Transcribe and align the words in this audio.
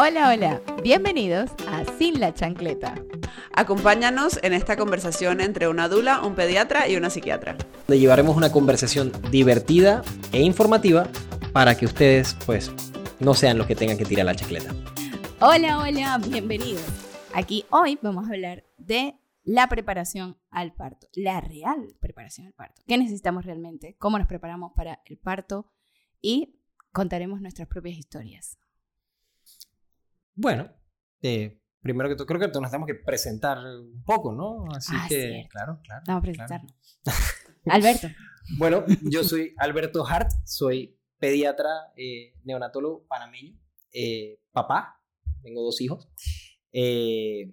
Hola, 0.00 0.30
hola, 0.30 0.62
bienvenidos 0.84 1.50
a 1.66 1.84
Sin 1.98 2.20
la 2.20 2.32
Chancleta. 2.32 2.94
Acompáñanos 3.52 4.38
en 4.44 4.52
esta 4.52 4.76
conversación 4.76 5.40
entre 5.40 5.66
una 5.66 5.88
dula, 5.88 6.22
un 6.22 6.36
pediatra 6.36 6.86
y 6.86 6.94
una 6.94 7.10
psiquiatra. 7.10 7.56
Donde 7.88 7.98
llevaremos 7.98 8.36
una 8.36 8.52
conversación 8.52 9.10
divertida 9.32 10.02
e 10.30 10.40
informativa 10.40 11.08
para 11.52 11.76
que 11.76 11.84
ustedes, 11.84 12.36
pues, 12.46 12.70
no 13.18 13.34
sean 13.34 13.58
los 13.58 13.66
que 13.66 13.74
tengan 13.74 13.98
que 13.98 14.04
tirar 14.04 14.26
la 14.26 14.36
chancleta. 14.36 14.72
Hola, 15.40 15.80
hola, 15.80 16.18
bienvenidos. 16.28 16.86
Aquí 17.34 17.64
hoy 17.70 17.98
vamos 18.00 18.28
a 18.28 18.34
hablar 18.34 18.62
de 18.76 19.18
la 19.42 19.68
preparación 19.68 20.38
al 20.50 20.74
parto, 20.74 21.08
la 21.12 21.40
real 21.40 21.88
preparación 21.98 22.46
al 22.46 22.52
parto. 22.52 22.82
¿Qué 22.86 22.98
necesitamos 22.98 23.44
realmente? 23.44 23.96
¿Cómo 23.98 24.16
nos 24.16 24.28
preparamos 24.28 24.70
para 24.76 25.02
el 25.06 25.18
parto? 25.18 25.66
Y 26.22 26.60
contaremos 26.92 27.40
nuestras 27.40 27.66
propias 27.66 27.98
historias. 27.98 28.58
Bueno, 30.40 30.70
eh, 31.20 31.60
primero 31.82 32.08
que 32.08 32.14
todo, 32.14 32.24
creo 32.26 32.38
que 32.38 32.46
nos 32.60 32.70
tenemos 32.70 32.86
que 32.86 32.94
presentar 32.94 33.58
un 33.58 34.04
poco, 34.04 34.32
¿no? 34.32 34.66
Así 34.72 34.92
Ah, 34.96 35.06
que, 35.08 35.20
cierto. 35.20 35.48
claro, 35.50 35.80
claro. 35.82 36.04
Vamos 36.06 36.28
a 36.28 36.32
claro. 36.32 36.46
presentarnos. 36.46 36.74
Alberto. 37.66 38.08
Bueno, 38.56 38.84
yo 39.02 39.24
soy 39.24 39.52
Alberto 39.58 40.06
Hart, 40.06 40.30
soy 40.44 40.96
pediatra, 41.18 41.92
eh, 41.96 42.34
neonatólogo 42.44 43.04
panameño, 43.08 43.58
eh, 43.92 44.40
papá, 44.52 45.02
tengo 45.42 45.62
dos 45.64 45.80
hijos, 45.80 46.08
eh, 46.72 47.52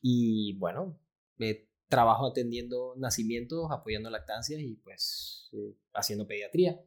y 0.00 0.56
bueno, 0.58 0.98
eh, 1.38 1.68
trabajo 1.86 2.28
atendiendo 2.28 2.94
nacimientos, 2.96 3.70
apoyando 3.70 4.08
lactancias 4.08 4.58
y 4.62 4.76
pues 4.76 5.50
eh, 5.52 5.76
haciendo 5.92 6.26
pediatría. 6.26 6.80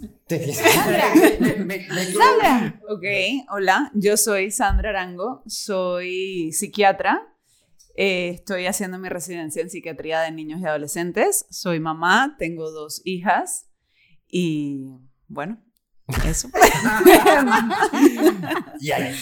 Me- 1.40 1.88
me- 1.88 2.04
Sandra. 2.04 2.80
Ok, 2.88 3.04
hola, 3.50 3.90
yo 3.94 4.16
soy 4.16 4.50
Sandra 4.50 4.90
Arango, 4.90 5.42
soy 5.46 6.52
psiquiatra. 6.52 7.26
eh, 7.96 8.30
estoy 8.30 8.66
haciendo 8.66 8.98
mi 8.98 9.08
residencia 9.08 9.60
en 9.62 9.68
psiquiatría 9.70 10.20
de 10.20 10.30
niños 10.30 10.60
y 10.60 10.66
adolescentes. 10.66 11.46
Soy 11.50 11.80
mamá, 11.80 12.36
tengo 12.38 12.70
dos 12.70 13.02
hijas 13.04 13.68
y 14.28 14.86
bueno, 15.28 15.62
eso. 16.26 16.48
Y 18.80 18.90
ahí. 18.92 19.14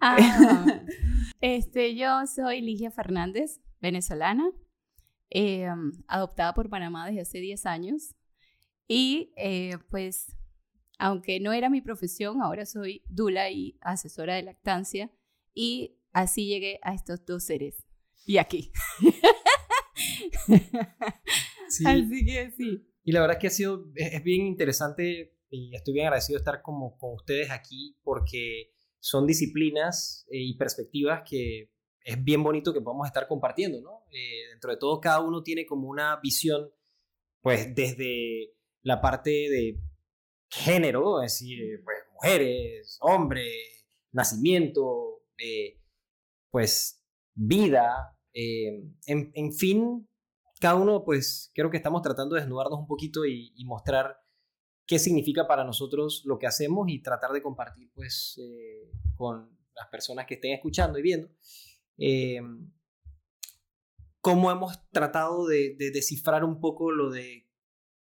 Ah, 0.00 0.80
este, 1.40 1.94
yo 1.94 2.26
soy 2.26 2.60
Ligia 2.62 2.90
Fernández, 2.90 3.60
venezolana, 3.80 4.50
eh, 5.30 5.68
adoptada 6.08 6.54
por 6.54 6.68
Panamá 6.70 7.06
desde 7.06 7.20
hace 7.20 7.38
10 7.38 7.66
años. 7.66 8.14
Y 8.92 9.32
eh, 9.36 9.78
pues, 9.88 10.36
aunque 10.98 11.38
no 11.38 11.52
era 11.52 11.70
mi 11.70 11.80
profesión, 11.80 12.42
ahora 12.42 12.66
soy 12.66 13.04
dula 13.08 13.48
y 13.48 13.78
asesora 13.82 14.34
de 14.34 14.42
lactancia. 14.42 15.12
Y 15.54 15.96
así 16.12 16.48
llegué 16.48 16.80
a 16.82 16.92
estos 16.92 17.24
dos 17.24 17.44
seres. 17.44 17.86
Y 18.26 18.38
aquí. 18.38 18.72
Sí. 21.68 21.84
Así 21.86 22.24
que 22.24 22.50
sí. 22.56 22.84
Y 23.04 23.12
la 23.12 23.20
verdad 23.20 23.36
es 23.36 23.40
que 23.40 23.46
ha 23.46 23.50
sido, 23.50 23.86
es, 23.94 24.14
es 24.14 24.24
bien 24.24 24.44
interesante 24.44 25.36
y 25.50 25.72
estoy 25.72 25.94
bien 25.94 26.06
agradecido 26.06 26.36
de 26.36 26.40
estar 26.40 26.62
como 26.62 26.98
con 26.98 27.14
ustedes 27.14 27.52
aquí 27.52 27.96
porque 28.02 28.72
son 28.98 29.24
disciplinas 29.24 30.26
eh, 30.32 30.38
y 30.40 30.56
perspectivas 30.56 31.22
que 31.24 31.70
es 32.02 32.24
bien 32.24 32.42
bonito 32.42 32.72
que 32.72 32.80
podamos 32.80 33.06
estar 33.06 33.28
compartiendo, 33.28 33.80
¿no? 33.82 34.04
Eh, 34.10 34.48
dentro 34.50 34.72
de 34.72 34.78
todo, 34.78 35.00
cada 35.00 35.20
uno 35.20 35.44
tiene 35.44 35.64
como 35.64 35.88
una 35.88 36.18
visión, 36.20 36.72
pues 37.40 37.72
desde 37.72 38.56
la 38.82 39.00
parte 39.00 39.30
de 39.30 39.80
género, 40.50 41.22
es 41.22 41.32
decir, 41.32 41.62
eh, 41.62 41.80
pues 41.84 41.98
mujeres, 42.12 42.98
hombres, 43.00 43.86
nacimiento, 44.12 45.22
eh, 45.38 45.80
pues 46.50 47.04
vida, 47.34 48.18
eh, 48.32 48.82
en, 49.06 49.52
fin, 49.52 50.08
cada 50.60 50.74
uno, 50.74 51.04
pues 51.04 51.50
creo 51.54 51.70
que 51.70 51.76
estamos 51.76 52.02
tratando 52.02 52.34
de 52.34 52.42
desnudarnos 52.42 52.80
un 52.80 52.86
poquito 52.86 53.24
y, 53.24 53.52
mostrar 53.64 54.16
qué 54.86 54.98
significa 54.98 55.46
para 55.46 55.64
nosotros 55.64 56.22
lo 56.24 56.38
que 56.38 56.48
hacemos 56.48 56.88
y 56.88 57.00
tratar 57.00 57.30
de 57.30 57.42
compartir, 57.42 57.90
pues, 57.94 58.40
con 59.14 59.56
las 59.74 59.88
personas 59.88 60.26
que 60.26 60.34
estén 60.34 60.52
escuchando 60.52 60.98
y 60.98 61.02
viendo, 61.02 61.28
cómo 64.20 64.50
hemos 64.50 64.90
tratado 64.90 65.46
de, 65.46 65.76
de 65.78 65.92
descifrar 65.92 66.44
un 66.44 66.60
poco 66.60 66.90
lo 66.90 67.10
de 67.10 67.48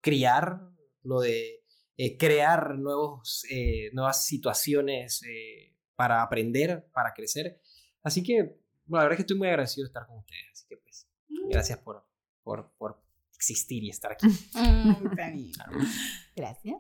criar, 0.02 0.72
lo 1.03 1.19
de 1.19 1.64
eh, 1.96 2.18
crear 2.18 2.75
nuevos, 2.78 3.46
eh, 3.52 3.91
nuevas 3.94 4.25
situaciones 4.25 5.22
eh, 5.24 5.75
para 5.96 6.24
aprender, 6.24 6.90
para 6.91 7.14
crecer. 7.14 7.62
Así 8.02 8.24
que, 8.24 8.59
bueno, 8.86 9.03
la 9.03 9.03
verdad 9.03 9.12
es 9.14 9.18
que 9.18 9.22
estoy 9.22 9.38
muy 9.38 9.47
agradecido 9.47 9.84
de 9.86 9.90
estar 9.90 10.08
con 10.08 10.18
ustedes. 10.18 10.44
Así 10.52 10.66
que, 10.68 10.78
pues, 10.78 11.08
gracias 11.50 11.80
por, 11.80 12.03
por, 12.41 12.72
por 12.78 13.03
existir 13.36 13.84
y 13.84 13.90
estar 13.90 14.14
aquí. 14.14 14.28
Mm. 14.56 15.52
Gracias. 16.36 16.78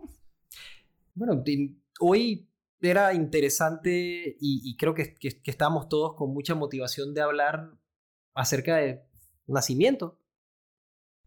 Bueno, 1.13 1.43
hoy 1.99 2.49
era 2.81 3.13
interesante 3.13 4.35
y, 4.39 4.61
y 4.63 4.77
creo 4.77 4.93
que, 4.93 5.13
que, 5.15 5.41
que 5.41 5.51
estábamos 5.51 5.89
todos 5.89 6.15
con 6.15 6.33
mucha 6.33 6.55
motivación 6.55 7.13
de 7.13 7.21
hablar 7.21 7.71
acerca 8.33 8.77
de 8.77 9.05
nacimiento. 9.47 10.19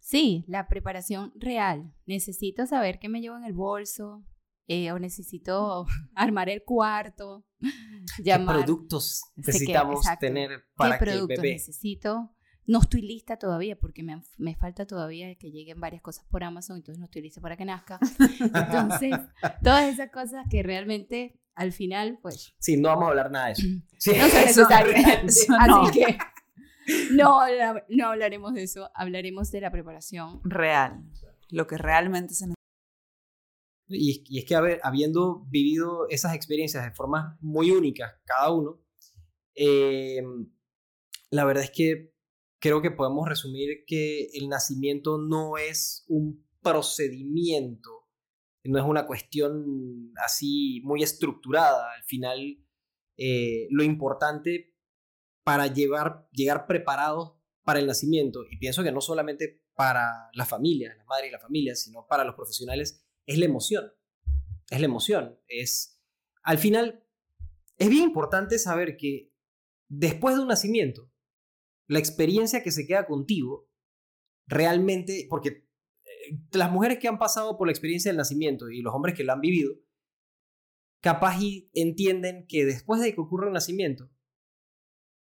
Sí, 0.08 0.44
la 0.46 0.68
preparación 0.68 1.32
real. 1.34 1.92
Necesito 2.06 2.64
saber 2.64 3.00
qué 3.00 3.08
me 3.08 3.20
llevo 3.20 3.36
en 3.38 3.42
el 3.44 3.54
bolso, 3.54 4.24
eh, 4.68 4.92
o 4.92 5.00
necesito 5.00 5.84
armar 6.14 6.48
el 6.48 6.62
cuarto, 6.62 7.44
llamar. 8.22 8.54
¿Qué 8.58 8.62
productos 8.64 9.22
necesitamos 9.34 10.06
tener 10.20 10.62
para 10.76 10.96
¿Qué 10.96 11.04
que 11.04 11.10
el 11.10 11.16
productos 11.16 11.42
bebé? 11.42 11.52
necesito? 11.54 12.32
No 12.66 12.80
estoy 12.82 13.02
lista 13.02 13.36
todavía 13.36 13.76
porque 13.76 14.04
me, 14.04 14.22
me 14.38 14.54
falta 14.54 14.86
todavía 14.86 15.34
que 15.36 15.50
lleguen 15.50 15.80
varias 15.80 16.02
cosas 16.02 16.24
por 16.30 16.44
Amazon, 16.44 16.76
entonces 16.76 17.00
no 17.00 17.06
estoy 17.06 17.22
lista 17.22 17.40
para 17.40 17.56
que 17.56 17.64
nazca. 17.64 17.98
Entonces, 18.40 19.12
todas 19.64 19.92
esas 19.92 20.10
cosas 20.10 20.46
que 20.48 20.62
realmente 20.62 21.40
al 21.56 21.72
final, 21.72 22.18
pues, 22.22 22.54
Sí, 22.60 22.76
no 22.76 22.90
vamos 22.90 23.06
a 23.06 23.08
hablar 23.08 23.30
nada 23.32 23.46
de 23.46 23.52
eso. 23.54 23.66
Sí, 23.98 24.10
no 24.16 24.28
son 24.28 24.40
Eso- 24.40 24.68
necesarias. 24.68 25.46
no. 25.48 25.82
Así 25.82 25.98
que 25.98 26.18
no, 27.12 27.40
no 27.88 28.06
hablaremos 28.06 28.54
de 28.54 28.62
eso, 28.62 28.90
hablaremos 28.94 29.50
de 29.50 29.60
la 29.60 29.70
preparación. 29.70 30.40
Real, 30.44 31.04
lo 31.50 31.66
que 31.66 31.78
realmente 31.78 32.34
se 32.34 32.46
necesita. 32.46 32.56
Y, 33.88 34.24
y 34.28 34.38
es 34.40 34.44
que, 34.44 34.54
a 34.54 34.60
ver, 34.60 34.80
habiendo 34.82 35.46
vivido 35.48 36.08
esas 36.08 36.34
experiencias 36.34 36.84
de 36.84 36.90
formas 36.90 37.36
muy 37.40 37.70
únicas, 37.70 38.14
cada 38.24 38.50
uno, 38.50 38.82
eh, 39.54 40.22
la 41.30 41.44
verdad 41.44 41.64
es 41.64 41.70
que 41.70 42.12
creo 42.60 42.82
que 42.82 42.90
podemos 42.90 43.28
resumir 43.28 43.84
que 43.86 44.28
el 44.34 44.48
nacimiento 44.48 45.18
no 45.18 45.56
es 45.56 46.04
un 46.08 46.46
procedimiento, 46.62 48.08
no 48.64 48.78
es 48.78 48.84
una 48.84 49.06
cuestión 49.06 50.12
así 50.24 50.80
muy 50.84 51.02
estructurada. 51.02 51.92
Al 51.92 52.02
final, 52.04 52.58
eh, 53.16 53.68
lo 53.70 53.84
importante 53.84 54.75
para 55.46 55.68
llevar, 55.68 56.28
llegar 56.32 56.66
preparados 56.66 57.34
para 57.62 57.78
el 57.78 57.86
nacimiento, 57.86 58.44
y 58.50 58.56
pienso 58.56 58.82
que 58.82 58.90
no 58.90 59.00
solamente 59.00 59.62
para 59.76 60.28
la 60.32 60.44
familia, 60.44 60.92
la 60.96 61.04
madre 61.04 61.28
y 61.28 61.30
la 61.30 61.38
familia, 61.38 61.76
sino 61.76 62.04
para 62.08 62.24
los 62.24 62.34
profesionales, 62.34 63.06
es 63.26 63.38
la 63.38 63.44
emoción. 63.44 63.92
Es 64.68 64.80
la 64.80 64.86
emoción. 64.86 65.38
Es, 65.46 66.02
al 66.42 66.58
final, 66.58 67.06
es 67.78 67.88
bien 67.88 68.02
importante 68.02 68.58
saber 68.58 68.96
que 68.96 69.32
después 69.86 70.34
de 70.34 70.42
un 70.42 70.48
nacimiento, 70.48 71.12
la 71.86 72.00
experiencia 72.00 72.64
que 72.64 72.72
se 72.72 72.84
queda 72.84 73.06
contigo, 73.06 73.70
realmente, 74.48 75.28
porque 75.30 75.48
eh, 75.48 76.40
las 76.54 76.72
mujeres 76.72 76.98
que 76.98 77.06
han 77.06 77.20
pasado 77.20 77.56
por 77.56 77.68
la 77.68 77.72
experiencia 77.72 78.10
del 78.10 78.18
nacimiento 78.18 78.68
y 78.68 78.82
los 78.82 78.92
hombres 78.92 79.14
que 79.14 79.22
lo 79.22 79.32
han 79.32 79.40
vivido, 79.40 79.74
capaz 81.00 81.40
y 81.40 81.70
entienden 81.72 82.46
que 82.48 82.64
después 82.64 83.00
de 83.00 83.14
que 83.14 83.20
ocurre 83.20 83.46
un 83.46 83.52
nacimiento, 83.52 84.10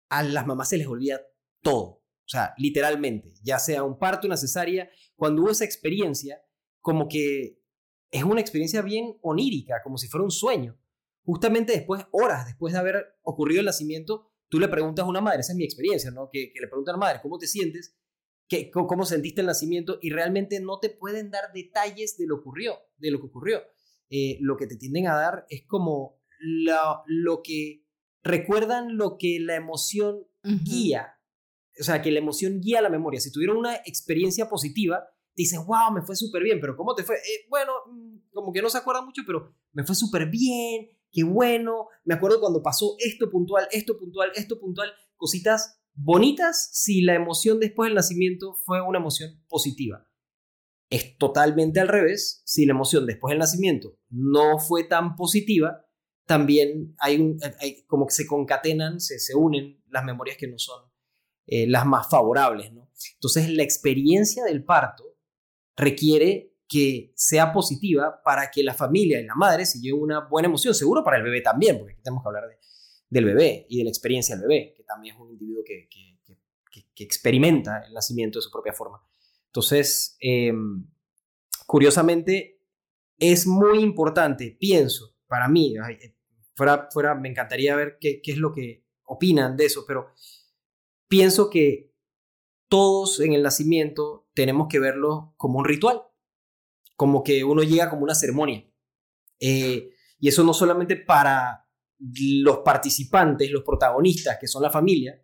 a 0.09 0.23
las 0.23 0.47
mamás 0.47 0.69
se 0.69 0.79
les 0.79 0.87
olvida 0.87 1.21
todo. 1.63 2.03
O 2.27 2.29
sea, 2.29 2.55
literalmente, 2.59 3.35
ya 3.43 3.59
sea 3.59 3.85
un 3.85 3.99
parto, 3.99 4.27
una 4.27 4.37
cesárea, 4.37 4.91
cuando 5.15 5.43
hubo 5.43 5.51
esa 5.51 5.65
experiencia, 5.65 6.43
como 6.81 7.09
que 7.09 7.61
es 8.11 8.25
una 8.25 8.41
experiencia 8.41 8.83
bien 8.83 9.17
onírica, 9.23 9.81
como 9.83 9.97
si 9.97 10.09
fuera 10.09 10.25
un 10.25 10.31
sueño. 10.31 10.79
Justamente 11.25 11.73
después, 11.73 12.05
horas 12.13 12.47
después 12.47 12.73
de 12.73 12.79
haber 12.79 13.17
ocurrido 13.23 13.61
el 13.61 13.67
nacimiento, 13.67 14.33
tú 14.49 14.59
le 14.61 14.69
preguntas 14.69 15.05
a 15.05 15.09
una 15.09 15.21
madre, 15.21 15.41
esa 15.41 15.53
es 15.53 15.59
mi 15.59 15.65
experiencia, 15.65 16.11
¿no? 16.11 16.29
Que, 16.33 16.53
le 16.61 16.69
preguntan 16.69 16.95
a 16.95 16.99
la 16.99 17.05
madre, 17.05 17.21
¿cómo 17.23 17.39
te 17.39 17.47
sientes? 17.47 17.97
¿Qué, 18.49 18.71
cómo, 18.71 18.87
¿Cómo 18.87 19.05
sentiste 19.05 19.41
el 19.41 19.49
nacimiento? 19.49 19.99
Y 20.01 20.11
realmente 20.11 20.61
no 20.61 20.79
te 20.79 20.91
pueden 20.91 21.31
dar 21.31 21.53
detalles 21.53 22.17
de 22.17 22.27
lo, 22.27 22.37
ocurrió, 22.37 22.79
de 22.97 23.11
lo 23.11 23.21
que 23.21 23.27
ocurrió. 23.27 23.63
Eh, 24.09 24.39
lo 24.41 24.57
que 24.57 24.69
te 24.69 24.77
tienden 24.77 25.09
a 25.09 25.15
dar 25.15 25.47
es 25.49 25.65
como 25.67 26.21
lo 26.39 27.43
que 27.43 27.86
recuerdan 28.27 28.97
lo 28.97 29.17
que 29.19 29.39
la 29.41 29.57
emoción 29.57 30.27
guía. 30.43 31.19
O 31.81 31.85
sea, 31.85 32.03
que 32.03 32.11
la 32.11 32.19
emoción 32.19 32.61
guía 32.61 32.81
la 32.81 32.89
memoria. 32.89 33.21
Si 33.21 33.33
tuvieron 33.33 33.57
una 33.57 33.77
experiencia 33.77 34.49
positiva, 34.49 35.05
dices, 35.35 35.59
wow, 35.59 35.93
me 35.95 36.03
fue 36.03 36.17
súper 36.17 36.43
bien, 36.43 36.59
pero 36.61 36.77
¿cómo 36.77 36.95
te 36.95 37.05
fue? 37.05 37.17
Eh, 37.17 37.47
bueno, 37.49 37.73
mm, 37.91 38.33
como 38.33 38.53
que 38.53 38.63
no 38.63 38.71
se 38.71 38.79
acuerda 38.79 39.03
mucho, 39.03 39.23
pero 39.27 39.55
me 39.73 39.85
fue 39.85 39.95
súper 39.95 40.29
bien, 40.31 40.89
qué 41.13 41.23
bueno, 41.25 41.89
me 42.05 42.15
acuerdo 42.15 42.41
cuando 42.41 42.63
pasó 42.63 42.97
esto 42.99 43.31
puntual, 43.31 43.69
esto 43.71 43.99
puntual, 43.99 44.31
esto 44.35 44.59
puntual, 44.59 44.91
cositas 45.17 45.81
bonitas 45.95 46.71
si 46.73 47.03
la 47.03 47.15
emoción 47.15 47.61
después 47.61 47.89
del 47.89 47.95
nacimiento 47.95 48.55
fue 48.65 48.81
una 48.81 48.99
emoción 48.99 49.43
positiva. 49.49 50.09
Es 50.89 51.19
totalmente 51.19 51.81
al 51.81 51.89
revés, 51.89 52.43
si 52.45 52.65
la 52.65 52.73
emoción 52.73 53.07
después 53.07 53.33
del 53.33 53.41
nacimiento 53.41 53.99
no 54.09 54.59
fue 54.59 54.85
tan 54.85 55.17
positiva, 55.17 55.86
también 56.27 56.95
hay, 56.99 57.21
un, 57.21 57.39
como 57.87 58.07
que 58.07 58.15
se 58.15 58.27
concatenan, 58.27 59.01
se, 59.01 59.19
se 59.19 59.35
unen 59.35 59.83
las 59.89 60.05
memorias 60.05 60.37
que 60.37 60.49
no 60.49 60.59
son 60.59 60.83
eh, 61.47 61.67
las 61.67 61.87
más 61.87 62.09
favorables. 62.11 62.73
¿no? 62.73 62.91
Entonces 63.15 63.49
la 63.51 63.63
experiencia 63.63 64.45
del 64.45 64.65
parto 64.65 65.17
requiere 65.77 66.55
que 66.69 67.13
sea 67.15 67.53
positiva 67.53 68.21
para 68.25 68.51
que 68.51 68.65
la 68.65 68.75
familia 68.75 69.21
y 69.21 69.25
la 69.25 69.37
madre 69.37 69.65
se 69.67 69.81
lleven 69.81 70.03
una 70.03 70.27
buena 70.27 70.49
emoción, 70.49 70.75
seguro 70.75 71.05
para 71.05 71.19
el 71.19 71.23
bebé 71.23 71.41
también, 71.41 71.79
porque 71.79 71.93
aquí 71.93 72.03
tenemos 72.03 72.25
que 72.25 72.29
hablar 72.29 72.45
del 73.09 73.25
bebé 73.25 73.67
y 73.69 73.79
de 73.79 73.85
la 73.85 73.91
experiencia 73.91 74.35
del 74.35 74.49
bebé, 74.49 74.75
que 74.77 74.83
también 74.83 75.15
es 75.15 75.21
un 75.21 75.31
individuo 75.31 75.63
que, 75.65 75.89
que, 75.89 76.19
que, 76.95 77.05
experimenta 77.05 77.85
el 77.87 77.93
nacimiento 77.93 78.39
de 78.39 78.43
su 78.43 78.51
propia 78.51 78.73
forma. 78.73 79.01
Entonces, 79.47 80.17
em, 80.19 80.87
curiosamente, 81.67 82.61
es 83.19 83.47
muy 83.47 83.81
importante, 83.81 84.57
pienso, 84.59 85.15
para 85.29 85.47
mí, 85.47 85.77
fuera, 86.57 86.89
fuera 86.91 87.15
me 87.15 87.29
encantaría 87.29 87.77
ver 87.77 87.99
qué, 88.01 88.21
qué 88.23 88.33
es 88.33 88.39
lo 88.39 88.53
que 88.53 88.85
opinan 89.05 89.57
de 89.57 89.67
eso, 89.67 89.85
pero 89.87 90.09
pienso 91.09 91.51
que 91.51 91.95
todos 92.69 93.21
en 93.21 93.33
el 93.33 93.43
nacimiento 93.43 94.29
tenemos 94.35 94.67
que 94.69 94.81
verlo 94.81 95.35
como 95.37 95.59
un 95.59 95.65
ritual, 95.65 96.03
como 96.97 97.23
que 97.23 97.45
uno 97.45 97.63
llega 97.63 97.91
como 97.91 98.03
una 98.03 98.15
ceremonia. 98.15 98.69
Eh, 99.39 99.91
y 100.19 100.29
eso 100.29 100.43
no 100.45 100.55
solamente 100.55 100.97
para 100.97 101.69
los 101.99 102.59
participantes, 102.59 103.51
los 103.51 103.63
protagonistas, 103.63 104.39
que 104.41 104.47
son 104.47 104.63
la 104.63 104.71
familia, 104.71 105.23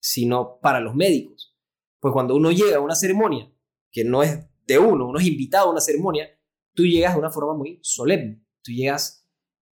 sino 0.00 0.58
para 0.60 0.80
los 0.80 0.94
médicos. 0.94 1.56
Pues 1.98 2.12
cuando 2.12 2.36
uno 2.36 2.50
llega 2.50 2.76
a 2.76 2.80
una 2.80 2.94
ceremonia, 2.94 3.50
que 3.90 4.04
no 4.04 4.22
es 4.22 4.38
de 4.66 4.78
uno, 4.78 5.08
uno 5.08 5.18
es 5.18 5.26
invitado 5.26 5.68
a 5.68 5.72
una 5.72 5.80
ceremonia, 5.80 6.28
tú 6.74 6.84
llegas 6.84 7.14
de 7.14 7.20
una 7.20 7.30
forma 7.30 7.54
muy 7.54 7.78
solemne, 7.82 8.44
tú 8.62 8.72
llegas 8.72 9.23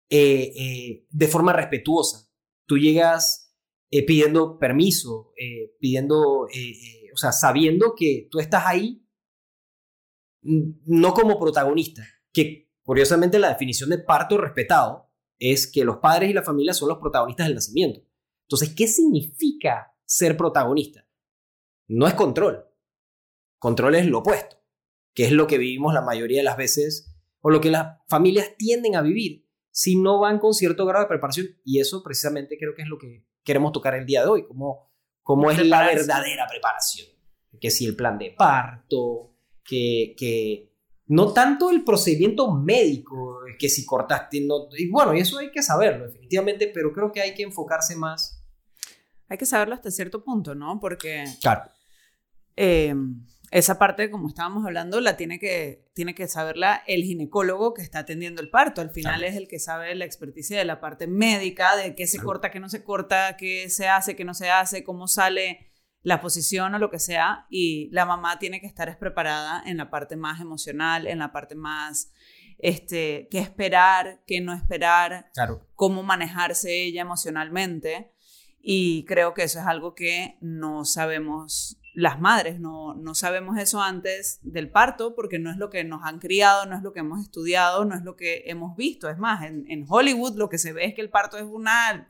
eh, 0.08 0.52
eh, 0.56 1.06
de 1.08 1.28
forma 1.28 1.52
respetuosa, 1.52 2.28
tú 2.66 2.78
llegas 2.78 3.54
pidiendo 3.88 4.58
permiso, 4.58 5.32
pidiendo, 5.80 6.40
o 6.42 7.16
sea, 7.16 7.32
sabiendo 7.32 7.94
que 7.96 8.28
tú 8.30 8.40
estás 8.40 8.64
ahí 8.66 9.06
no 10.42 11.14
como 11.14 11.38
protagonista, 11.38 12.06
que 12.32 12.70
curiosamente 12.82 13.38
la 13.38 13.48
definición 13.48 13.90
de 13.90 13.98
parto 13.98 14.36
respetado 14.38 15.10
es 15.38 15.66
que 15.66 15.84
los 15.84 15.98
padres 15.98 16.30
y 16.30 16.34
la 16.34 16.42
familia 16.42 16.72
son 16.72 16.88
los 16.88 16.98
protagonistas 16.98 17.46
del 17.46 17.54
nacimiento. 17.54 18.00
Entonces, 18.42 18.74
¿qué 18.74 18.86
significa 18.86 19.94
ser 20.04 20.36
protagonista? 20.36 21.06
No 21.88 22.06
es 22.06 22.14
control. 22.14 22.64
Control 23.58 23.94
es 23.96 24.06
lo 24.06 24.18
opuesto, 24.18 24.56
que 25.14 25.24
es 25.24 25.32
lo 25.32 25.46
que 25.46 25.58
vivimos 25.58 25.94
la 25.94 26.02
mayoría 26.02 26.38
de 26.38 26.44
las 26.44 26.56
veces 26.56 27.16
o 27.40 27.50
lo 27.50 27.60
que 27.60 27.70
las 27.70 27.98
familias 28.08 28.56
tienden 28.56 28.96
a 28.96 29.02
vivir 29.02 29.45
si 29.76 29.94
no 29.94 30.18
van 30.18 30.38
con 30.38 30.54
cierto 30.54 30.86
grado 30.86 31.04
de 31.04 31.08
preparación. 31.08 31.48
Y 31.62 31.80
eso 31.80 32.02
precisamente 32.02 32.56
creo 32.58 32.74
que 32.74 32.80
es 32.80 32.88
lo 32.88 32.96
que 32.96 33.26
queremos 33.44 33.72
tocar 33.72 33.94
el 33.94 34.06
día 34.06 34.22
de 34.22 34.28
hoy, 34.28 34.46
como 34.46 34.90
cómo 35.22 35.50
es 35.50 35.66
la 35.66 35.84
verdadera 35.86 36.46
preparación. 36.48 37.08
Que 37.60 37.70
si 37.70 37.84
el 37.84 37.94
plan 37.94 38.16
de 38.16 38.30
parto, 38.30 39.34
que, 39.62 40.72
no 41.08 41.30
tanto 41.34 41.68
el 41.68 41.84
procedimiento 41.84 42.50
médico, 42.54 43.40
que 43.58 43.68
si 43.68 43.84
cortaste, 43.84 44.40
no, 44.40 44.66
y 44.78 44.88
bueno, 44.88 45.14
y 45.14 45.20
eso 45.20 45.36
hay 45.36 45.50
que 45.50 45.62
saberlo 45.62 46.06
definitivamente, 46.06 46.70
pero 46.72 46.90
creo 46.94 47.12
que 47.12 47.20
hay 47.20 47.34
que 47.34 47.42
enfocarse 47.42 47.96
más. 47.96 48.42
Hay 49.28 49.36
que 49.36 49.44
saberlo 49.44 49.74
hasta 49.74 49.90
cierto 49.90 50.24
punto, 50.24 50.54
¿no? 50.54 50.80
Porque... 50.80 51.24
Claro. 51.42 51.70
Em, 52.56 53.26
esa 53.58 53.78
parte, 53.78 54.10
como 54.10 54.28
estábamos 54.28 54.66
hablando, 54.66 55.00
la 55.00 55.16
tiene 55.16 55.38
que, 55.38 55.88
tiene 55.94 56.14
que 56.14 56.28
saberla 56.28 56.82
el 56.86 57.04
ginecólogo 57.04 57.72
que 57.72 57.80
está 57.80 58.00
atendiendo 58.00 58.42
el 58.42 58.50
parto. 58.50 58.82
Al 58.82 58.90
final 58.90 59.24
es 59.24 59.34
el 59.34 59.48
que 59.48 59.58
sabe 59.58 59.94
la 59.94 60.04
experticia 60.04 60.58
de 60.58 60.66
la 60.66 60.78
parte 60.78 61.06
médica, 61.06 61.74
de 61.74 61.94
qué 61.94 62.06
se 62.06 62.18
corta, 62.18 62.50
qué 62.50 62.60
no 62.60 62.68
se 62.68 62.84
corta, 62.84 63.38
qué 63.38 63.70
se 63.70 63.88
hace, 63.88 64.14
qué 64.14 64.26
no 64.26 64.34
se 64.34 64.50
hace, 64.50 64.84
cómo 64.84 65.08
sale 65.08 65.72
la 66.02 66.20
posición 66.20 66.74
o 66.74 66.78
lo 66.78 66.90
que 66.90 66.98
sea, 66.98 67.46
y 67.48 67.88
la 67.92 68.04
mamá 68.04 68.38
tiene 68.38 68.60
que 68.60 68.66
estar 68.66 68.98
preparada 68.98 69.62
en 69.64 69.78
la 69.78 69.88
parte 69.88 70.16
más 70.16 70.38
emocional, 70.42 71.06
en 71.06 71.20
la 71.20 71.32
parte 71.32 71.54
más, 71.54 72.12
este, 72.58 73.26
qué 73.30 73.38
esperar, 73.38 74.22
qué 74.26 74.42
no 74.42 74.52
esperar, 74.52 75.30
cómo 75.74 76.02
manejarse 76.02 76.82
ella 76.82 77.00
emocionalmente. 77.00 78.12
Y 78.60 79.06
creo 79.06 79.32
que 79.32 79.44
eso 79.44 79.60
es 79.60 79.66
algo 79.66 79.94
que 79.94 80.36
no 80.42 80.84
sabemos 80.84 81.80
las 81.96 82.20
madres, 82.20 82.60
no, 82.60 82.94
no 82.94 83.14
sabemos 83.14 83.58
eso 83.58 83.80
antes 83.80 84.38
del 84.42 84.70
parto 84.70 85.14
porque 85.14 85.38
no 85.38 85.50
es 85.50 85.56
lo 85.56 85.70
que 85.70 85.82
nos 85.82 86.04
han 86.04 86.18
criado, 86.18 86.66
no 86.66 86.76
es 86.76 86.82
lo 86.82 86.92
que 86.92 87.00
hemos 87.00 87.22
estudiado, 87.22 87.86
no 87.86 87.94
es 87.94 88.02
lo 88.02 88.16
que 88.16 88.42
hemos 88.44 88.76
visto. 88.76 89.08
Es 89.08 89.16
más, 89.16 89.46
en, 89.46 89.64
en 89.70 89.86
Hollywood 89.88 90.36
lo 90.36 90.50
que 90.50 90.58
se 90.58 90.74
ve 90.74 90.84
es 90.84 90.94
que 90.94 91.00
el 91.00 91.08
parto 91.08 91.38
es 91.38 91.44
una, 91.44 92.06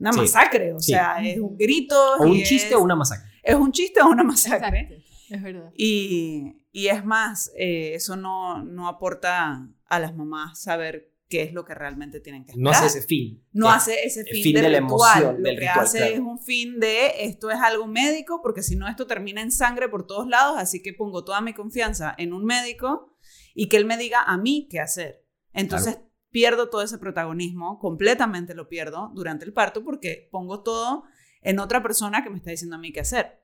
una 0.00 0.10
masacre, 0.10 0.72
o 0.72 0.80
sea, 0.80 1.24
es 1.24 1.38
un 1.38 1.56
grito. 1.56 1.96
O 2.18 2.24
un 2.24 2.42
chiste 2.42 2.74
o 2.74 2.82
una 2.82 2.96
masacre. 2.96 3.30
Es 3.44 3.54
un 3.54 3.70
chiste 3.70 4.02
o 4.02 4.08
una 4.08 4.24
masacre. 4.24 4.80
Exacto. 4.80 5.04
Es 5.30 5.40
verdad. 5.40 5.70
Y, 5.76 6.66
y 6.72 6.88
es 6.88 7.04
más, 7.04 7.52
eh, 7.56 7.92
eso 7.94 8.16
no, 8.16 8.64
no 8.64 8.88
aporta 8.88 9.68
a 9.86 9.98
las 10.00 10.16
mamás 10.16 10.60
saber 10.60 11.11
qué 11.32 11.40
es 11.40 11.54
lo 11.54 11.64
que 11.64 11.74
realmente 11.74 12.20
tienen 12.20 12.44
que 12.44 12.50
esperar. 12.50 12.62
No 12.62 12.70
hace 12.70 12.98
ese 12.98 13.06
fin. 13.06 13.42
No 13.52 13.70
hace 13.70 14.04
ese 14.04 14.22
fin, 14.22 14.54
de, 14.54 14.68
la 14.68 14.76
emoción. 14.76 15.38
Lo 15.38 15.58
que 15.58 15.66
hace 15.66 16.12
es 16.12 16.20
un 16.20 16.38
fin 16.38 16.78
de 16.78 17.24
esto 17.24 17.50
es 17.50 17.56
algo 17.58 17.86
médico, 17.86 18.40
porque 18.42 18.62
si 18.62 18.76
no 18.76 18.86
esto 18.86 19.06
termina 19.06 19.40
en 19.40 19.50
sangre 19.50 19.88
por 19.88 20.06
todos 20.06 20.28
lados, 20.28 20.56
así 20.58 20.82
que 20.82 20.92
pongo 20.92 21.24
toda 21.24 21.40
mi 21.40 21.54
confianza 21.54 22.14
en 22.18 22.34
un 22.34 22.44
médico 22.44 23.16
y 23.54 23.70
que 23.70 23.78
él 23.78 23.86
me 23.86 23.96
diga 23.96 24.22
a 24.22 24.36
mí 24.36 24.68
qué 24.70 24.78
hacer. 24.78 25.24
Entonces 25.54 26.00
pierdo 26.28 26.68
todo 26.68 26.82
ese 26.82 26.98
protagonismo, 26.98 27.78
completamente 27.78 28.54
lo 28.54 28.68
pierdo 28.68 29.10
durante 29.14 29.46
el 29.46 29.54
parto 29.54 29.82
porque 29.82 30.28
pongo 30.30 30.62
todo 30.62 31.04
en 31.40 31.60
otra 31.60 31.82
persona 31.82 32.22
que 32.22 32.28
me 32.28 32.36
está 32.36 32.50
diciendo 32.50 32.76
a 32.76 32.78
mí 32.78 32.92
qué 32.92 33.00
hacer. 33.00 33.40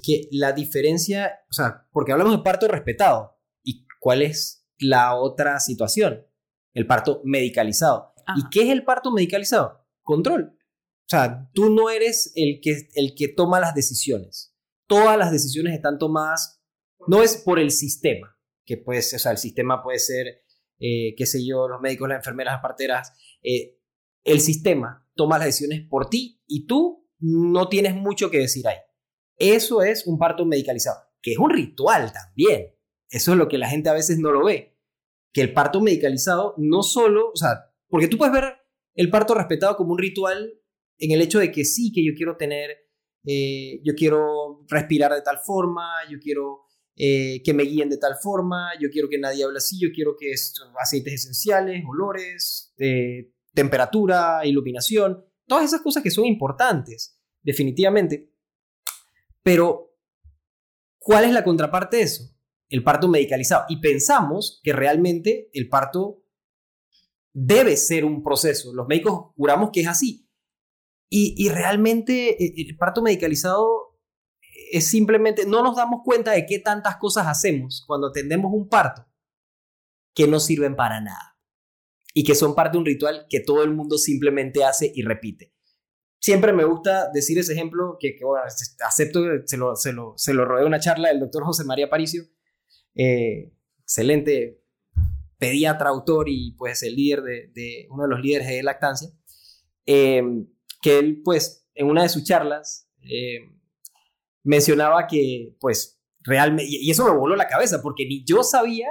Que 0.00 0.28
la 0.30 0.52
diferencia, 0.52 1.40
o 1.50 1.52
sea, 1.52 1.88
porque 1.90 2.12
hablamos 2.12 2.36
de 2.36 2.44
parto 2.44 2.68
respetado, 2.68 3.36
¿y 3.64 3.84
cuál 3.98 4.22
es 4.22 4.64
la 4.78 5.16
otra 5.16 5.58
situación? 5.58 6.24
El 6.74 6.86
parto 6.86 7.20
medicalizado. 7.24 8.14
¿Y 8.36 8.48
qué 8.50 8.62
es 8.62 8.70
el 8.70 8.84
parto 8.84 9.10
medicalizado? 9.10 9.84
Control. 10.02 10.56
O 10.56 11.08
sea, 11.08 11.50
tú 11.52 11.70
no 11.70 11.90
eres 11.90 12.32
el 12.36 12.60
que, 12.62 12.88
el 12.94 13.14
que 13.16 13.28
toma 13.28 13.60
las 13.60 13.74
decisiones. 13.74 14.54
Todas 14.86 15.18
las 15.18 15.30
decisiones 15.30 15.74
están 15.74 15.98
tomadas, 15.98 16.62
no 17.06 17.22
es 17.22 17.36
por 17.36 17.58
el 17.58 17.70
sistema, 17.70 18.38
que 18.64 18.76
puede 18.76 19.02
ser, 19.02 19.16
o 19.16 19.20
sea, 19.20 19.32
el 19.32 19.38
sistema 19.38 19.82
puede 19.82 19.98
ser, 19.98 20.44
eh, 20.78 21.14
qué 21.16 21.26
sé 21.26 21.44
yo, 21.44 21.68
los 21.68 21.80
médicos, 21.80 22.08
las 22.08 22.18
enfermeras, 22.18 22.54
las 22.54 22.62
parteras. 22.62 23.12
Eh, 23.42 23.78
el 24.24 24.40
sistema 24.40 25.08
toma 25.14 25.38
las 25.38 25.46
decisiones 25.48 25.86
por 25.88 26.08
ti 26.08 26.42
y 26.46 26.66
tú 26.66 27.08
no 27.18 27.68
tienes 27.68 27.94
mucho 27.94 28.30
que 28.30 28.38
decir 28.38 28.66
ahí. 28.68 28.78
Eso 29.36 29.82
es 29.82 30.06
un 30.06 30.18
parto 30.18 30.44
medicalizado, 30.46 30.98
que 31.20 31.32
es 31.32 31.38
un 31.38 31.50
ritual 31.50 32.12
también. 32.12 32.74
Eso 33.08 33.32
es 33.32 33.38
lo 33.38 33.48
que 33.48 33.58
la 33.58 33.68
gente 33.68 33.88
a 33.88 33.94
veces 33.94 34.18
no 34.18 34.30
lo 34.30 34.44
ve 34.44 34.71
que 35.32 35.40
el 35.40 35.52
parto 35.52 35.80
medicalizado 35.80 36.54
no 36.58 36.82
solo, 36.82 37.30
o 37.30 37.36
sea, 37.36 37.72
porque 37.88 38.08
tú 38.08 38.18
puedes 38.18 38.34
ver 38.34 38.56
el 38.94 39.10
parto 39.10 39.34
respetado 39.34 39.76
como 39.76 39.92
un 39.92 39.98
ritual 39.98 40.52
en 40.98 41.10
el 41.10 41.22
hecho 41.22 41.38
de 41.38 41.50
que 41.50 41.64
sí, 41.64 41.92
que 41.92 42.04
yo 42.04 42.12
quiero 42.14 42.36
tener, 42.36 42.70
eh, 43.24 43.80
yo 43.82 43.94
quiero 43.94 44.64
respirar 44.68 45.12
de 45.12 45.22
tal 45.22 45.38
forma, 45.38 45.88
yo 46.10 46.18
quiero 46.20 46.62
eh, 46.96 47.42
que 47.42 47.54
me 47.54 47.62
guíen 47.62 47.88
de 47.88 47.96
tal 47.96 48.16
forma, 48.22 48.70
yo 48.80 48.90
quiero 48.90 49.08
que 49.08 49.18
nadie 49.18 49.44
hable 49.44 49.58
así, 49.58 49.80
yo 49.80 49.88
quiero 49.94 50.14
que 50.18 50.32
aceites 50.80 51.14
esenciales, 51.14 51.82
olores, 51.88 52.74
eh, 52.78 53.32
temperatura, 53.54 54.44
iluminación, 54.44 55.24
todas 55.46 55.64
esas 55.64 55.80
cosas 55.80 56.02
que 56.02 56.10
son 56.10 56.26
importantes, 56.26 57.18
definitivamente. 57.42 58.30
Pero, 59.42 59.96
¿cuál 60.98 61.24
es 61.24 61.32
la 61.32 61.42
contraparte 61.42 61.96
de 61.96 62.02
eso? 62.02 62.31
El 62.72 62.82
parto 62.82 63.06
medicalizado. 63.06 63.66
Y 63.68 63.80
pensamos 63.80 64.60
que 64.64 64.72
realmente 64.72 65.50
el 65.52 65.68
parto 65.68 66.24
debe 67.34 67.76
ser 67.76 68.06
un 68.06 68.22
proceso. 68.22 68.72
Los 68.72 68.88
médicos 68.88 69.32
juramos 69.36 69.70
que 69.72 69.82
es 69.82 69.88
así. 69.88 70.28
Y, 71.14 71.50
realmente 71.50 72.42
eh, 72.42 72.54
el 72.56 72.76
parto 72.78 73.02
medicalizado 73.02 73.98
es 74.70 74.86
simplemente, 74.86 75.44
no 75.44 75.62
nos 75.62 75.76
damos 75.76 76.00
cuenta 76.02 76.30
de 76.30 76.46
qué 76.46 76.58
tantas 76.58 76.96
cosas 76.96 77.26
hacemos 77.26 77.84
cuando 77.86 78.06
atendemos 78.06 78.50
un 78.54 78.66
parto 78.70 79.06
que 80.14 80.26
no 80.26 80.40
sirven 80.40 80.74
para 80.74 81.02
nada. 81.02 81.36
Y 82.14 82.24
que 82.24 82.34
son 82.34 82.54
parte 82.54 82.72
de 82.72 82.78
un 82.78 82.86
ritual 82.86 83.26
que 83.28 83.40
todo 83.40 83.62
el 83.62 83.72
mundo 83.74 83.98
simplemente 83.98 84.64
hace 84.64 84.90
y 84.94 85.02
repite. 85.02 85.54
Siempre 86.18 86.54
me 86.54 86.64
gusta 86.64 87.10
decir 87.12 87.38
ese 87.38 87.52
ejemplo 87.52 87.98
que, 88.00 88.16
bueno, 88.22 88.46
acepto, 88.86 89.20
se 89.44 89.58
lo, 89.58 89.76
se, 89.76 89.92
lo, 89.92 90.14
se 90.16 90.32
lo 90.32 90.46
robé 90.46 90.64
una 90.64 90.80
charla 90.80 91.08
del 91.08 91.20
doctor 91.20 91.44
José 91.44 91.64
María 91.64 91.90
Paricio, 91.90 92.22
eh, 92.94 93.52
excelente 93.80 94.62
pediatra, 95.38 95.88
autor 95.88 96.28
y 96.28 96.52
pues 96.52 96.82
el 96.82 96.94
líder 96.94 97.22
de, 97.22 97.86
uno 97.90 98.04
de 98.04 98.08
los 98.08 98.20
líderes 98.20 98.48
de 98.48 98.62
lactancia, 98.62 99.10
em, 99.86 100.46
que 100.80 100.98
él 100.98 101.20
pues 101.24 101.66
en 101.74 101.86
una 101.88 102.02
de 102.02 102.08
sus 102.08 102.24
charlas 102.24 102.88
em, 103.00 103.58
mencionaba 104.44 105.06
que 105.06 105.56
pues 105.60 106.00
realmente, 106.20 106.66
y 106.68 106.90
eso 106.90 107.04
me 107.04 107.16
voló 107.18 107.34
la 107.34 107.48
cabeza 107.48 107.82
porque 107.82 108.06
ni 108.06 108.24
yo 108.24 108.42
sabía 108.42 108.88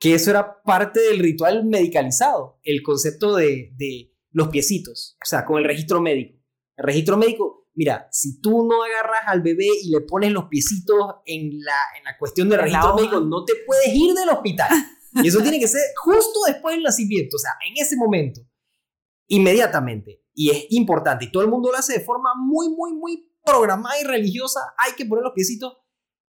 que 0.00 0.14
eso 0.14 0.30
era 0.30 0.62
parte 0.62 1.00
del 1.00 1.18
ritual 1.18 1.66
medicalizado, 1.66 2.58
el 2.64 2.82
concepto 2.82 3.36
de, 3.36 3.70
de 3.76 4.12
los 4.32 4.48
piecitos, 4.48 5.16
o 5.22 5.26
sea, 5.26 5.44
con 5.44 5.58
el 5.58 5.64
registro 5.64 6.00
médico. 6.00 6.38
El 6.76 6.84
registro 6.84 7.16
médico, 7.16 7.59
mira, 7.80 8.08
si 8.12 8.42
tú 8.42 8.68
no 8.68 8.82
agarras 8.82 9.22
al 9.24 9.40
bebé 9.40 9.64
y 9.82 9.88
le 9.88 10.02
pones 10.02 10.30
los 10.32 10.48
piecitos 10.50 10.98
en 11.24 11.62
la, 11.64 11.78
en 11.96 12.04
la 12.04 12.18
cuestión 12.18 12.50
del 12.50 12.60
registro 12.60 12.94
médico, 12.94 13.20
no 13.20 13.42
te 13.46 13.54
puedes 13.66 13.88
ir 13.94 14.12
del 14.12 14.28
hospital. 14.28 14.68
Y 15.14 15.28
eso 15.28 15.40
tiene 15.42 15.58
que 15.58 15.66
ser 15.66 15.80
justo 15.96 16.40
después 16.46 16.74
del 16.74 16.82
nacimiento, 16.82 17.36
o 17.36 17.38
sea, 17.38 17.52
en 17.66 17.82
ese 17.82 17.96
momento, 17.96 18.42
inmediatamente. 19.28 20.22
Y 20.34 20.50
es 20.50 20.66
importante, 20.68 21.24
y 21.24 21.32
todo 21.32 21.42
el 21.42 21.48
mundo 21.48 21.72
lo 21.72 21.78
hace 21.78 21.94
de 21.94 22.04
forma 22.04 22.34
muy, 22.36 22.68
muy, 22.68 22.92
muy 22.92 23.32
programada 23.42 23.98
y 23.98 24.04
religiosa. 24.04 24.60
Hay 24.76 24.92
que 24.94 25.06
poner 25.06 25.24
los 25.24 25.32
piecitos. 25.32 25.78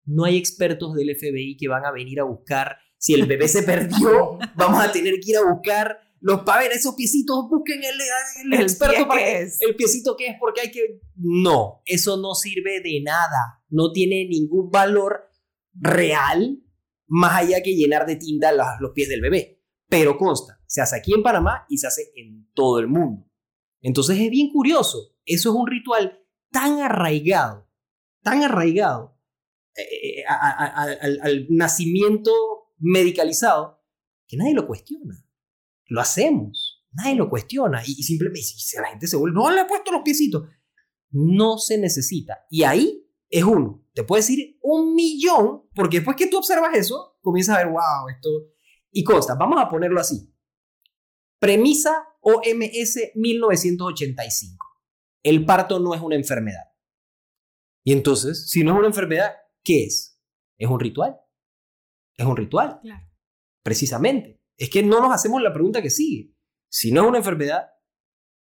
No 0.05 0.25
hay 0.25 0.37
expertos 0.37 0.93
del 0.93 1.15
FBI 1.17 1.57
que 1.57 1.67
van 1.67 1.85
a 1.85 1.91
venir 1.91 2.19
a 2.19 2.23
buscar 2.23 2.77
si 2.99 3.15
el 3.15 3.25
bebé 3.25 3.47
se 3.47 3.63
perdió, 3.63 4.37
vamos 4.55 4.83
a 4.83 4.91
tener 4.91 5.15
que 5.15 5.31
ir 5.31 5.37
a 5.37 5.51
buscar 5.51 6.01
los 6.21 6.41
para 6.41 6.61
ver 6.61 6.71
esos 6.71 6.93
piecitos, 6.95 7.49
busquen 7.49 7.81
el, 7.83 8.53
el, 8.53 8.61
experto 8.61 9.07
para 9.07 9.21
que, 9.21 9.41
es. 9.41 9.61
el 9.61 9.75
piecito 9.75 10.15
que 10.15 10.27
es 10.27 10.35
porque 10.39 10.61
hay 10.61 10.71
que 10.71 11.01
no, 11.15 11.81
eso 11.85 12.17
no 12.17 12.35
sirve 12.35 12.79
de 12.79 13.01
nada, 13.03 13.63
no 13.69 13.91
tiene 13.91 14.27
ningún 14.29 14.69
valor 14.69 15.27
real 15.73 16.61
más 17.07 17.41
allá 17.41 17.63
que 17.63 17.75
llenar 17.75 18.05
de 18.05 18.17
tinta 18.17 18.51
los, 18.51 18.67
los 18.79 18.91
pies 18.91 19.09
del 19.09 19.21
bebé. 19.21 19.61
Pero 19.89 20.17
consta, 20.17 20.61
se 20.67 20.79
hace 20.81 20.95
aquí 20.95 21.13
en 21.13 21.23
Panamá 21.23 21.65
y 21.67 21.79
se 21.79 21.87
hace 21.87 22.11
en 22.15 22.49
todo 22.53 22.79
el 22.79 22.87
mundo. 22.87 23.27
Entonces 23.81 24.19
es 24.19 24.29
bien 24.29 24.51
curioso, 24.51 25.15
eso 25.25 25.49
es 25.49 25.55
un 25.55 25.67
ritual 25.67 26.23
tan 26.51 26.81
arraigado, 26.81 27.67
tan 28.21 28.43
arraigado 28.43 29.17
eh, 29.75 30.19
eh, 30.19 30.23
al 30.27 31.47
nacimiento 31.49 32.31
medicalizado 32.77 33.83
que 34.27 34.37
nadie 34.37 34.53
lo 34.53 34.67
cuestiona. 34.67 35.25
Lo 35.91 35.99
hacemos, 35.99 36.85
nadie 36.93 37.15
lo 37.15 37.29
cuestiona 37.29 37.83
y, 37.85 37.95
simplemente 37.95 38.41
si 38.41 38.77
la 38.77 38.87
gente 38.87 39.07
se 39.07 39.17
vuelve, 39.17 39.35
no 39.35 39.51
le 39.51 39.59
he 39.59 39.65
puesto 39.65 39.91
los 39.91 40.03
piecitos. 40.03 40.47
No 41.09 41.57
se 41.57 41.77
necesita. 41.77 42.45
Y 42.49 42.63
ahí 42.63 43.05
es 43.27 43.43
uno. 43.43 43.85
Te 43.93 44.05
puede 44.05 44.21
decir 44.21 44.57
un 44.61 44.95
millón, 44.95 45.63
porque 45.75 45.97
después 45.97 46.15
que 46.15 46.27
tú 46.27 46.37
observas 46.37 46.77
eso, 46.77 47.17
comienzas 47.19 47.57
a 47.57 47.65
ver, 47.65 47.73
wow, 47.73 48.07
esto. 48.09 48.29
Y 48.89 49.03
consta, 49.03 49.35
vamos 49.35 49.61
a 49.61 49.67
ponerlo 49.67 49.99
así. 49.99 50.33
Premisa 51.39 52.07
OMS 52.21 53.11
1985. 53.15 54.65
El 55.23 55.43
parto 55.43 55.77
no 55.77 55.93
es 55.93 55.99
una 55.99 56.15
enfermedad. 56.15 56.71
Y 57.83 57.91
entonces, 57.91 58.49
si 58.49 58.63
no 58.63 58.71
es 58.71 58.77
una 58.77 58.87
enfermedad, 58.87 59.33
¿qué 59.61 59.83
es? 59.83 60.17
¿Es 60.57 60.69
un 60.69 60.79
ritual? 60.79 61.19
Es 62.15 62.25
un 62.25 62.37
ritual. 62.37 62.79
Claro. 62.81 63.05
Precisamente. 63.61 64.40
Es 64.57 64.69
que 64.69 64.83
no 64.83 64.99
nos 65.01 65.13
hacemos 65.13 65.41
la 65.41 65.53
pregunta 65.53 65.81
que 65.81 65.89
sigue. 65.89 66.33
Si 66.69 66.91
no 66.91 67.03
es 67.03 67.07
una 67.09 67.17
enfermedad, 67.17 67.71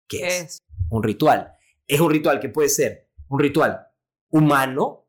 ¿qué, 0.08 0.26
es? 0.26 0.58
Un 0.90 1.02
ritual. 1.02 1.52
Es 1.86 2.00
un 2.00 2.10
ritual 2.10 2.40
que 2.40 2.48
puede 2.48 2.68
ser 2.68 3.10
un 3.28 3.38
ritual 3.38 3.86
humano, 4.30 5.08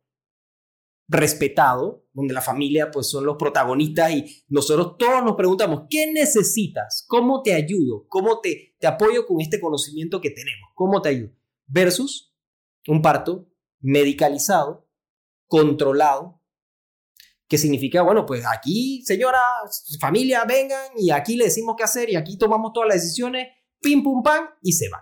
respetado, 1.07 2.07
donde 2.13 2.33
la 2.33 2.41
familia 2.41 2.89
pues 2.89 3.09
son 3.09 3.25
los 3.25 3.35
protagonistas 3.37 4.11
y 4.11 4.43
nosotros 4.47 4.95
todos 4.97 5.23
nos 5.23 5.35
preguntamos, 5.35 5.83
¿qué 5.89 6.11
necesitas? 6.11 7.03
¿Cómo 7.07 7.41
te 7.41 7.53
ayudo? 7.53 8.05
¿Cómo 8.07 8.39
te, 8.39 8.75
te 8.79 8.87
apoyo 8.87 9.25
con 9.25 9.41
este 9.41 9.59
conocimiento 9.59 10.21
que 10.21 10.29
tenemos? 10.29 10.69
¿Cómo 10.73 11.01
te 11.01 11.09
ayudo? 11.09 11.31
Versus 11.67 12.33
un 12.87 13.01
parto 13.01 13.49
medicalizado, 13.79 14.87
controlado, 15.47 16.40
que 17.51 17.57
significa, 17.57 18.01
bueno, 18.01 18.25
pues 18.25 18.45
aquí, 18.47 19.03
señora, 19.03 19.41
familia, 19.99 20.45
vengan 20.45 20.91
y 20.95 21.11
aquí 21.11 21.35
le 21.35 21.43
decimos 21.43 21.75
qué 21.77 21.83
hacer 21.83 22.09
y 22.09 22.15
aquí 22.15 22.37
tomamos 22.37 22.71
todas 22.71 22.87
las 22.87 23.01
decisiones, 23.01 23.49
pim, 23.81 24.01
pum, 24.01 24.23
pam, 24.23 24.45
y 24.61 24.71
se 24.71 24.87
van. 24.87 25.01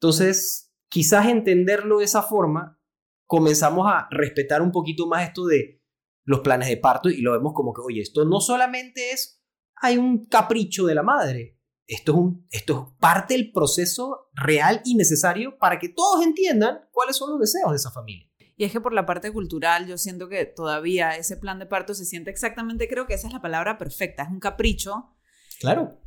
Entonces, 0.00 0.72
quizás 0.88 1.26
entenderlo 1.26 1.98
de 1.98 2.06
esa 2.06 2.22
forma, 2.22 2.80
comenzamos 3.26 3.92
a 3.92 4.08
respetar 4.10 4.62
un 4.62 4.72
poquito 4.72 5.06
más 5.06 5.28
esto 5.28 5.44
de 5.44 5.82
los 6.24 6.40
planes 6.40 6.70
de 6.70 6.78
parto 6.78 7.10
y 7.10 7.20
lo 7.20 7.32
vemos 7.32 7.52
como 7.54 7.74
que, 7.74 7.82
oye, 7.82 8.00
esto 8.00 8.24
no 8.24 8.40
solamente 8.40 9.10
es, 9.10 9.44
hay 9.82 9.98
un 9.98 10.24
capricho 10.24 10.86
de 10.86 10.94
la 10.94 11.02
madre, 11.02 11.60
esto 11.86 12.12
es, 12.12 12.18
un, 12.18 12.48
esto 12.50 12.88
es 12.88 12.98
parte 12.98 13.34
del 13.34 13.52
proceso 13.52 14.30
real 14.32 14.80
y 14.86 14.94
necesario 14.94 15.58
para 15.58 15.78
que 15.78 15.90
todos 15.90 16.24
entiendan 16.24 16.88
cuáles 16.90 17.18
son 17.18 17.32
los 17.32 17.38
deseos 17.38 17.70
de 17.70 17.76
esa 17.76 17.90
familia. 17.90 18.31
Y 18.62 18.64
es 18.64 18.70
que 18.70 18.80
por 18.80 18.92
la 18.92 19.04
parte 19.06 19.32
cultural 19.32 19.88
yo 19.88 19.98
siento 19.98 20.28
que 20.28 20.44
todavía 20.44 21.16
ese 21.16 21.36
plan 21.36 21.58
de 21.58 21.66
parto 21.66 21.94
se 21.94 22.04
siente 22.04 22.30
exactamente, 22.30 22.86
creo 22.86 23.08
que 23.08 23.14
esa 23.14 23.26
es 23.26 23.32
la 23.32 23.42
palabra 23.42 23.76
perfecta, 23.76 24.22
es 24.22 24.28
un 24.28 24.38
capricho. 24.38 25.16
Claro. 25.58 26.00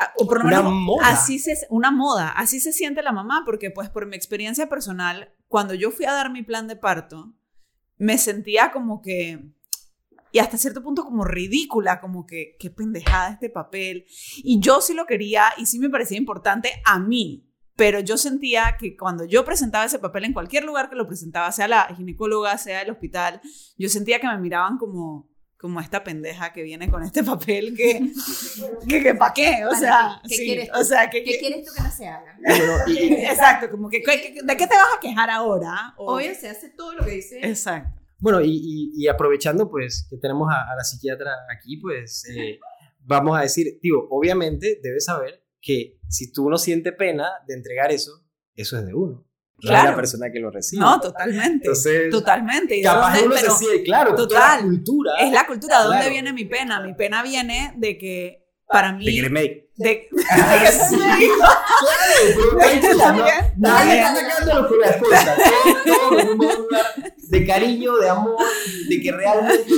Ah, 0.00 0.12
o 0.16 0.26
por 0.26 0.38
lo 0.38 0.46
menos 0.46 0.62
una 0.62 0.70
moda. 0.70 1.06
Así 1.06 1.38
se, 1.38 1.56
una 1.70 1.92
moda, 1.92 2.30
así 2.30 2.58
se 2.58 2.72
siente 2.72 3.04
la 3.04 3.12
mamá, 3.12 3.44
porque 3.46 3.70
pues 3.70 3.88
por 3.88 4.06
mi 4.06 4.16
experiencia 4.16 4.68
personal, 4.68 5.32
cuando 5.46 5.74
yo 5.74 5.92
fui 5.92 6.04
a 6.04 6.12
dar 6.12 6.32
mi 6.32 6.42
plan 6.42 6.66
de 6.66 6.74
parto, 6.74 7.36
me 7.98 8.18
sentía 8.18 8.72
como 8.72 9.00
que, 9.00 9.52
y 10.32 10.40
hasta 10.40 10.58
cierto 10.58 10.82
punto 10.82 11.04
como 11.04 11.22
ridícula, 11.22 12.00
como 12.00 12.26
que 12.26 12.56
qué 12.58 12.68
pendejada 12.68 13.30
este 13.30 13.48
papel. 13.48 14.06
Y 14.38 14.58
yo 14.58 14.80
sí 14.80 14.92
lo 14.92 15.06
quería 15.06 15.44
y 15.56 15.66
sí 15.66 15.78
me 15.78 15.88
parecía 15.88 16.18
importante 16.18 16.82
a 16.84 16.98
mí, 16.98 17.48
pero 17.76 18.00
yo 18.00 18.16
sentía 18.16 18.76
que 18.78 18.96
cuando 18.96 19.24
yo 19.24 19.44
presentaba 19.44 19.84
ese 19.84 19.98
papel 19.98 20.24
en 20.24 20.32
cualquier 20.32 20.64
lugar 20.64 20.90
que 20.90 20.96
lo 20.96 21.06
presentaba, 21.06 21.50
sea 21.52 21.68
la 21.68 21.94
ginecóloga, 21.94 22.56
sea 22.58 22.82
el 22.82 22.90
hospital, 22.90 23.40
yo 23.78 23.88
sentía 23.88 24.20
que 24.20 24.26
me 24.26 24.38
miraban 24.38 24.78
como, 24.78 25.30
como 25.56 25.80
esta 25.80 26.04
pendeja 26.04 26.52
que 26.52 26.62
viene 26.62 26.90
con 26.90 27.02
este 27.02 27.22
papel 27.24 27.74
que, 27.76 28.12
que, 28.88 29.02
que 29.02 29.14
¿para 29.14 29.32
qué? 29.32 29.64
O 29.64 29.74
sea, 29.74 30.20
¿qué, 30.28 30.36
quieres 30.36 30.70
tú? 30.70 30.80
O 30.80 30.84
sea, 30.84 31.08
¿qué 31.08 31.22
quieres 31.22 31.64
tú 31.64 31.72
que 31.74 31.82
no 31.82 31.90
se 31.90 32.06
haga? 32.06 32.36
exacto, 33.30 33.70
como 33.70 33.88
que, 33.88 33.98
¿de 33.98 34.56
qué 34.56 34.66
te 34.66 34.74
vas 34.74 34.96
a 34.96 35.00
quejar 35.00 35.30
ahora? 35.30 35.94
Obvio, 35.96 36.34
se 36.34 36.48
hace 36.48 36.70
todo 36.70 36.94
lo 36.94 37.04
que 37.04 37.12
dice. 37.12 37.40
Exacto. 37.42 38.02
Bueno, 38.18 38.40
y, 38.40 38.92
y, 38.94 39.08
aprovechando 39.08 39.68
pues 39.68 40.06
que 40.08 40.16
tenemos 40.16 40.48
a, 40.48 40.76
la 40.76 40.84
psiquiatra 40.84 41.32
aquí, 41.52 41.78
pues 41.78 42.24
eh, 42.30 42.60
vamos 43.00 43.36
a 43.36 43.42
decir, 43.42 43.80
digo, 43.82 44.06
obviamente 44.10 44.78
debes 44.80 45.06
saber 45.06 45.41
que 45.62 45.98
si 46.08 46.30
tú 46.32 46.50
no 46.50 46.58
sientes 46.58 46.92
pena 46.94 47.30
de 47.46 47.54
entregar 47.54 47.90
eso, 47.90 48.24
eso 48.54 48.76
es 48.76 48.84
de 48.84 48.94
uno. 48.94 49.26
Claro. 49.58 49.90
la 49.90 49.96
persona 49.96 50.26
que 50.32 50.40
lo 50.40 50.50
recibe. 50.50 50.80
No, 50.80 51.00
totalmente. 51.00 51.70
totalmente. 52.10 52.76
¿Y 52.76 52.82
capaz 52.82 53.22
uno 53.22 53.36
se 53.36 53.48
siente, 53.48 53.84
claro, 53.84 54.16
total. 54.16 54.58
la 54.58 54.62
cultura. 54.62 55.12
Es 55.20 55.32
la 55.32 55.46
cultura. 55.46 55.82
¿De 55.82 55.88
dónde 55.88 56.10
viene 56.10 56.32
mi 56.32 56.44
pena? 56.46 56.80
Mi 56.80 56.94
pena 56.94 57.22
viene 57.22 57.72
de 57.76 57.96
que 57.96 58.44
para 58.66 58.92
mí. 58.92 59.04
De 59.16 59.22
que 59.22 59.30
médico. 59.30 59.66
De, 59.76 60.08
sí. 60.88 60.96
claro, 62.92 63.24
nadie 63.56 63.94
está 63.94 64.14
sacando 64.14 64.68
con 64.68 64.80
las 64.80 64.96
cosas. 64.96 65.38
Todo, 65.86 66.68
de 67.16 67.46
cariño, 67.46 67.96
de 67.96 68.08
amor, 68.08 68.36
de 68.88 69.00
que 69.00 69.12
realmente 69.12 69.72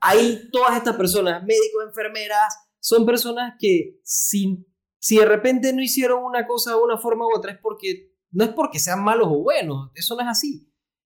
hay 0.00 0.48
todas 0.50 0.78
estas 0.78 0.96
personas, 0.96 1.42
médicos, 1.44 1.84
enfermeras, 1.86 2.54
son 2.80 3.06
personas 3.06 3.54
que 3.58 4.00
sin 4.02 4.66
si 5.00 5.16
de 5.16 5.24
repente 5.24 5.72
no 5.72 5.82
hicieron 5.82 6.22
una 6.22 6.46
cosa 6.46 6.70
de 6.72 6.76
una 6.76 6.98
forma 6.98 7.26
u 7.26 7.34
otra, 7.34 7.52
es 7.52 7.58
porque 7.58 8.14
no 8.30 8.44
es 8.44 8.50
porque 8.50 8.78
sean 8.78 9.02
malos 9.02 9.28
o 9.28 9.42
buenos, 9.42 9.90
eso 9.94 10.14
no 10.14 10.22
es 10.22 10.28
así. 10.28 10.70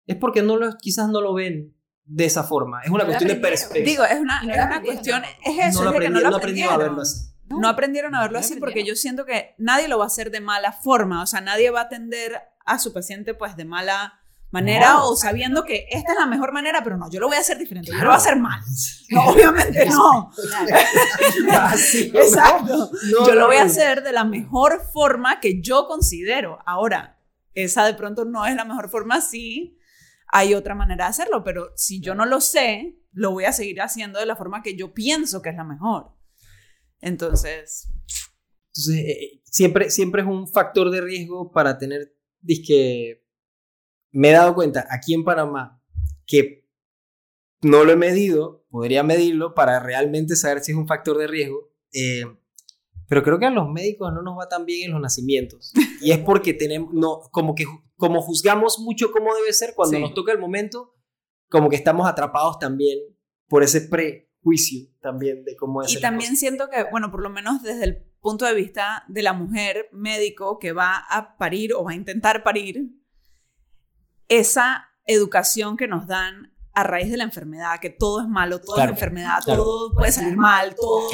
Es 0.06 0.16
porque 0.16 0.42
no 0.42 0.58
lo, 0.58 0.78
quizás 0.78 1.10
no 1.10 1.20
lo 1.20 1.34
ven 1.34 1.76
de 2.06 2.26
esa 2.26 2.44
forma. 2.44 2.82
Es 2.84 2.90
una 2.90 3.06
cuestión 3.06 3.28
de 3.28 3.36
perspectiva. 3.36 3.86
Digo, 3.86 4.04
es 4.06 4.20
una, 4.20 4.42
es 4.42 4.66
una 4.66 4.82
cuestión, 4.82 5.24
es 5.44 5.66
eso, 5.66 5.84
no 5.84 5.94
es 5.94 6.00
que 6.00 6.10
no 6.10 6.20
lo 6.20 6.36
aprendieron. 6.36 6.74
a 6.74 6.78
verlo 6.78 7.02
así. 7.02 7.32
No, 7.50 7.68
aprendieron 7.68 8.16
a 8.16 8.22
verlo 8.22 8.40
así 8.40 8.56
porque 8.56 8.86
yo 8.86 8.96
siento 8.96 9.26
que 9.26 9.56
nadie 9.58 9.90
lo 9.90 9.98
va 9.98 10.06
a 10.06 10.08
hacer 10.08 10.32
de 10.32 10.40
mala 10.40 10.72
forma, 10.72 11.22
o 11.22 11.28
sea, 11.28 11.42
nadie 11.42 11.70
va 11.70 11.82
a 11.82 11.84
atender 11.84 12.40
a 12.66 12.80
su 12.80 12.94
paciente 12.94 13.34
pues 13.34 13.58
de 13.58 13.66
mala 13.66 14.21
manera 14.52 15.04
o 15.04 15.16
sabiendo 15.16 15.64
que 15.64 15.88
esta 15.90 16.12
es 16.12 16.18
la 16.20 16.28
mejor 16.28 16.52
manera, 16.52 16.84
pero 16.84 16.98
no, 16.98 17.10
yo 17.10 17.20
lo 17.20 17.28
voy 17.28 17.38
a 17.38 17.40
hacer 17.40 17.58
diferente, 17.58 17.92
yo 17.92 17.98
lo 17.98 18.06
voy 18.06 18.14
a 18.14 18.18
hacer 18.18 18.38
mal. 18.38 18.62
No, 19.10 19.26
obviamente 19.30 19.86
no. 19.88 20.32
Exacto. 22.14 22.92
yo 23.26 23.36
lo 23.36 23.48
voy 23.48 23.58
a 23.58 23.64
hacer 23.64 24.04
de 24.04 24.12
la 24.12 24.24
mejor 24.24 24.82
forma 24.92 25.40
que 25.40 25.62
yo 25.62 25.88
considero. 25.88 26.60
Ahora, 26.66 27.20
esa 27.54 27.86
de 27.86 27.94
pronto 27.94 28.26
no 28.26 28.46
es 28.46 28.56
la 28.56 28.66
mejor 28.66 28.90
forma, 28.90 29.22
sí, 29.22 29.78
hay 30.28 30.54
otra 30.54 30.76
manera 30.76 31.06
de 31.06 31.10
hacerlo, 31.10 31.44
pero 31.44 31.72
si 31.76 32.02
yo 32.02 32.16
no 32.16 32.26
lo 32.26 32.42
sé, 32.42 32.98
lo 33.12 33.32
voy 33.32 33.46
a 33.46 33.54
seguir 33.54 33.82
haciendo 33.82 34.20
de 34.20 34.26
la 34.26 34.36
forma 34.36 34.62
que 34.62 34.76
yo 34.76 34.94
pienso 34.94 35.42
que 35.42 35.50
es 35.50 35.56
la 35.56 35.64
mejor. 35.64 36.16
Entonces... 37.00 37.90
Entonces, 38.74 38.96
eh, 38.96 39.12
eh, 39.12 39.42
siempre, 39.44 39.90
siempre 39.90 40.22
es 40.22 40.28
un 40.28 40.48
factor 40.48 40.92
de 40.92 41.02
riesgo 41.02 41.52
para 41.52 41.78
tener, 41.78 42.16
disque, 42.40 43.22
me 44.12 44.30
he 44.30 44.34
dado 44.34 44.56
cuenta 44.56 44.86
aquí 44.90 45.14
en 45.14 45.24
Panamá 45.24 45.82
que 46.26 46.68
no 47.62 47.84
lo 47.84 47.92
he 47.92 47.96
medido, 47.96 48.66
podría 48.70 49.04
medirlo 49.04 49.54
para 49.54 49.80
realmente 49.80 50.36
saber 50.36 50.64
si 50.64 50.72
es 50.72 50.78
un 50.78 50.88
factor 50.88 51.18
de 51.18 51.28
riesgo. 51.28 51.72
Eh, 51.94 52.26
pero 53.08 53.24
creo 53.24 53.40
que 53.40 53.46
a 53.46 53.52
los 53.52 53.70
médicos 53.70 54.14
no 54.14 54.22
nos 54.22 54.40
va 54.40 54.48
tan 54.48 54.66
bien 54.66 54.86
en 54.86 54.92
los 54.94 55.02
nacimientos. 55.02 55.74
Y 56.02 56.12
es 56.12 56.20
porque 56.20 56.54
tenemos, 56.54 56.94
no, 56.94 57.22
como 57.32 57.54
que 57.56 57.66
como 57.98 58.22
juzgamos 58.22 58.80
mucho 58.80 59.12
cómo 59.12 59.36
debe 59.36 59.54
ser, 59.54 59.74
cuando 59.76 60.00
nos 60.00 60.14
toca 60.16 60.32
el 60.32 60.40
momento, 60.40 60.96
como 61.50 61.70
que 61.70 61.76
estamos 61.76 62.10
atrapados 62.10 62.58
también 62.58 62.98
por 63.48 63.62
ese 63.64 63.82
prejuicio 63.82 64.90
también 65.02 65.44
de 65.44 65.56
cómo 65.56 65.84
es. 65.84 65.94
Y 65.94 66.02
también 66.02 66.36
siento 66.36 66.70
que, 66.70 66.84
bueno, 66.90 67.12
por 67.12 67.22
lo 67.22 67.30
menos 67.30 67.62
desde 67.62 67.84
el 67.84 67.98
punto 68.20 68.46
de 68.46 68.56
vista 68.56 69.04
de 69.08 69.22
la 69.22 69.34
mujer 69.34 69.88
médico 69.92 70.58
que 70.58 70.72
va 70.72 70.98
a 70.98 71.38
parir 71.38 71.74
o 71.74 71.84
va 71.84 71.92
a 71.92 71.96
intentar 71.96 72.44
parir, 72.44 72.90
esa 74.32 74.90
educación 75.06 75.76
que 75.76 75.88
nos 75.88 76.08
dan 76.08 76.54
a 76.74 76.84
raíz 76.84 77.12
de 77.12 77.18
la 77.18 77.26
enfermedad, 77.26 77.80
que 77.82 77.90
todo 77.90 78.22
es 78.22 78.28
malo, 78.30 78.62
todo 78.62 78.78
es 78.78 78.88
enfermedad, 78.88 79.42
todo 79.46 79.94
puede 79.94 80.14
salir 80.14 80.38
mal, 80.38 80.74
todo 80.74 81.10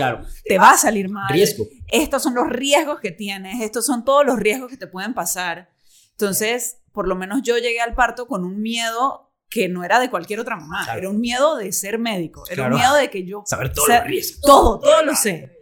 te 0.45 0.59
va 0.59 0.71
a 0.71 0.77
salir 0.77 1.09
mal. 1.09 1.33
Riesgo. 1.33 1.65
Estos 1.87 2.21
son 2.21 2.35
los 2.35 2.47
riesgos 2.47 2.99
que 2.99 3.11
tienes, 3.11 3.61
estos 3.61 3.87
son 3.87 4.05
todos 4.05 4.23
los 4.23 4.37
riesgos 4.37 4.69
que 4.69 4.77
te 4.77 4.85
pueden 4.85 5.15
pasar. 5.15 5.71
Entonces, 6.11 6.77
por 6.91 7.07
lo 7.07 7.15
menos 7.15 7.41
yo 7.41 7.57
llegué 7.57 7.81
al 7.81 7.95
parto 7.95 8.27
con 8.27 8.45
un 8.45 8.61
miedo 8.61 9.33
que 9.49 9.67
no 9.67 9.83
era 9.83 9.99
de 9.99 10.11
cualquier 10.11 10.39
otra 10.39 10.55
mamá, 10.55 10.85
era 10.95 11.09
un 11.09 11.19
miedo 11.19 11.57
de 11.57 11.71
ser 11.71 11.97
médico, 11.97 12.43
era 12.51 12.67
un 12.67 12.75
miedo 12.75 12.93
de 12.93 13.09
que 13.09 13.25
yo... 13.25 13.41
Saber 13.47 13.73
todos 13.73 13.89
los 13.89 14.03
riesgos. 14.03 14.41
Todo, 14.41 14.79
todo 14.79 15.03
lo 15.03 15.15
sé. 15.15 15.57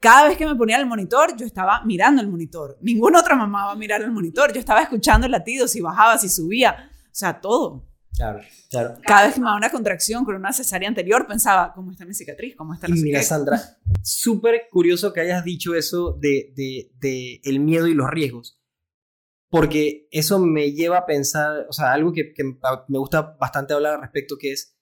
Cada 0.00 0.28
vez 0.28 0.38
que 0.38 0.46
me 0.46 0.54
ponía 0.54 0.78
el 0.78 0.86
monitor, 0.86 1.36
yo 1.36 1.44
estaba 1.44 1.82
mirando 1.84 2.22
el 2.22 2.28
monitor. 2.28 2.78
Ninguna 2.80 3.20
otra 3.20 3.36
mamá 3.36 3.66
va 3.66 3.72
a 3.72 3.76
mirar 3.76 4.00
el 4.02 4.10
monitor. 4.10 4.52
Yo 4.52 4.60
estaba 4.60 4.82
escuchando 4.82 5.26
el 5.26 5.32
latido, 5.32 5.66
si 5.66 5.80
bajaba, 5.80 6.18
si 6.18 6.28
subía. 6.28 6.90
O 7.14 7.16
sea, 7.16 7.40
todo. 7.40 7.88
Claro, 8.16 8.40
claro. 8.68 8.96
Cada 9.06 9.26
vez 9.26 9.34
que 9.34 9.40
me 9.40 9.44
daba 9.44 9.56
una 9.56 9.70
contracción 9.70 10.24
con 10.24 10.34
una 10.34 10.52
cesárea 10.52 10.88
anterior, 10.88 11.28
pensaba, 11.28 11.72
¿cómo 11.72 11.92
está 11.92 12.04
mi 12.04 12.12
cicatriz? 12.12 12.56
¿Cómo 12.56 12.74
está 12.74 12.88
la 12.88 12.96
y 12.96 13.02
Mira, 13.02 13.22
Sandra, 13.22 13.60
súper 14.02 14.62
curioso 14.68 15.12
que 15.12 15.20
hayas 15.20 15.44
dicho 15.44 15.76
eso 15.76 16.12
de, 16.20 16.52
de, 16.56 16.90
de, 16.98 17.40
el 17.44 17.60
miedo 17.60 17.86
y 17.86 17.94
los 17.94 18.10
riesgos. 18.10 18.60
Porque 19.48 20.08
eso 20.10 20.40
me 20.40 20.72
lleva 20.72 20.98
a 20.98 21.06
pensar, 21.06 21.66
o 21.68 21.72
sea, 21.72 21.92
algo 21.92 22.12
que, 22.12 22.34
que 22.34 22.42
me 22.42 22.98
gusta 22.98 23.36
bastante 23.38 23.74
hablar 23.74 23.94
al 23.94 24.00
respecto, 24.00 24.36
que 24.36 24.50
es, 24.50 24.76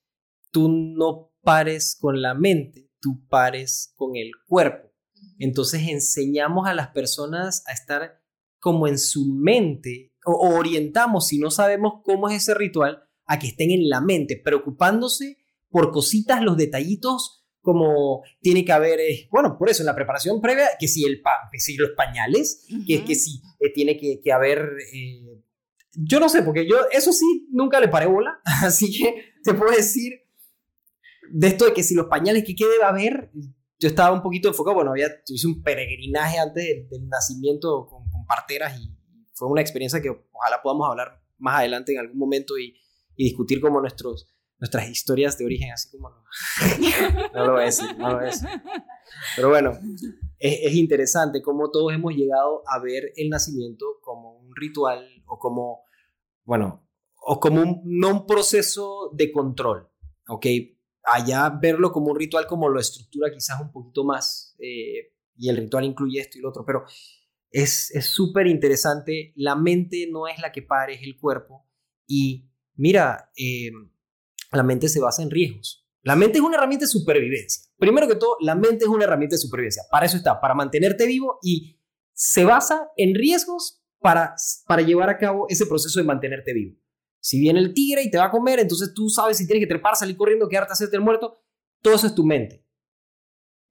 tú 0.51 0.71
no 0.71 1.35
pares 1.43 1.99
con 2.01 2.23
la 2.23 2.33
mente, 2.33 2.91
tú 2.99 3.27
pares 3.29 3.93
con 3.95 4.17
el 4.17 4.31
cuerpo. 4.47 4.91
Entonces 5.39 5.83
enseñamos 5.87 6.67
a 6.67 6.73
las 6.73 6.89
personas 6.89 7.63
a 7.67 7.73
estar 7.73 8.23
como 8.59 8.89
en 8.89 8.99
su 8.99 9.27
mente 9.35 10.12
o, 10.25 10.57
orientamos, 10.57 11.27
si 11.27 11.39
no 11.39 11.51
sabemos 11.51 12.01
cómo 12.05 12.29
es 12.29 12.37
ese 12.37 12.55
ritual, 12.55 13.03
a 13.27 13.39
que 13.39 13.49
estén 13.49 13.71
en 13.71 13.89
la 13.89 14.01
mente, 14.01 14.41
preocupándose 14.43 15.39
por 15.71 15.91
cositas, 15.91 16.43
los 16.43 16.57
detallitos, 16.57 17.45
como 17.61 18.23
tiene 18.41 18.65
que 18.65 18.73
haber, 18.73 19.01
eh, 19.01 19.29
bueno, 19.31 19.57
por 19.57 19.71
eso 19.71 19.83
en 19.83 19.87
la 19.87 19.95
preparación 19.95 20.41
previa, 20.41 20.69
que 20.79 20.89
si 20.89 21.05
el 21.05 21.23
pan, 21.23 21.49
que 21.51 21.61
si 21.61 21.77
los 21.77 21.91
pañales, 21.97 22.67
que, 22.87 23.05
que 23.05 23.15
si 23.15 23.41
eh, 23.61 23.73
tiene 23.73 23.97
que, 23.97 24.21
que 24.21 24.33
haber, 24.33 24.69
eh, 24.93 25.41
yo 25.93 26.19
no 26.19 26.29
sé, 26.29 26.43
porque 26.43 26.67
yo 26.69 26.77
eso 26.91 27.13
sí 27.13 27.49
nunca 27.51 27.81
le 27.81 27.89
paré 27.89 28.07
bola, 28.07 28.41
así 28.63 28.93
que 28.93 29.33
te 29.45 29.55
puedo 29.55 29.71
decir 29.71 30.13
de 31.31 31.47
esto 31.47 31.65
de 31.65 31.73
que 31.73 31.83
si 31.83 31.95
los 31.95 32.07
pañales, 32.07 32.45
que 32.45 32.55
qué 32.55 32.67
debe 32.67 32.85
haber, 32.85 33.31
yo 33.79 33.89
estaba 33.89 34.15
un 34.15 34.23
poquito 34.23 34.49
enfocado, 34.49 34.75
bueno, 34.75 34.91
había, 34.91 35.09
hice 35.27 35.47
un 35.47 35.63
peregrinaje 35.63 36.39
antes 36.39 36.65
del, 36.91 37.09
nacimiento 37.09 37.87
con, 37.87 38.11
con 38.11 38.27
parteras 38.27 38.79
y, 38.79 39.02
fue 39.43 39.51
una 39.51 39.61
experiencia 39.61 40.01
que 40.01 40.09
ojalá 40.09 40.63
podamos 40.63 40.89
hablar 40.89 41.21
más 41.39 41.59
adelante 41.59 41.93
en 41.93 41.99
algún 41.99 42.19
momento 42.19 42.57
y, 42.59 42.79
discutir 43.17 43.61
como 43.61 43.81
nuestros, 43.81 44.27
nuestras 44.59 44.89
historias 44.89 45.39
de 45.39 45.45
origen, 45.45 45.71
así 45.71 45.91
como 45.91 46.09
no, 47.35 47.47
lo 47.47 47.53
voy 47.53 47.63
a 47.63 47.65
decir, 47.67 47.87
no 47.99 48.09
lo 48.09 48.15
voy 48.15 48.23
a 48.23 48.27
decir. 48.27 48.49
Pero 49.37 49.49
bueno, 49.51 49.79
es, 50.39 50.75
interesante 50.75 51.41
cómo 51.41 51.71
todos 51.71 51.93
hemos 51.93 52.15
llegado 52.15 52.63
a 52.67 52.81
ver 52.81 53.13
el 53.17 53.29
nacimiento 53.29 53.99
como 54.01 54.39
un 54.39 54.57
ritual 54.57 55.07
o 55.27 55.39
como, 55.39 55.85
bueno, 56.45 56.89
o 57.15 57.39
como 57.39 57.63
un, 57.63 57.83
no 57.85 58.09
un 58.09 58.27
proceso 58.27 59.11
de 59.13 59.31
control, 59.31 59.89
¿ok? 60.29 60.47
Allá 61.05 61.49
verlo 61.51 61.93
como 61.93 62.11
un 62.11 62.19
ritual 62.19 62.47
como 62.47 62.69
lo 62.69 62.81
estructura 62.81 63.31
quizás 63.33 63.61
un 63.61 63.71
poquito 63.71 64.05
más 64.05 64.57
eh, 64.59 65.13
y 65.37 65.49
el 65.49 65.59
ritual 65.59 65.85
incluye 65.85 66.21
esto 66.21 66.39
y 66.39 66.41
lo 66.41 66.49
otro, 66.49 66.65
pero 66.65 66.85
es 67.53 68.07
súper 68.07 68.47
interesante. 68.47 69.33
La 69.37 69.55
mente 69.57 70.09
no 70.11 70.27
es 70.27 70.39
la 70.41 70.53
que 70.53 70.63
pare, 70.63 70.95
es 70.95 71.03
el 71.03 71.19
cuerpo. 71.19 71.69
Y 72.07 72.51
mira, 72.75 73.31
eh, 73.37 73.71
la 74.53 74.63
mente 74.63 74.89
se 74.89 75.01
basa 75.01 75.23
en 75.23 75.31
riesgos. 75.31 75.87
La 76.03 76.17
mente 76.17 76.39
es 76.39 76.45
una 76.45 76.57
herramienta 76.57 76.85
de 76.85 76.91
supervivencia. 76.91 77.71
Primero 77.79 78.09
que 78.09 78.17
todo, 78.17 78.37
la 78.41 78.55
mente 78.55 78.85
es 78.85 78.89
una 78.89 79.05
herramienta 79.05 79.35
de 79.35 79.41
supervivencia. 79.41 79.85
Para 79.91 80.07
eso 80.07 80.17
está, 80.17 80.41
para 80.41 80.55
mantenerte 80.55 81.07
vivo 81.07 81.39
y 81.43 81.79
se 82.13 82.45
basa 82.45 82.89
en 82.97 83.15
riesgos 83.15 83.83
para, 84.01 84.35
para 84.67 84.83
llevar 84.83 85.11
a 85.11 85.19
cabo 85.19 85.47
ese 85.49 85.67
proceso 85.67 86.01
de 86.01 86.07
mantenerte 86.07 86.53
vivo. 86.53 86.77
Si 87.21 87.39
viene 87.39 87.61
el 87.61 87.73
tigre 87.73 88.03
y 88.03 88.11
te 88.11 88.19
va 88.19 88.25
a 88.25 88.31
comer, 88.31 88.59
entonces 88.59 88.93
tú 88.95 89.09
sabes 89.09 89.37
si 89.37 89.47
tienes 89.47 89.63
que 89.63 89.69
trepar, 89.69 89.95
salir 89.95 90.17
corriendo, 90.17 90.49
quedarte, 90.49 90.73
hacerte 90.73 90.97
el 90.97 91.03
muerto. 91.03 91.41
Todo 91.81 91.95
eso 91.95 92.09
es 92.09 92.15
tu 92.15 92.25
mente 92.25 92.62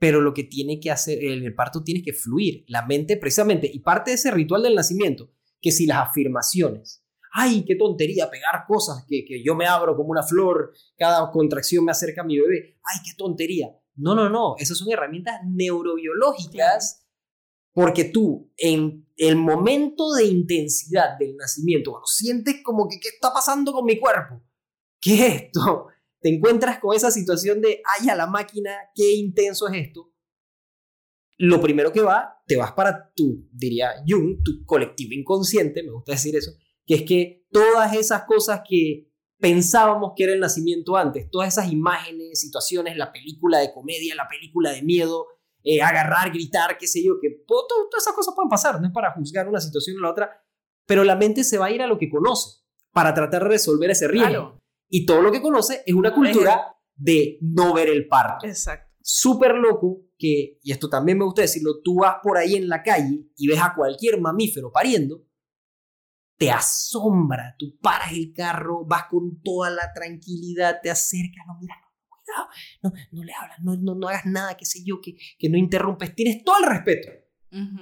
pero 0.01 0.19
lo 0.19 0.33
que 0.33 0.43
tiene 0.43 0.79
que 0.79 0.89
hacer, 0.89 1.23
el 1.23 1.53
parto 1.53 1.83
tiene 1.83 2.01
que 2.01 2.11
fluir, 2.11 2.65
la 2.67 2.87
mente 2.87 3.17
precisamente, 3.17 3.69
y 3.71 3.81
parte 3.81 4.09
de 4.09 4.15
ese 4.15 4.31
ritual 4.31 4.63
del 4.63 4.73
nacimiento, 4.73 5.29
que 5.61 5.71
si 5.71 5.85
las 5.85 6.09
afirmaciones, 6.09 7.05
ay, 7.31 7.63
qué 7.67 7.75
tontería 7.75 8.27
pegar 8.31 8.65
cosas, 8.67 9.05
que, 9.07 9.23
que 9.23 9.43
yo 9.43 9.53
me 9.53 9.67
abro 9.67 9.95
como 9.95 10.09
una 10.09 10.23
flor, 10.23 10.73
cada 10.97 11.29
contracción 11.29 11.85
me 11.85 11.91
acerca 11.91 12.21
a 12.21 12.23
mi 12.23 12.39
bebé, 12.39 12.79
ay, 12.83 12.99
qué 13.05 13.11
tontería. 13.15 13.67
No, 13.93 14.15
no, 14.15 14.27
no, 14.27 14.55
esas 14.57 14.75
son 14.75 14.91
herramientas 14.91 15.39
neurobiológicas, 15.45 17.07
porque 17.71 18.05
tú 18.05 18.51
en 18.57 19.07
el 19.17 19.35
momento 19.35 20.13
de 20.13 20.25
intensidad 20.25 21.15
del 21.19 21.37
nacimiento, 21.37 21.91
cuando 21.91 22.07
sientes 22.07 22.55
como 22.63 22.89
que, 22.89 22.99
¿qué 22.99 23.09
está 23.09 23.31
pasando 23.31 23.71
con 23.71 23.85
mi 23.85 23.99
cuerpo? 23.99 24.41
¿Qué 24.99 25.13
es 25.13 25.43
esto? 25.43 25.89
Te 26.21 26.29
encuentras 26.29 26.79
con 26.79 26.95
esa 26.95 27.11
situación 27.11 27.61
de, 27.61 27.81
ay, 27.99 28.09
a 28.09 28.15
la 28.15 28.27
máquina, 28.27 28.71
qué 28.95 29.13
intenso 29.13 29.67
es 29.67 29.87
esto, 29.87 30.11
lo 31.37 31.59
primero 31.59 31.91
que 31.91 32.01
va, 32.01 32.39
te 32.45 32.55
vas 32.55 32.71
para 32.73 33.11
tu, 33.15 33.49
diría 33.51 34.03
Jung, 34.07 34.43
tu 34.43 34.63
colectivo 34.63 35.13
inconsciente, 35.13 35.81
me 35.81 35.91
gusta 35.91 36.11
decir 36.11 36.35
eso, 36.35 36.51
que 36.85 36.93
es 36.93 37.01
que 37.01 37.47
todas 37.51 37.95
esas 37.95 38.25
cosas 38.25 38.61
que 38.67 39.11
pensábamos 39.39 40.11
que 40.15 40.25
era 40.25 40.33
el 40.33 40.39
nacimiento 40.39 40.95
antes, 40.95 41.31
todas 41.31 41.47
esas 41.47 41.71
imágenes, 41.71 42.39
situaciones, 42.39 42.95
la 42.95 43.11
película 43.11 43.57
de 43.57 43.73
comedia, 43.73 44.13
la 44.13 44.27
película 44.27 44.71
de 44.71 44.83
miedo, 44.83 45.25
eh, 45.63 45.81
agarrar, 45.81 46.31
gritar, 46.31 46.77
qué 46.77 46.85
sé 46.85 47.03
yo, 47.03 47.19
que 47.19 47.43
todo, 47.47 47.65
todas 47.89 48.03
esas 48.03 48.13
cosas 48.13 48.35
pueden 48.35 48.49
pasar, 48.49 48.79
no 48.79 48.85
es 48.85 48.93
para 48.93 49.11
juzgar 49.13 49.49
una 49.49 49.59
situación 49.59 49.97
o 49.97 50.01
la 50.01 50.11
otra, 50.11 50.45
pero 50.85 51.03
la 51.03 51.15
mente 51.15 51.43
se 51.43 51.57
va 51.57 51.65
a 51.65 51.71
ir 51.71 51.81
a 51.81 51.87
lo 51.87 51.97
que 51.97 52.09
conoce 52.09 52.61
para 52.91 53.15
tratar 53.15 53.41
de 53.41 53.49
resolver 53.49 53.89
ese 53.89 54.07
riesgo 54.07 54.60
y 54.91 55.05
todo 55.05 55.21
lo 55.21 55.31
que 55.31 55.41
conoce 55.41 55.83
es 55.85 55.95
una 55.95 56.13
cultura 56.13 56.75
de 56.95 57.39
no 57.41 57.73
ver 57.73 57.89
el 57.89 58.07
parto. 58.07 58.45
Exacto. 58.45 58.91
Súper 59.01 59.55
loco 59.55 60.01
que, 60.17 60.59
y 60.61 60.71
esto 60.71 60.89
también 60.89 61.17
me 61.17 61.23
gusta 61.23 61.41
decirlo, 61.41 61.81
tú 61.81 62.01
vas 62.01 62.17
por 62.21 62.37
ahí 62.37 62.55
en 62.55 62.67
la 62.67 62.83
calle 62.83 63.25
y 63.35 63.47
ves 63.47 63.59
a 63.59 63.73
cualquier 63.73 64.19
mamífero 64.19 64.71
pariendo, 64.71 65.25
te 66.37 66.51
asombra, 66.51 67.55
tú 67.57 67.77
paras 67.81 68.11
el 68.11 68.33
carro, 68.33 68.85
vas 68.85 69.05
con 69.09 69.41
toda 69.41 69.69
la 69.69 69.93
tranquilidad, 69.93 70.79
te 70.83 70.91
acercas, 70.91 71.45
no 71.47 71.57
miras, 71.59 71.77
cuidado, 72.07 72.49
no, 72.83 72.91
no 73.11 73.23
le 73.23 73.33
hablas, 73.33 73.59
no, 73.61 73.75
no, 73.77 73.95
no 73.95 74.09
hagas 74.09 74.25
nada, 74.25 74.57
qué 74.57 74.65
sé 74.65 74.83
yo, 74.83 74.99
que, 75.01 75.15
que 75.39 75.49
no 75.49 75.57
interrumpes, 75.57 76.13
tienes 76.13 76.43
todo 76.43 76.57
el 76.59 76.69
respeto 76.69 77.09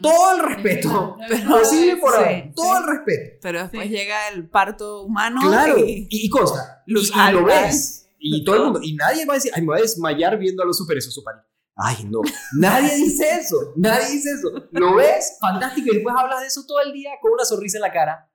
todo 0.01 0.35
el 0.35 0.43
respeto. 0.43 1.17
Pero, 1.27 1.99
por 2.01 2.15
ahí. 2.17 2.51
todo 2.55 2.77
el 2.77 2.87
respeto. 2.87 3.37
Pero 3.41 3.61
después 3.61 3.89
llega 3.89 4.29
el 4.29 4.49
parto 4.49 5.03
humano. 5.03 5.39
Claro. 5.41 5.77
Y, 5.77 6.07
y, 6.09 6.29
consta. 6.29 6.83
y, 6.85 6.93
lo 7.31 7.45
ves. 7.45 8.09
Y 8.19 8.43
todo 8.43 8.55
el 8.55 8.63
mundo. 8.63 8.79
Y 8.81 8.95
nadie 8.95 9.25
va 9.25 9.33
a 9.33 9.37
decir, 9.37 9.51
ay, 9.53 9.61
me 9.61 9.67
voy 9.67 9.79
a 9.79 9.81
desmayar 9.81 10.37
viendo 10.37 10.63
a 10.63 10.65
los 10.65 10.77
super 10.77 10.97
esos 10.97 11.23
Ay, 11.75 12.05
no. 12.05 12.19
Nadie 12.57 12.95
dice 12.95 13.25
eso. 13.39 13.73
Nadie 13.77 14.11
dice 14.11 14.29
eso. 14.31 14.67
Lo 14.71 14.95
ves, 14.95 15.37
fantástico. 15.39 15.89
Y 15.91 15.95
después 15.95 16.15
hablas 16.17 16.41
de 16.41 16.47
eso 16.47 16.65
todo 16.67 16.81
el 16.81 16.91
día 16.91 17.11
con 17.21 17.31
una 17.31 17.45
sonrisa 17.45 17.77
en 17.77 17.83
la 17.83 17.91
cara. 17.91 18.29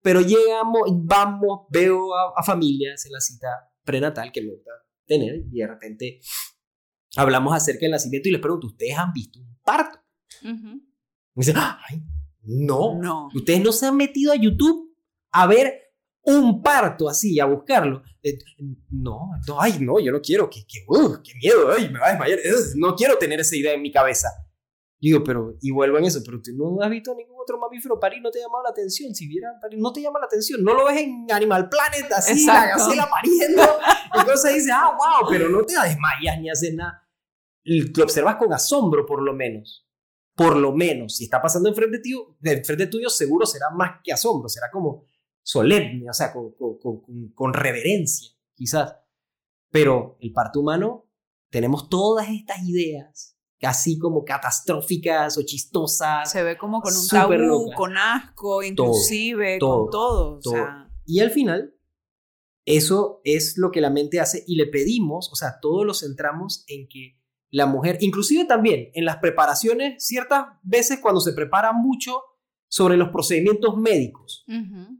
Pero 0.00 0.20
llegamos, 0.20 0.82
vamos, 0.92 1.66
veo 1.70 2.14
a, 2.14 2.32
a 2.36 2.42
familias 2.42 3.04
en 3.06 3.12
la 3.12 3.20
cita 3.20 3.48
prenatal 3.84 4.32
que 4.32 4.40
me 4.40 4.52
gusta 4.52 4.70
tener. 5.06 5.44
Y 5.50 5.58
de 5.58 5.66
repente 5.66 6.20
hablamos 7.16 7.54
acerca 7.54 7.80
del 7.80 7.92
nacimiento 7.92 8.28
y 8.28 8.32
les 8.32 8.40
pregunto, 8.40 8.68
¿ustedes 8.68 8.96
han 8.96 9.12
visto 9.12 9.40
un 9.40 9.58
parto? 9.62 10.03
Me 10.42 10.80
dicen, 11.34 11.56
ay, 11.58 12.02
no, 12.42 12.98
no. 13.00 13.28
Ustedes 13.34 13.62
no 13.62 13.72
se 13.72 13.86
han 13.86 13.96
metido 13.96 14.32
a 14.32 14.36
YouTube 14.36 14.94
a 15.32 15.46
ver 15.46 15.80
un 16.22 16.62
parto 16.62 17.08
así, 17.08 17.38
a 17.40 17.44
buscarlo. 17.44 18.02
Eh, 18.22 18.38
no, 18.90 19.30
no, 19.46 19.60
ay, 19.60 19.78
no, 19.80 20.00
yo 20.00 20.12
no 20.12 20.20
quiero, 20.20 20.48
que, 20.48 20.64
que, 20.66 20.84
uh, 20.88 21.22
qué 21.22 21.32
miedo, 21.34 21.70
ay, 21.70 21.90
me 21.90 21.98
va 21.98 22.06
a 22.06 22.10
desmayar. 22.10 22.38
no 22.76 22.94
quiero 22.94 23.18
tener 23.18 23.40
esa 23.40 23.56
idea 23.56 23.74
en 23.74 23.82
mi 23.82 23.92
cabeza. 23.92 24.28
Yo 25.00 25.08
digo, 25.08 25.24
pero, 25.24 25.54
y 25.60 25.70
vuelvo 25.70 25.98
en 25.98 26.06
eso, 26.06 26.22
pero 26.24 26.40
tú 26.40 26.50
no 26.54 26.82
has 26.82 26.90
visto 26.90 27.14
ningún 27.14 27.36
otro 27.38 27.58
mamífero 27.58 28.00
parir, 28.00 28.22
no 28.22 28.30
te 28.30 28.38
ha 28.38 28.42
llamado 28.42 28.62
la 28.64 28.70
atención. 28.70 29.14
Si 29.14 29.26
viera 29.26 29.50
parir, 29.60 29.78
no 29.78 29.92
te 29.92 30.00
llama 30.00 30.18
la 30.18 30.26
atención. 30.26 30.64
No 30.64 30.72
lo 30.72 30.86
ves 30.86 31.02
en 31.02 31.26
Animal 31.30 31.68
Planet, 31.68 32.10
así, 32.10 32.46
la 32.46 32.68
gacela 32.68 33.06
pariendo. 33.10 33.62
Entonces 34.14 34.54
dices, 34.54 34.72
ah, 34.72 34.96
wow, 34.96 35.28
pero 35.28 35.50
no 35.50 35.62
te 35.64 35.74
desmayas 35.74 36.40
ni 36.40 36.48
haces 36.48 36.74
nada. 36.74 37.06
Lo 37.64 38.04
observas 38.04 38.36
con 38.36 38.50
asombro, 38.52 39.04
por 39.04 39.22
lo 39.22 39.34
menos. 39.34 39.86
Por 40.34 40.56
lo 40.56 40.72
menos. 40.72 41.16
Si 41.16 41.24
está 41.24 41.40
pasando 41.40 41.68
enfrente, 41.68 42.00
de 42.40 42.52
enfrente 42.52 42.86
tuyo, 42.88 43.08
seguro 43.08 43.46
será 43.46 43.70
más 43.70 44.00
que 44.02 44.12
asombro. 44.12 44.48
Será 44.48 44.70
como 44.70 45.04
solemne, 45.42 46.08
o 46.08 46.12
sea, 46.12 46.32
con, 46.32 46.52
con- 46.52 46.78
con- 46.78 47.28
con 47.34 47.52
reverencia, 47.54 48.30
quizás. 48.54 48.96
Pero 49.70 50.16
el 50.20 50.32
parto 50.32 50.60
humano, 50.60 51.08
tenemos 51.50 51.88
todas 51.88 52.28
estas 52.30 52.62
ideas, 52.66 53.36
así 53.62 53.98
como 53.98 54.24
catastróficas 54.24 55.38
o 55.38 55.42
chistosas. 55.42 56.30
Se 56.30 56.42
ve 56.42 56.56
como 56.58 56.80
con 56.80 56.92
un 56.96 57.06
tabú, 57.08 57.70
con 57.76 57.96
asco, 57.96 58.62
inclusive, 58.62 59.58
todo, 59.58 59.82
con 59.82 59.90
todo. 59.90 60.40
todo. 60.40 60.52
O 60.52 60.56
sea, 60.56 60.90
Y 61.06 61.20
al 61.20 61.30
final, 61.30 61.74
eso 62.64 63.20
es 63.24 63.58
lo 63.58 63.70
que 63.70 63.80
la 63.80 63.90
mente 63.90 64.20
hace 64.20 64.42
y 64.46 64.56
le 64.56 64.66
pedimos, 64.66 65.30
o 65.32 65.36
sea, 65.36 65.58
todos 65.60 65.84
lo 65.84 65.92
centramos 65.94 66.64
en 66.66 66.88
que 66.88 67.18
la 67.54 67.66
mujer, 67.66 67.98
inclusive 68.00 68.44
también 68.46 68.90
en 68.94 69.04
las 69.04 69.18
preparaciones, 69.18 70.04
ciertas 70.04 70.46
veces 70.64 70.98
cuando 70.98 71.20
se 71.20 71.32
prepara 71.32 71.72
mucho 71.72 72.20
sobre 72.68 72.96
los 72.96 73.10
procedimientos 73.10 73.76
médicos, 73.76 74.44
Ujú, 74.48 74.98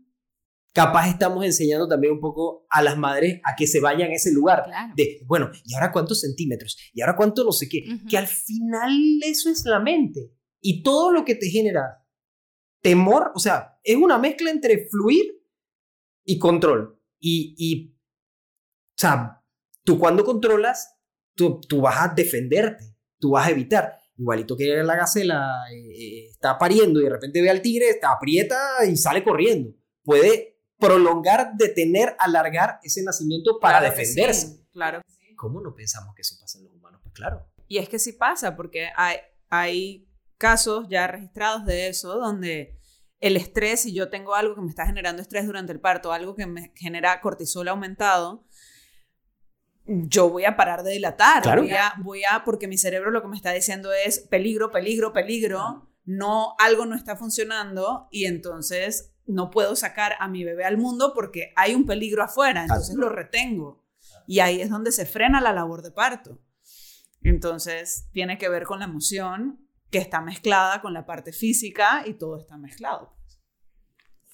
capaz 0.72 1.08
estamos 1.08 1.44
enseñando 1.44 1.88
también 1.88 2.12
un 2.12 2.20
poco 2.20 2.64
a 2.70 2.80
las 2.80 2.96
madres 2.96 3.40
a 3.42 3.56
que 3.56 3.66
se 3.66 3.80
vayan 3.80 4.12
a 4.12 4.14
ese 4.14 4.32
lugar. 4.32 4.62
Claro. 4.66 4.92
De, 4.96 5.22
bueno, 5.26 5.50
¿y 5.64 5.74
ahora 5.74 5.90
cuántos 5.90 6.20
centímetros? 6.20 6.78
¿Y 6.92 7.00
ahora 7.00 7.16
cuánto 7.16 7.42
no 7.42 7.50
sé 7.50 7.68
qué? 7.68 7.82
Ujú. 7.92 8.06
Que 8.08 8.18
al 8.18 8.28
final 8.28 9.18
eso 9.24 9.50
es 9.50 9.64
la 9.64 9.80
mente. 9.80 10.32
Y 10.60 10.84
todo 10.84 11.10
lo 11.10 11.24
que 11.24 11.34
te 11.34 11.48
genera 11.48 12.06
temor, 12.80 13.32
o 13.34 13.40
sea, 13.40 13.80
es 13.82 13.96
una 13.96 14.16
mezcla 14.16 14.52
entre 14.52 14.88
fluir 14.88 15.42
y 16.24 16.38
control. 16.38 17.02
Y, 17.18 17.56
y 17.58 17.96
o 17.96 18.96
sea, 18.96 19.42
tú 19.82 19.98
cuando 19.98 20.24
controlas, 20.24 20.93
tú, 21.34 21.60
tú 21.60 21.80
vas 21.80 21.96
a 21.98 22.14
defenderte, 22.14 22.84
tú 23.18 23.32
vas 23.32 23.46
a 23.46 23.50
evitar. 23.50 23.98
Igualito 24.16 24.56
que 24.56 24.82
la 24.82 24.96
gacela 24.96 25.64
eh, 25.72 25.76
eh, 25.76 26.26
está 26.30 26.56
pariendo 26.56 27.00
y 27.00 27.04
de 27.04 27.10
repente 27.10 27.42
ve 27.42 27.50
al 27.50 27.62
tigre, 27.62 27.90
está 27.90 28.12
aprieta 28.12 28.56
y 28.88 28.96
sale 28.96 29.24
corriendo. 29.24 29.74
Puede 30.02 30.60
prolongar, 30.78 31.54
detener, 31.56 32.14
alargar 32.18 32.78
ese 32.82 33.02
nacimiento 33.02 33.58
para 33.58 33.80
claro 33.80 33.96
defenderse. 33.96 34.46
sí, 34.46 34.66
claro. 34.72 35.00
¿Cómo 35.36 35.60
no 35.60 35.74
pensamos 35.74 36.14
que 36.14 36.22
eso 36.22 36.36
pasa 36.40 36.58
en 36.58 36.64
los 36.64 36.74
humanos? 36.74 37.00
Pues 37.02 37.14
claro. 37.14 37.46
Y 37.66 37.78
es 37.78 37.88
que 37.88 37.98
sí 37.98 38.12
pasa, 38.12 38.56
porque 38.56 38.88
hay, 38.96 39.16
hay 39.48 40.08
casos 40.38 40.86
ya 40.88 41.06
registrados 41.06 41.64
de 41.64 41.88
eso, 41.88 42.14
donde 42.18 42.78
el 43.20 43.36
estrés, 43.36 43.80
si 43.80 43.94
yo 43.94 44.10
tengo 44.10 44.34
algo 44.34 44.54
que 44.54 44.60
me 44.60 44.68
está 44.68 44.86
generando 44.86 45.22
estrés 45.22 45.46
durante 45.46 45.72
el 45.72 45.80
parto, 45.80 46.12
algo 46.12 46.34
que 46.34 46.46
me 46.46 46.72
genera 46.76 47.20
cortisol 47.20 47.68
aumentado, 47.68 48.44
yo 49.86 50.30
voy 50.30 50.44
a 50.44 50.56
parar 50.56 50.82
de 50.82 50.92
dilatar. 50.92 51.42
Claro. 51.42 51.62
Voy, 51.62 51.72
a, 51.72 51.94
voy 52.02 52.22
a, 52.24 52.44
porque 52.44 52.68
mi 52.68 52.78
cerebro 52.78 53.10
lo 53.10 53.22
que 53.22 53.28
me 53.28 53.36
está 53.36 53.52
diciendo 53.52 53.92
es 53.92 54.20
peligro, 54.20 54.70
peligro, 54.70 55.12
peligro, 55.12 55.88
no, 56.04 56.54
algo 56.58 56.86
no 56.86 56.94
está 56.94 57.16
funcionando 57.16 58.08
y 58.10 58.26
entonces 58.26 59.14
no 59.26 59.50
puedo 59.50 59.74
sacar 59.74 60.14
a 60.20 60.28
mi 60.28 60.44
bebé 60.44 60.64
al 60.64 60.76
mundo 60.76 61.12
porque 61.14 61.52
hay 61.56 61.74
un 61.74 61.86
peligro 61.86 62.22
afuera, 62.22 62.62
entonces 62.62 62.94
lo 62.96 63.08
retengo. 63.08 63.84
Y 64.26 64.40
ahí 64.40 64.60
es 64.60 64.70
donde 64.70 64.92
se 64.92 65.06
frena 65.06 65.40
la 65.40 65.52
labor 65.52 65.82
de 65.82 65.90
parto. 65.90 66.40
Entonces, 67.22 68.08
tiene 68.12 68.36
que 68.38 68.48
ver 68.48 68.64
con 68.64 68.78
la 68.78 68.84
emoción 68.84 69.66
que 69.90 69.98
está 69.98 70.20
mezclada 70.20 70.82
con 70.82 70.92
la 70.92 71.06
parte 71.06 71.32
física 71.32 72.02
y 72.06 72.14
todo 72.14 72.38
está 72.38 72.56
mezclado. 72.58 73.16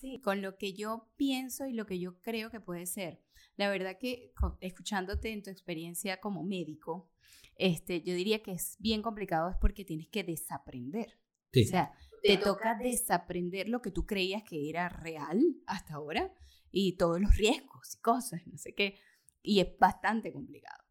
Sí, 0.00 0.20
con 0.20 0.42
lo 0.42 0.56
que 0.56 0.72
yo 0.72 1.08
pienso 1.16 1.66
y 1.66 1.72
lo 1.72 1.86
que 1.86 2.00
yo 2.00 2.18
creo 2.20 2.50
que 2.50 2.60
puede 2.60 2.86
ser. 2.86 3.20
La 3.60 3.68
verdad 3.68 3.98
que 3.98 4.32
escuchándote 4.62 5.32
en 5.32 5.42
tu 5.42 5.50
experiencia 5.50 6.18
como 6.18 6.42
médico, 6.42 7.10
este, 7.56 8.00
yo 8.00 8.14
diría 8.14 8.42
que 8.42 8.52
es 8.52 8.76
bien 8.78 9.02
complicado 9.02 9.50
es 9.50 9.56
porque 9.60 9.84
tienes 9.84 10.08
que 10.08 10.24
desaprender. 10.24 11.18
Sí. 11.52 11.64
O 11.64 11.66
sea, 11.66 11.92
te 12.22 12.38
toca 12.38 12.74
desaprender 12.74 13.68
lo 13.68 13.82
que 13.82 13.90
tú 13.90 14.06
creías 14.06 14.44
que 14.44 14.70
era 14.70 14.88
real 14.88 15.38
hasta 15.66 15.96
ahora 15.96 16.32
y 16.70 16.96
todos 16.96 17.20
los 17.20 17.36
riesgos 17.36 17.96
y 17.96 18.00
cosas, 18.00 18.46
no 18.46 18.56
sé 18.56 18.74
qué. 18.74 18.98
Y 19.42 19.60
es 19.60 19.78
bastante 19.78 20.32
complicado. 20.32 20.82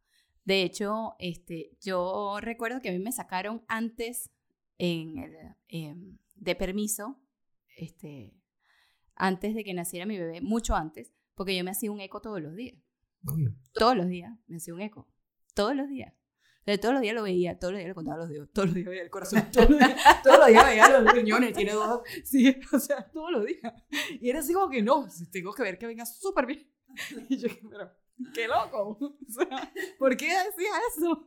De 0.45 0.61
hecho, 0.61 1.15
este, 1.17 1.75
yo 1.81 2.37
recuerdo 2.39 2.81
que 2.81 2.89
a 2.89 2.91
mí 2.91 2.99
me 2.99 3.11
sacaron 3.11 3.65
antes 3.67 4.29
en 4.77 5.17
el, 5.17 5.35
em, 5.69 6.19
de 6.35 6.53
permiso, 6.53 7.19
este, 7.75 8.35
antes 9.15 9.55
de 9.55 9.63
que 9.63 9.73
naciera 9.73 10.05
mi 10.05 10.19
bebé, 10.19 10.39
mucho 10.41 10.75
antes, 10.75 11.15
porque 11.39 11.55
yo 11.55 11.63
me 11.63 11.71
hacía 11.71 11.89
un 11.89 12.01
eco 12.01 12.19
todos 12.19 12.41
los 12.41 12.53
días. 12.53 12.75
Todos 13.71 13.95
los 13.95 14.09
días 14.09 14.37
me 14.47 14.57
hacía 14.57 14.73
un 14.73 14.81
eco. 14.81 15.07
Todos 15.55 15.73
los 15.73 15.87
días. 15.87 16.13
O 16.13 16.65
sea, 16.65 16.77
todos 16.77 16.95
los 16.95 17.01
días 17.01 17.15
lo 17.15 17.23
veía, 17.23 17.57
todos 17.57 17.71
los 17.71 17.79
días 17.79 17.87
le 17.87 17.95
contaba 17.95 18.17
los 18.17 18.27
dedos, 18.27 18.49
todos 18.51 18.67
los 18.67 18.75
días 18.75 18.89
veía 18.89 19.03
el 19.03 19.09
corazón, 19.09 19.49
todos 19.49 19.69
los 19.69 19.79
días, 19.79 19.95
todos 20.25 20.37
los 20.37 20.47
días 20.49 20.65
veía 20.65 20.99
los 20.99 21.13
riñones, 21.13 21.53
tiene 21.53 21.71
dos. 21.71 22.01
Sí, 22.25 22.53
o 22.73 22.77
sea, 22.77 23.09
todos 23.09 23.31
los 23.31 23.45
días. 23.45 23.73
Y 24.19 24.29
era 24.29 24.39
así 24.39 24.51
como 24.51 24.69
que 24.69 24.81
no, 24.81 25.07
tengo 25.31 25.53
que 25.53 25.63
ver 25.63 25.79
que 25.79 25.87
venga 25.87 26.05
súper 26.05 26.45
bien. 26.45 26.69
Y 27.29 27.37
yo, 27.37 27.47
pero, 27.69 27.89
qué 28.33 28.45
loco. 28.45 28.97
O 28.99 29.31
sea, 29.31 29.73
¿por 29.97 30.17
qué 30.17 30.25
decía 30.25 30.71
eso? 30.93 31.25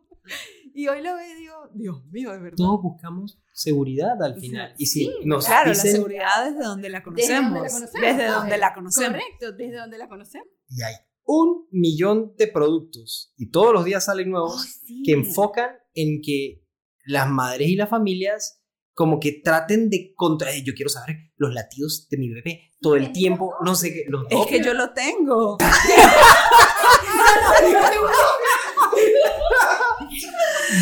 Y 0.74 0.88
hoy 0.88 1.02
lo 1.02 1.14
veo 1.14 1.30
y 1.30 1.38
digo, 1.38 1.54
Dios 1.74 2.04
mío, 2.06 2.32
de 2.32 2.38
verdad. 2.38 2.56
Todos 2.56 2.80
buscamos 2.82 3.38
seguridad 3.52 4.22
al 4.22 4.40
final. 4.40 4.74
Y 4.78 4.87
si 4.87 5.00
sí, 5.04 5.14
nos 5.24 5.44
Claro, 5.46 5.70
dicen, 5.70 5.90
la 5.90 5.96
seguridad 5.96 6.44
desde 6.46 6.64
donde 6.64 6.88
la 6.88 7.02
conocemos. 7.02 7.62
Desde 7.92 8.26
donde 8.26 8.56
la 8.58 8.72
conocemos. 8.72 9.11
Correcto, 9.11 9.52
desde 9.52 9.76
donde 9.76 9.98
la 9.98 10.08
conocemos. 10.08 10.48
y 10.68 10.82
hay 10.82 10.94
un 11.24 11.68
millón 11.70 12.35
de 12.37 12.48
productos 12.48 13.32
y 13.37 13.50
todos 13.50 13.72
los 13.72 13.85
días 13.85 14.04
salen 14.06 14.30
nuevos 14.30 14.80
sí. 14.85 15.02
que 15.04 15.12
enfocan 15.12 15.70
en 15.94 16.20
que 16.22 16.66
las 17.04 17.28
madres 17.28 17.68
y 17.68 17.76
las 17.76 17.88
familias 17.88 18.61
como 18.94 19.20
que 19.20 19.40
traten 19.44 19.88
de 19.88 20.12
contraer. 20.16 20.64
Yo 20.64 20.74
quiero 20.74 20.88
saber 20.90 21.16
los 21.37 21.52
latidos 21.52 22.08
de 22.11 22.16
mi 22.18 22.28
bebé 22.30 22.72
todo 22.80 22.96
el 22.96 23.12
tiempo, 23.12 23.54
no 23.64 23.74
sé 23.74 23.92
qué. 23.92 24.04
Los 24.08 24.26
Es 24.30 24.46
que 24.46 24.62
yo 24.62 24.74
lo 24.74 24.92
tengo. 24.92 25.58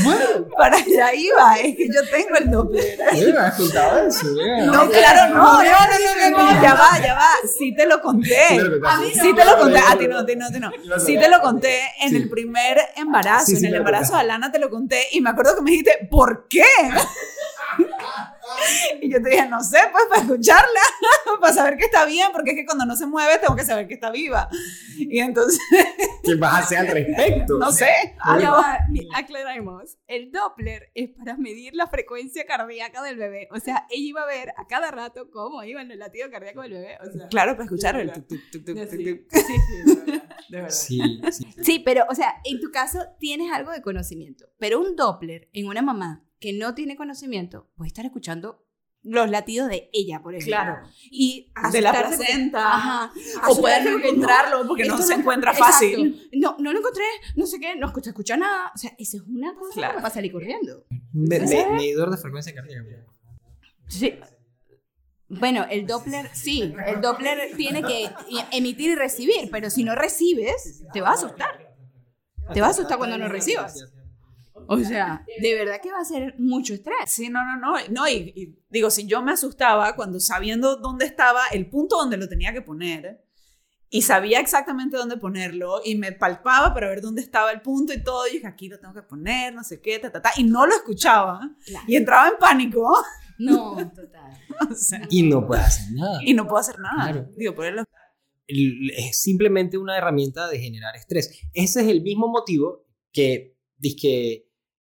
Bueno, 0.04 0.46
Para 0.56 0.76
allá 0.76 1.14
iba. 1.14 1.54
Es 1.56 1.76
que 1.76 1.88
yo 1.88 2.00
tengo 2.10 2.36
el 2.36 3.32
me 3.32 3.38
has 3.40 3.54
contado 3.56 4.06
eso. 4.06 4.26
No, 4.66 4.88
claro, 4.90 5.34
no, 5.34 5.62
no, 5.62 5.62
no, 5.62 6.30
no, 6.30 6.30
no, 6.30 6.52
no, 6.52 6.62
ya 6.62 6.74
va, 6.74 6.98
ya 7.02 7.14
va. 7.14 7.28
Sí 7.58 7.74
te 7.74 7.86
lo 7.86 8.00
conté. 8.00 8.36
A 8.86 8.96
mí 8.98 9.10
Sí 9.12 9.34
te 9.34 9.44
lo 9.44 9.58
conté. 9.58 9.78
A 9.78 9.96
ti 9.98 10.06
no, 10.08 10.18
a 10.18 10.26
ti 10.26 10.36
no, 10.36 10.46
a 10.46 10.50
ti 10.50 10.60
no. 10.60 10.70
Sí 10.98 11.18
te 11.18 11.28
lo 11.28 11.40
conté 11.40 11.80
en 12.00 12.10
Sí. 12.10 12.16
el 12.16 12.28
primer 12.30 12.78
embarazo. 12.96 13.46
Sí, 13.46 13.56
sí, 13.56 13.66
en 13.66 13.72
el 13.72 13.78
embarazo 13.78 14.14
de 14.14 14.20
Alana 14.20 14.50
te 14.52 14.58
lo 14.58 14.70
conté 14.70 15.06
y 15.12 15.20
me 15.20 15.30
acuerdo 15.30 15.56
que 15.56 15.62
me 15.62 15.70
dijiste, 15.70 16.08
¿por 16.10 16.46
qué? 16.48 16.64
Y 19.00 19.10
yo 19.10 19.22
te 19.22 19.30
dije, 19.30 19.48
no 19.48 19.62
sé, 19.62 19.78
pues 19.92 20.04
para 20.08 20.22
escucharla, 20.22 20.80
para 21.40 21.52
saber 21.52 21.76
que 21.76 21.84
está 21.84 22.04
bien, 22.04 22.28
porque 22.32 22.50
es 22.50 22.56
que 22.56 22.66
cuando 22.66 22.84
no 22.84 22.96
se 22.96 23.06
mueve 23.06 23.38
tengo 23.38 23.54
que 23.56 23.64
saber 23.64 23.86
que 23.86 23.94
está 23.94 24.10
viva. 24.10 24.48
Y 24.98 25.20
entonces, 25.20 25.58
¿Qué 26.24 26.34
vas 26.34 26.54
a 26.54 26.58
hacer 26.58 26.78
al 26.78 26.88
respecto? 26.88 27.58
no 27.58 27.70
sé, 27.72 27.90
mi- 28.88 29.08
aclaremos. 29.14 29.98
El 30.06 30.30
Doppler 30.32 30.90
es 30.94 31.10
para 31.10 31.36
medir 31.36 31.74
la 31.74 31.86
frecuencia 31.86 32.44
cardíaca 32.44 33.02
del 33.02 33.16
bebé. 33.16 33.48
O 33.52 33.58
sea, 33.60 33.86
ella 33.90 34.08
iba 34.08 34.22
a 34.22 34.26
ver 34.26 34.50
a 34.56 34.66
cada 34.66 34.90
rato 34.90 35.30
cómo 35.30 35.62
iba 35.64 35.80
el 35.82 35.98
latido 35.98 36.30
cardíaco 36.30 36.62
del 36.62 36.72
bebé. 36.72 36.98
O 37.00 37.10
sea, 37.12 37.28
Claro, 37.28 37.52
para 37.52 37.64
escuchar 37.64 37.96
el 38.00 38.10
Sí. 38.90 39.26
Sí, 40.68 41.20
sí. 41.30 41.46
Sí, 41.62 41.78
pero, 41.84 42.04
o 42.08 42.14
sea, 42.14 42.34
en 42.44 42.60
tu 42.60 42.70
caso 42.70 42.98
tienes 43.18 43.52
algo 43.52 43.70
de 43.70 43.82
conocimiento, 43.82 44.46
pero 44.58 44.80
un 44.80 44.96
Doppler 44.96 45.48
en 45.52 45.66
una 45.68 45.82
mamá 45.82 46.24
que 46.40 46.52
no 46.52 46.74
tiene 46.74 46.96
conocimiento 46.96 47.70
puede 47.76 47.88
estar 47.88 48.04
escuchando 48.06 48.66
los 49.02 49.30
latidos 49.30 49.70
de 49.70 49.88
ella, 49.94 50.20
por 50.22 50.34
ejemplo. 50.34 50.56
Claro. 50.56 50.88
Y 51.10 51.50
De 51.72 51.80
la 51.80 51.90
placenta. 51.92 52.74
Ajá. 52.74 53.12
O 53.48 53.56
puede 53.58 53.76
Asustarse 53.76 53.84
no 53.84 53.92
porque 53.94 54.08
encontrarlo 54.08 54.66
porque 54.68 54.84
no 54.84 54.98
se 54.98 55.14
encuentra 55.14 55.52
exacto. 55.52 55.72
fácil. 55.72 56.28
No, 56.34 56.56
no 56.58 56.72
lo 56.72 56.78
encontré, 56.80 57.04
no 57.36 57.46
sé 57.46 57.58
qué, 57.58 57.76
no 57.76 57.86
escucha, 57.86 58.10
escucha 58.10 58.36
nada. 58.36 58.70
O 58.74 58.78
sea, 58.78 58.92
eso 58.98 59.16
es 59.16 59.22
una 59.22 59.54
cosa 59.54 59.72
Claro. 59.74 59.94
para 60.02 60.10
salir 60.10 60.30
corriendo. 60.32 60.84
Me- 61.14 61.40
me- 61.40 61.66
medidor 61.70 62.10
de 62.10 62.18
frecuencia 62.18 62.54
cardíaca. 62.54 63.06
Sí. 63.88 64.18
Bueno, 65.28 65.64
el 65.70 65.86
Doppler, 65.86 66.28
sí, 66.34 66.74
el 66.86 67.00
Doppler 67.00 67.56
tiene 67.56 67.82
que 67.82 68.10
emitir 68.52 68.90
y 68.90 68.94
recibir, 68.96 69.48
pero 69.50 69.70
si 69.70 69.84
no 69.84 69.94
recibes, 69.94 70.82
te 70.92 71.00
va 71.00 71.10
a 71.10 71.14
asustar. 71.14 71.74
Te 72.52 72.60
va 72.60 72.66
a 72.66 72.70
asustar 72.70 72.98
cuando 72.98 73.16
no 73.16 73.28
recibas. 73.28 73.92
O 74.66 74.78
sea, 74.78 75.24
de 75.40 75.54
verdad 75.54 75.80
que 75.82 75.90
va 75.90 76.00
a 76.00 76.04
ser 76.04 76.34
mucho 76.38 76.74
estrés. 76.74 76.96
Sí, 77.06 77.28
no, 77.28 77.40
no, 77.44 77.56
no. 77.56 77.78
no 77.90 78.08
y, 78.08 78.32
y 78.34 78.58
digo, 78.68 78.90
si 78.90 79.06
yo 79.06 79.22
me 79.22 79.32
asustaba 79.32 79.96
cuando 79.96 80.20
sabiendo 80.20 80.76
dónde 80.76 81.06
estaba, 81.06 81.40
el 81.52 81.68
punto 81.68 81.96
donde 81.96 82.16
lo 82.16 82.28
tenía 82.28 82.52
que 82.52 82.62
poner, 82.62 83.24
y 83.92 84.02
sabía 84.02 84.38
exactamente 84.38 84.96
dónde 84.96 85.16
ponerlo 85.16 85.80
y 85.84 85.96
me 85.96 86.12
palpaba 86.12 86.72
para 86.72 86.88
ver 86.88 87.00
dónde 87.00 87.22
estaba 87.22 87.50
el 87.50 87.60
punto 87.60 87.92
y 87.92 88.02
todo. 88.02 88.26
Y 88.28 88.34
dije, 88.34 88.46
aquí 88.46 88.68
lo 88.68 88.78
tengo 88.78 88.94
que 88.94 89.02
poner, 89.02 89.52
no 89.52 89.64
sé 89.64 89.80
qué, 89.80 89.98
ta, 89.98 90.12
ta, 90.12 90.22
ta. 90.22 90.30
Y 90.36 90.44
no 90.44 90.64
lo 90.64 90.74
escuchaba. 90.74 91.40
Y 91.88 91.96
entraba 91.96 92.28
en 92.28 92.34
pánico. 92.38 92.88
No, 93.38 93.76
total. 93.94 94.38
y 95.10 95.24
no 95.24 95.44
puede 95.44 95.62
hacer 95.62 95.92
nada. 95.92 96.20
Y 96.22 96.34
no 96.34 96.44
puedo 96.46 96.58
hacer 96.58 96.78
nada. 96.78 97.28
Digo, 97.36 97.54
ponerlo. 97.56 97.82
Es 98.46 99.20
simplemente 99.20 99.76
una 99.76 99.98
herramienta 99.98 100.48
de 100.48 100.60
generar 100.60 100.94
estrés. 100.94 101.40
Ese 101.52 101.80
es 101.80 101.88
el 101.88 102.02
mismo 102.02 102.28
motivo 102.28 102.86
que, 103.12 103.56
que 104.00 104.49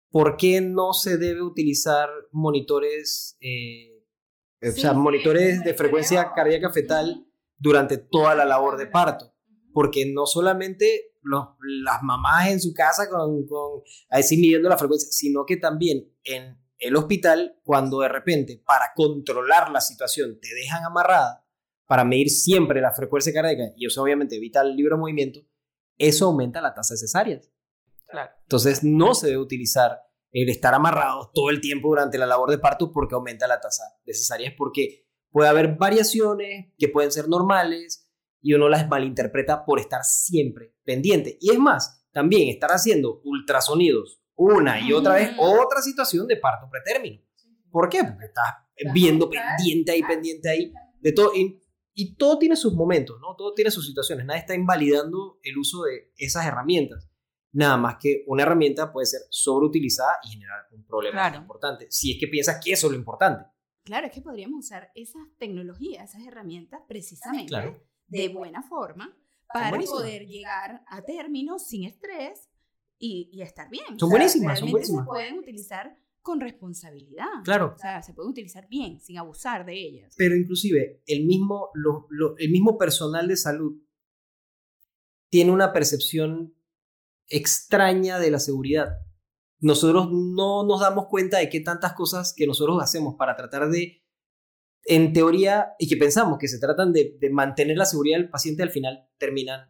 ¿por 0.10 0.38
qué 0.38 0.62
no 0.62 0.94
se 0.94 1.18
debe 1.18 1.42
utilizar 1.42 2.10
monitores, 2.32 3.38
eh, 3.42 4.06
o 4.62 4.72
sea, 4.72 4.94
monitores 4.94 5.64
de 5.64 5.74
frecuencia 5.74 6.32
cardíaca 6.34 6.72
fetal? 6.72 7.26
durante 7.60 7.98
toda 7.98 8.34
la 8.34 8.46
labor 8.46 8.78
de 8.78 8.88
parto. 8.88 9.34
Porque 9.72 10.12
no 10.12 10.26
solamente 10.26 11.14
los, 11.22 11.50
las 11.84 12.02
mamás 12.02 12.50
en 12.50 12.60
su 12.60 12.74
casa 12.74 13.10
con, 13.10 13.46
con 13.46 13.82
así 14.10 14.38
midiendo 14.38 14.70
la 14.70 14.78
frecuencia, 14.78 15.10
sino 15.12 15.46
que 15.46 15.58
también 15.58 16.12
en 16.24 16.58
el 16.80 16.96
hospital, 16.96 17.60
cuando 17.64 18.00
de 18.00 18.08
repente 18.08 18.64
para 18.66 18.94
controlar 18.96 19.70
la 19.70 19.82
situación 19.82 20.40
te 20.42 20.48
dejan 20.56 20.84
amarrada 20.86 21.46
para 21.86 22.06
medir 22.06 22.30
siempre 22.30 22.82
la 22.82 22.94
frecuencia 22.94 23.34
cardíaca 23.34 23.74
y 23.76 23.86
eso 23.86 24.02
obviamente 24.02 24.38
evita 24.38 24.62
el 24.62 24.76
libre 24.76 24.96
movimiento, 24.96 25.42
eso 25.98 26.28
aumenta 26.28 26.62
la 26.62 26.74
tasa 26.74 26.94
de 26.94 27.00
cesáreas. 27.00 27.52
Claro. 28.10 28.32
Entonces 28.42 28.84
no 28.84 29.14
se 29.14 29.28
debe 29.28 29.40
utilizar 29.40 30.02
el 30.32 30.50
estar 30.50 30.74
amarrado 30.74 31.32
todo 31.34 31.50
el 31.50 31.62
tiempo 31.62 31.90
durante 31.90 32.18
la 32.18 32.26
labor 32.26 32.50
de 32.50 32.60
parto 32.60 32.92
porque 32.92 33.16
aumenta 33.16 33.48
la 33.48 33.60
tasa 33.60 33.84
de 34.06 34.14
cesáreas 34.14 34.54
porque 34.58 35.10
Puede 35.32 35.50
haber 35.50 35.76
variaciones 35.78 36.74
que 36.78 36.90
pueden 36.90 37.12
ser 37.12 37.28
normales 37.28 38.10
y 38.42 38.54
uno 38.54 38.68
las 38.68 38.88
malinterpreta 38.88 39.64
por 39.64 39.80
estar 39.80 40.04
siempre 40.04 40.76
pendiente. 40.84 41.38
Y 41.40 41.52
es 41.52 41.60
más, 41.60 42.04
también 42.12 42.50
estar 42.50 42.72
haciendo 42.72 43.22
ultrasonidos 43.24 44.22
una 44.36 44.80
y 44.80 44.94
otra 44.94 45.16
vez, 45.16 45.32
otra 45.38 45.82
situación 45.82 46.26
de 46.26 46.38
parto 46.38 46.68
pretérmino. 46.70 47.22
¿Por 47.70 47.90
qué? 47.90 48.04
Porque 48.04 48.26
estás 48.26 48.94
viendo 48.94 49.30
pendiente 49.30 49.92
ahí, 49.92 50.02
pendiente 50.02 50.50
ahí, 50.50 50.74
de 51.00 51.12
todo. 51.12 51.36
Y, 51.36 51.62
y 51.94 52.16
todo 52.16 52.40
tiene 52.40 52.56
sus 52.56 52.74
momentos, 52.74 53.18
¿no? 53.20 53.36
Todo 53.36 53.54
tiene 53.54 53.70
sus 53.70 53.86
situaciones. 53.86 54.26
Nadie 54.26 54.40
está 54.40 54.56
invalidando 54.56 55.40
el 55.44 55.58
uso 55.58 55.84
de 55.84 56.12
esas 56.18 56.46
herramientas. 56.46 57.09
Nada 57.52 57.78
más 57.78 57.98
que 58.00 58.24
una 58.28 58.44
herramienta 58.44 58.92
puede 58.92 59.08
ser 59.08 59.22
sobreutilizada 59.30 60.20
y 60.24 60.30
generar 60.30 60.68
un 60.72 60.86
problema 60.86 61.36
importante. 61.36 61.88
Si 61.90 62.14
es 62.14 62.20
que 62.20 62.28
piensas 62.28 62.64
que 62.64 62.74
eso 62.74 62.88
es 62.88 62.94
lo 62.94 63.00
importante. 63.00 63.46
Claro, 63.84 64.08
es 64.08 64.14
que 64.14 64.22
podríamos 64.22 64.66
usar 64.66 64.92
esas 64.94 65.24
tecnologías, 65.38 66.14
esas 66.14 66.28
herramientas 66.28 66.82
precisamente 66.88 67.82
de 68.08 68.28
buena 68.30 68.62
forma 68.62 69.18
para 69.52 69.80
poder 69.80 70.28
llegar 70.28 70.84
a 70.88 71.02
términos 71.02 71.68
sin 71.68 71.86
estrés 71.86 72.50
y, 73.00 73.42
estar 73.42 73.70
bien. 73.70 73.98
Son 73.98 74.10
buenísimas, 74.10 74.60
son 74.60 74.70
buenísimas. 74.70 75.06
Se 75.06 75.10
pueden 75.10 75.40
utilizar 75.40 75.96
con 76.22 76.40
responsabilidad. 76.40 77.44
Claro. 77.44 77.74
O 77.76 77.80
sea, 77.80 78.04
se 78.04 78.14
pueden 78.14 78.30
utilizar 78.32 78.68
bien, 78.68 79.00
sin 79.00 79.18
abusar 79.18 79.66
de 79.66 79.74
ellas. 79.74 80.14
Pero 80.18 80.36
inclusive 80.36 81.02
el 81.08 81.26
mismo, 81.26 81.70
el 82.38 82.52
mismo 82.52 82.78
personal 82.78 83.28
de 83.28 83.38
salud 83.38 83.82
tiene 85.30 85.52
una 85.52 85.72
percepción 85.72 86.54
extraña 87.30 88.20
de 88.20 88.32
la 88.32 88.40
seguridad 88.40 88.90
nosotros 89.60 90.10
no 90.12 90.66
nos 90.66 90.80
damos 90.80 91.08
cuenta 91.08 91.38
de 91.38 91.50
que 91.50 91.60
tantas 91.60 91.94
cosas 91.94 92.34
que 92.36 92.48
nosotros 92.48 92.82
hacemos 92.82 93.16
para 93.16 93.36
tratar 93.36 93.70
de, 93.70 94.04
en 94.86 95.14
teoría, 95.14 95.74
y 95.78 95.88
que 95.88 95.98
pensamos 95.98 96.38
que 96.40 96.48
se 96.48 96.60
tratan 96.60 96.94
de, 96.94 97.18
mantener 97.32 97.78
la 97.78 97.86
seguridad 97.86 98.18
del 98.18 98.30
paciente, 98.30 98.64
al 98.64 98.72
final 98.72 99.10
terminan 99.18 99.70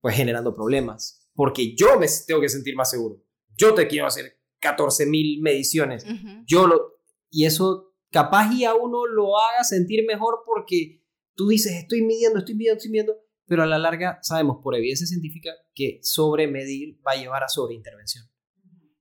pues 0.00 0.16
generando 0.16 0.54
problemas. 0.54 1.30
Porque 1.34 1.74
yo 1.74 1.98
me 1.98 2.06
tengo 2.26 2.40
que 2.40 2.48
sentir 2.48 2.76
más 2.76 2.90
seguro. 2.90 3.24
Yo 3.56 3.74
te 3.74 3.88
quiero 3.88 4.06
hacer 4.06 4.38
14 4.60 5.06
mil 5.06 5.40
mediciones. 5.40 6.04
Yo 6.46 6.66
lo... 6.66 7.00
Y 7.30 7.46
eso 7.46 7.94
capaz 8.10 8.52
y 8.52 8.64
a 8.64 8.74
uno 8.74 9.06
lo 9.06 9.38
haga 9.38 9.64
sentir 9.64 10.04
mejor 10.06 10.42
porque 10.44 11.02
tú 11.34 11.48
dices, 11.48 11.72
estoy 11.72 12.02
midiendo, 12.02 12.38
estoy 12.38 12.54
midiendo, 12.54 12.76
estoy 12.76 12.90
midiendo, 12.90 13.16
pero 13.46 13.62
a 13.62 13.66
la 13.66 13.78
larga 13.78 14.18
sabemos 14.22 14.58
por 14.62 14.74
evidencia 14.74 15.06
científica 15.06 15.50
que 15.74 15.98
sobremedir 16.02 16.98
va 17.06 17.12
a 17.12 17.16
llevar 17.16 17.44
a 17.44 17.48
sobreintervención. 17.48 18.24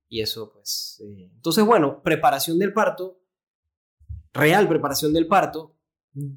Y 0.07 0.21
eso, 0.21 0.51
pues... 0.53 1.01
Eh, 1.03 1.31
entonces, 1.33 1.65
bueno, 1.65 2.01
preparación 2.03 2.59
del 2.59 2.73
parto, 2.73 3.21
real 4.33 4.67
preparación 4.67 5.13
del 5.13 5.27
parto, 5.27 5.77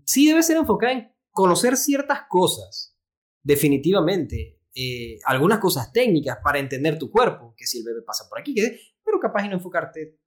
sí 0.05 0.27
debe 0.27 0.42
ser 0.42 0.57
enfocada 0.57 0.92
en 0.92 1.12
conocer 1.31 1.77
ciertas 1.77 2.23
cosas, 2.29 2.97
definitivamente. 3.42 4.61
Eh, 4.75 5.19
algunas 5.25 5.59
cosas 5.59 5.92
técnicas 5.92 6.38
para 6.42 6.59
entender 6.59 6.99
tu 6.99 7.11
cuerpo, 7.11 7.55
que 7.57 7.66
si 7.66 7.79
el 7.79 7.85
bebé 7.85 8.03
pasa 8.03 8.29
por 8.29 8.38
aquí, 8.38 8.55
que, 8.55 8.79
pero 9.03 9.19
capaz 9.19 9.42
de 9.42 9.49
no 9.49 9.55
enfocarte, 9.55 10.19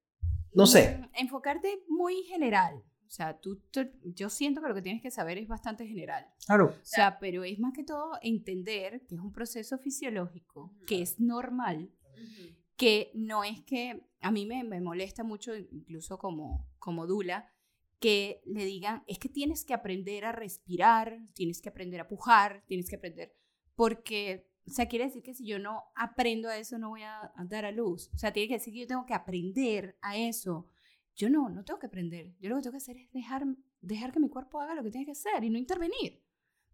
no 0.54 0.66
sé. 0.66 0.98
Mm, 0.98 1.22
enfocarte 1.22 1.84
muy 1.88 2.24
general. 2.24 2.84
O 3.10 3.12
sea, 3.12 3.40
tú, 3.40 3.60
yo 4.04 4.30
siento 4.30 4.62
que 4.62 4.68
lo 4.68 4.76
que 4.76 4.84
tienes 4.84 5.02
que 5.02 5.10
saber 5.10 5.40
es 5.40 5.48
bastante 5.48 5.88
general. 5.88 6.28
Claro. 6.46 6.68
O 6.68 6.86
sea, 6.86 7.18
pero 7.18 7.44
es 7.44 7.58
más 7.58 7.74
que 7.74 7.84
todo 7.84 8.20
entender 8.22 9.02
que 9.08 9.16
es 9.16 9.22
un 9.22 9.32
proceso 9.32 9.80
fisiológico, 9.80 10.72
que 10.86 11.02
es 11.02 11.20
normal, 11.20 11.90
que 12.78 13.10
no 13.16 13.44
es 13.44 13.64
que 13.64 14.06
a 14.22 14.30
mí 14.30 14.46
me, 14.46 14.64
me 14.64 14.80
molesta 14.80 15.24
mucho, 15.24 15.56
incluso 15.56 16.20
como, 16.20 16.68
como 16.78 17.08
Dula, 17.08 17.52
que 18.00 18.44
le 18.46 18.64
digan, 18.64 19.04
es 19.08 19.18
que 19.18 19.28
tienes 19.28 19.66
que 19.66 19.74
aprender 19.74 20.24
a 20.24 20.32
respirar, 20.32 21.20
tienes 21.34 21.62
que 21.62 21.70
aprender 21.70 22.00
a 22.02 22.08
pujar, 22.08 22.64
tienes 22.68 22.90
que 22.90 22.98
aprender, 22.98 23.36
porque, 23.76 24.48
o 24.68 24.72
sea, 24.72 24.88
quiere 24.88 25.06
decir 25.06 25.24
que 25.24 25.34
si 25.34 25.48
yo 25.48 25.58
no 25.58 25.86
aprendo 25.96 26.48
a 26.48 26.58
eso, 26.58 26.78
no 26.78 26.90
voy 26.90 27.02
a, 27.02 27.34
dar 27.46 27.66
a 27.66 27.72
luz. 27.72 28.12
O 28.14 28.20
sea, 28.20 28.32
tiene 28.32 28.50
que 28.50 28.56
decir 28.56 28.72
que 28.72 28.82
yo 28.82 28.88
tengo 28.88 29.06
que 29.06 29.16
aprender 29.16 29.98
a 30.02 30.16
eso. 30.16 30.68
Yo 31.20 31.30
no, 31.30 31.50
no 31.50 31.66
tengo 31.66 31.80
que 31.80 31.88
aprender. 31.88 32.34
Yo 32.40 32.50
lo 32.50 32.56
que 32.56 32.62
tengo 32.62 32.72
que 32.72 32.78
hacer 32.78 32.96
es 32.96 33.12
dejar, 33.12 33.44
dejar 33.82 34.14
que 34.14 34.22
mi 34.22 34.30
cuerpo 34.30 34.62
haga 34.62 34.74
lo 34.74 34.84
que 34.84 34.90
tiene 34.90 35.06
que 35.06 35.12
hacer 35.12 35.44
y 35.44 35.50
no 35.50 35.58
intervenir. 35.58 36.24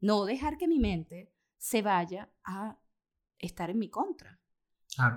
No 0.02 0.24
dejar 0.26 0.58
que 0.58 0.68
mi 0.68 0.78
mente 0.78 1.34
se 1.58 1.82
vaya 1.82 2.32
a 2.44 2.80
estar 3.40 3.72
en 3.72 3.80
mi 3.80 3.90
contra. 3.90 4.40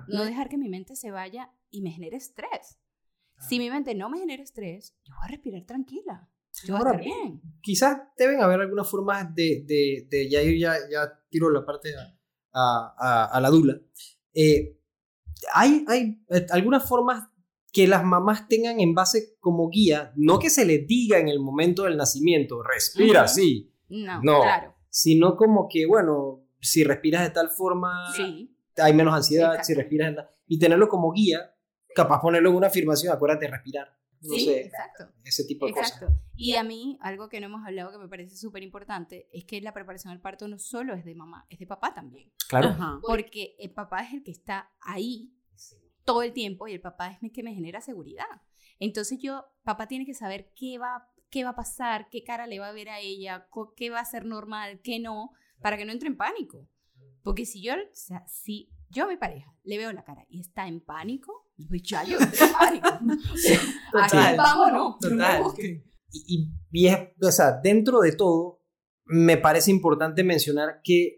No 0.09 0.25
dejar 0.25 0.49
que 0.49 0.57
mi 0.57 0.71
mente 0.71 0.97
se 0.97 1.11
vaya 1.11 1.53
y 1.71 1.83
me 1.83 1.91
genere 1.91 2.17
estrés. 2.17 2.81
Si 3.38 3.59
mi 3.59 3.69
mente 3.69 3.95
no 3.95 4.09
me 4.09 4.19
genera 4.19 4.43
estrés, 4.43 4.97
yo 5.05 5.14
voy 5.17 5.27
a 5.27 5.29
respirar 5.29 5.62
tranquila. 5.67 6.31
Yo 6.64 6.79
voy 6.79 6.87
a 6.87 6.91
estar 6.91 7.05
bien. 7.05 7.43
Quizás 7.61 7.99
deben 8.17 8.41
haber 8.41 8.62
algunas 8.62 8.91
formas 8.91 9.33
de, 9.35 9.62
de, 9.67 10.09
de 10.09 10.31
ya, 10.31 10.41
ya, 10.43 10.75
ya 10.91 11.23
tiro 11.29 11.51
la 11.51 11.67
parte 11.67 11.91
a, 11.95 12.95
a, 12.99 13.27
a, 13.27 13.41
la 13.43 13.51
dula. 13.51 13.79
Eh, 14.33 14.81
hay, 15.53 15.85
hay 15.87 16.25
eh, 16.31 16.47
algunas 16.51 16.88
formas 16.88 17.29
que 17.72 17.87
las 17.87 18.04
mamás 18.04 18.48
tengan 18.48 18.81
en 18.81 18.94
base 18.94 19.37
como 19.40 19.68
guía, 19.68 20.12
no 20.16 20.38
que 20.38 20.50
se 20.50 20.64
les 20.64 20.87
diga 20.87 21.18
en 21.18 21.28
el 21.28 21.40
momento 21.40 21.85
del 21.85 21.96
nacimiento, 21.96 22.62
respira 22.62 23.28
sí. 23.28 23.72
No, 23.88 24.20
no, 24.22 24.42
claro. 24.42 24.74
Sino 24.90 25.37
como 25.37 25.68
que, 25.68 25.87
bueno, 25.87 26.44
si 26.61 26.85
respiras 26.85 27.22
de 27.22 27.31
tal 27.31 27.50
forma, 27.50 28.12
sí 28.14 28.54
hay 28.81 28.94
menos 28.94 29.14
ansiedad, 29.14 29.62
si 29.62 29.74
respiras. 29.74 30.16
Y 30.46 30.59
tenerlo 30.59 30.88
como 30.88 31.12
guía, 31.12 31.54
capaz 31.94 32.20
ponerlo 32.20 32.50
en 32.50 32.57
una 32.57 32.68
afirmación, 32.68 33.12
acuérdate 33.12 33.46
de 33.46 33.52
respirar. 33.52 33.88
No 34.20 34.35
sí, 34.35 34.46
sé, 34.46 34.61
exacto. 34.62 35.09
Ese 35.24 35.44
tipo 35.44 35.66
de 35.66 35.72
exacto. 35.72 36.07
cosas. 36.07 36.22
Y 36.35 36.54
a 36.54 36.64
mí, 36.64 36.98
algo 37.00 37.28
que 37.28 37.38
no 37.40 37.46
hemos 37.46 37.64
hablado 37.64 37.92
que 37.92 37.98
me 37.98 38.09
parece 38.09 38.37
súper 38.37 38.62
importante, 38.62 39.28
es 39.33 39.44
que 39.44 39.61
la 39.61 39.72
preparación 39.72 40.12
al 40.12 40.20
parto 40.20 40.48
no 40.48 40.59
solo 40.59 40.94
es 40.94 41.04
de 41.04 41.14
mamá, 41.14 41.46
es 41.50 41.59
de 41.59 41.66
papá 41.66 41.94
también. 41.94 42.33
Claro. 42.48 43.00
Porque 43.02 43.54
el 43.61 43.70
papá 43.70 44.02
es 44.02 44.14
el 44.14 44.24
que 44.24 44.33
está 44.33 44.72
ahí 44.81 45.35
todo 46.09 46.23
el 46.23 46.33
tiempo 46.33 46.66
y 46.66 46.73
el 46.73 46.81
papá 46.81 47.11
es 47.11 47.23
el 47.23 47.31
que 47.33 47.42
me 47.42 47.53
genera 47.53 47.83
seguridad. 47.83 48.25
Entonces 48.79 49.18
yo, 49.21 49.44
papá 49.62 49.88
tiene 49.88 50.07
que 50.07 50.14
saber 50.14 50.51
qué 50.57 50.79
va, 50.79 51.07
qué 51.29 51.44
va 51.44 51.51
a 51.51 51.55
pasar, 51.55 52.09
qué 52.11 52.25
cara 52.25 52.47
le 52.47 52.59
va 52.59 52.68
a 52.68 52.73
ver 52.73 52.88
a 52.88 52.99
ella, 52.99 53.47
qué 53.77 53.90
va 53.90 54.01
a 54.01 54.07
ser 54.07 54.25
normal, 54.25 54.81
qué 54.83 55.01
no, 55.01 55.33
para 55.61 55.77
que 55.77 55.85
no 55.85 55.92
entre 55.92 56.09
en 56.09 56.16
pánico. 56.16 56.66
Porque 57.23 57.44
si 57.44 57.62
yo, 57.62 57.75
o 57.75 57.77
sea, 57.92 58.27
si 58.27 58.71
yo 58.88 59.05
a 59.05 59.09
mi 59.09 59.18
pareja 59.18 59.55
le 59.64 59.77
veo 59.77 59.92
la 59.92 60.03
cara 60.03 60.25
y 60.31 60.40
está 60.40 60.66
en 60.66 60.81
pánico, 60.81 61.47
pues 61.68 61.83
ya 61.83 62.03
yo 62.05 62.16
estoy 62.16 62.49
en 62.49 62.55
pánico. 62.55 62.88
Total. 63.92 64.37
vámonos. 64.38 64.99
Total. 65.01 65.42
Y, 66.11 66.51
y, 66.73 66.87
es, 66.87 66.97
o 67.21 67.31
sea, 67.31 67.61
dentro 67.62 68.01
de 68.01 68.12
todo, 68.12 68.62
me 69.05 69.37
parece 69.37 69.71
importante 69.71 70.25
mencionar 70.25 70.81
que 70.83 71.17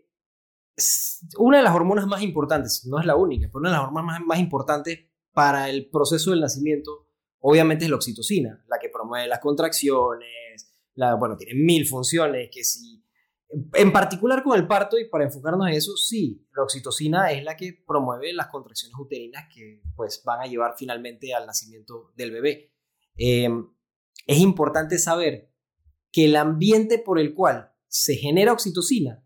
una 1.38 1.58
de 1.58 1.64
las 1.64 1.74
hormonas 1.74 2.06
más 2.06 2.22
importantes, 2.22 2.86
no 2.86 2.98
es 2.98 3.06
la 3.06 3.16
única, 3.16 3.48
pero 3.48 3.60
una 3.60 3.70
de 3.70 3.76
las 3.76 3.84
hormonas 3.84 4.06
más, 4.06 4.26
más 4.26 4.38
importantes 4.38 4.98
para 5.32 5.68
el 5.68 5.88
proceso 5.90 6.30
del 6.30 6.40
nacimiento, 6.40 7.08
obviamente 7.40 7.84
es 7.84 7.90
la 7.90 7.96
oxitocina, 7.96 8.64
la 8.68 8.78
que 8.78 8.88
promueve 8.88 9.28
las 9.28 9.40
contracciones, 9.40 10.72
la, 10.94 11.14
bueno, 11.14 11.36
tiene 11.36 11.54
mil 11.54 11.86
funciones, 11.86 12.50
que 12.52 12.64
si 12.64 13.00
en 13.74 13.92
particular 13.92 14.42
con 14.42 14.58
el 14.58 14.66
parto, 14.66 14.98
y 14.98 15.08
para 15.08 15.24
enfocarnos 15.24 15.66
en 15.68 15.74
eso, 15.74 15.96
sí, 15.96 16.46
la 16.54 16.62
oxitocina 16.62 17.32
es 17.32 17.42
la 17.42 17.56
que 17.56 17.82
promueve 17.86 18.32
las 18.32 18.46
contracciones 18.46 18.96
uterinas 18.98 19.46
que 19.52 19.82
pues, 19.96 20.22
van 20.24 20.40
a 20.40 20.46
llevar 20.46 20.74
finalmente 20.76 21.34
al 21.34 21.46
nacimiento 21.46 22.12
del 22.14 22.30
bebé. 22.30 22.72
Em, 23.16 23.66
es 24.26 24.38
importante 24.38 24.98
saber 24.98 25.52
que 26.12 26.26
el 26.26 26.36
ambiente 26.36 26.98
por 26.98 27.18
el 27.18 27.34
cual 27.34 27.72
se 27.88 28.14
genera 28.14 28.52
oxitocina 28.52 29.24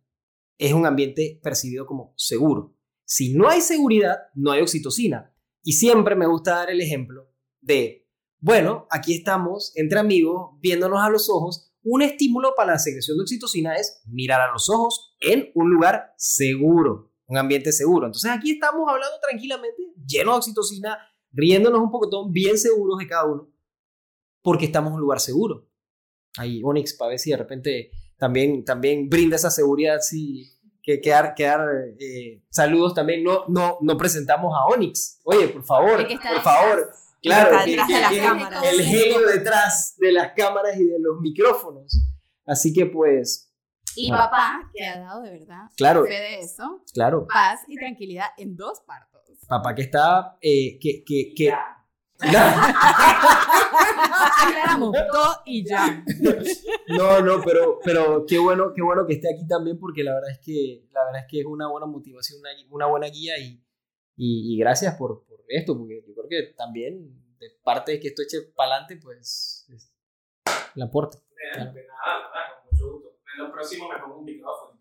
es 0.58 0.72
un 0.72 0.86
ambiente 0.86 1.40
percibido 1.42 1.86
como 1.86 2.14
seguro. 2.16 2.76
Si 3.04 3.34
no 3.34 3.48
hay 3.48 3.60
seguridad, 3.60 4.16
no 4.34 4.52
hay 4.52 4.62
oxitocina. 4.62 5.34
Y 5.62 5.72
siempre 5.72 6.14
me 6.14 6.26
gusta 6.26 6.56
dar 6.56 6.70
el 6.70 6.80
ejemplo 6.80 7.30
de, 7.60 8.08
bueno, 8.38 8.86
aquí 8.90 9.14
estamos 9.14 9.72
entre 9.76 9.98
amigos, 9.98 10.58
viéndonos 10.60 11.00
a 11.02 11.10
los 11.10 11.28
ojos. 11.30 11.72
Un 11.82 12.02
estímulo 12.02 12.54
para 12.54 12.72
la 12.72 12.78
secreción 12.78 13.16
de 13.16 13.22
oxitocina 13.22 13.74
es 13.76 14.02
mirar 14.06 14.40
a 14.40 14.52
los 14.52 14.70
ojos 14.70 15.16
en 15.20 15.50
un 15.54 15.70
lugar 15.70 16.14
seguro, 16.16 17.12
un 17.26 17.38
ambiente 17.38 17.72
seguro. 17.72 18.06
Entonces 18.06 18.30
aquí 18.30 18.52
estamos 18.52 18.88
hablando 18.88 19.16
tranquilamente, 19.20 19.82
lleno 20.06 20.32
de 20.32 20.38
oxitocina, 20.38 20.98
riéndonos 21.32 21.80
un 21.80 21.90
poco, 21.90 22.30
bien 22.30 22.58
seguros 22.58 22.98
de 22.98 23.06
cada 23.06 23.26
uno, 23.26 23.52
porque 24.42 24.66
estamos 24.66 24.90
en 24.90 24.94
un 24.94 25.00
lugar 25.00 25.20
seguro. 25.20 25.68
Ahí 26.36 26.62
Onyx, 26.64 26.94
para 26.94 27.10
ver 27.10 27.18
si 27.18 27.30
de 27.30 27.36
repente 27.36 27.90
también, 28.24 28.64
también 28.64 29.10
brinda 29.10 29.36
esa 29.36 29.50
seguridad, 29.50 30.00
sí, 30.00 30.50
que 30.82 30.98
quedar, 30.98 31.34
quedar 31.34 31.60
eh, 32.00 32.42
saludos 32.48 32.94
también. 32.94 33.22
No, 33.22 33.44
no, 33.48 33.76
no 33.82 33.98
presentamos 33.98 34.50
a 34.56 34.64
Onyx. 34.64 35.20
Oye, 35.24 35.48
por 35.48 35.62
favor, 35.62 36.08
por 36.08 36.40
favor. 36.40 36.90
Claro, 37.20 37.58
el 37.60 38.82
genio 38.82 39.26
detrás 39.26 39.94
de 39.98 40.10
las 40.10 40.32
cámaras 40.32 40.74
y 40.78 40.86
de 40.86 40.98
los 41.00 41.20
micrófonos. 41.20 42.00
Así 42.46 42.72
que 42.72 42.86
pues... 42.86 43.52
Y 43.94 44.10
papá, 44.10 44.70
que 44.72 44.86
ha 44.86 45.00
dado 45.00 45.20
de 45.20 45.32
verdad 45.38 45.68
claro, 45.76 46.04
fe 46.04 46.14
de 46.14 46.40
eso. 46.40 46.82
Claro. 46.94 47.26
Paz 47.30 47.60
y 47.68 47.76
tranquilidad 47.76 48.28
en 48.38 48.56
dos 48.56 48.80
partos. 48.86 49.20
Papá 49.46 49.74
que 49.74 49.82
está... 49.82 50.38
Eh, 50.40 50.78
que, 50.80 51.04
que, 51.04 51.34
que, 51.36 51.54
Aclaramos, 54.42 54.92
todo 55.10 55.42
y 55.46 55.64
ya. 55.66 56.04
No, 56.88 57.20
no, 57.20 57.42
pero, 57.42 57.78
pero 57.84 58.24
qué 58.26 58.38
bueno, 58.38 58.72
qué 58.74 58.82
bueno 58.82 59.06
que 59.06 59.14
esté 59.14 59.32
aquí 59.32 59.46
también 59.46 59.78
porque 59.78 60.02
la 60.04 60.14
verdad 60.14 60.30
es 60.30 60.38
que, 60.40 60.86
la 60.92 61.04
verdad 61.04 61.22
es, 61.22 61.26
que 61.30 61.40
es 61.40 61.46
una 61.46 61.68
buena 61.68 61.86
motivación, 61.86 62.40
una, 62.70 62.86
buena 62.86 63.06
guía 63.08 63.38
y, 63.38 63.62
y, 64.16 64.58
gracias 64.58 64.94
por, 64.94 65.24
por, 65.24 65.40
esto, 65.48 65.76
porque 65.76 66.02
yo 66.06 66.14
creo 66.14 66.28
que 66.28 66.54
también 66.54 67.36
de 67.38 67.50
parte 67.62 67.92
de 67.92 68.00
que 68.00 68.08
esto 68.08 68.22
eche 68.22 68.42
para 68.54 68.72
adelante, 68.76 68.96
pues 69.02 69.66
el 70.74 70.82
aporte. 70.82 71.18
De, 71.18 71.58
nada, 71.58 71.72
nada, 71.72 72.62
con 72.62 72.70
mucho 72.70 72.92
gusto. 72.92 73.18
En 73.34 73.44
lo 73.44 73.52
próximo 73.52 73.88
me 73.88 73.98
pongo 73.98 74.18
un 74.18 74.24
micrófono. 74.24 74.73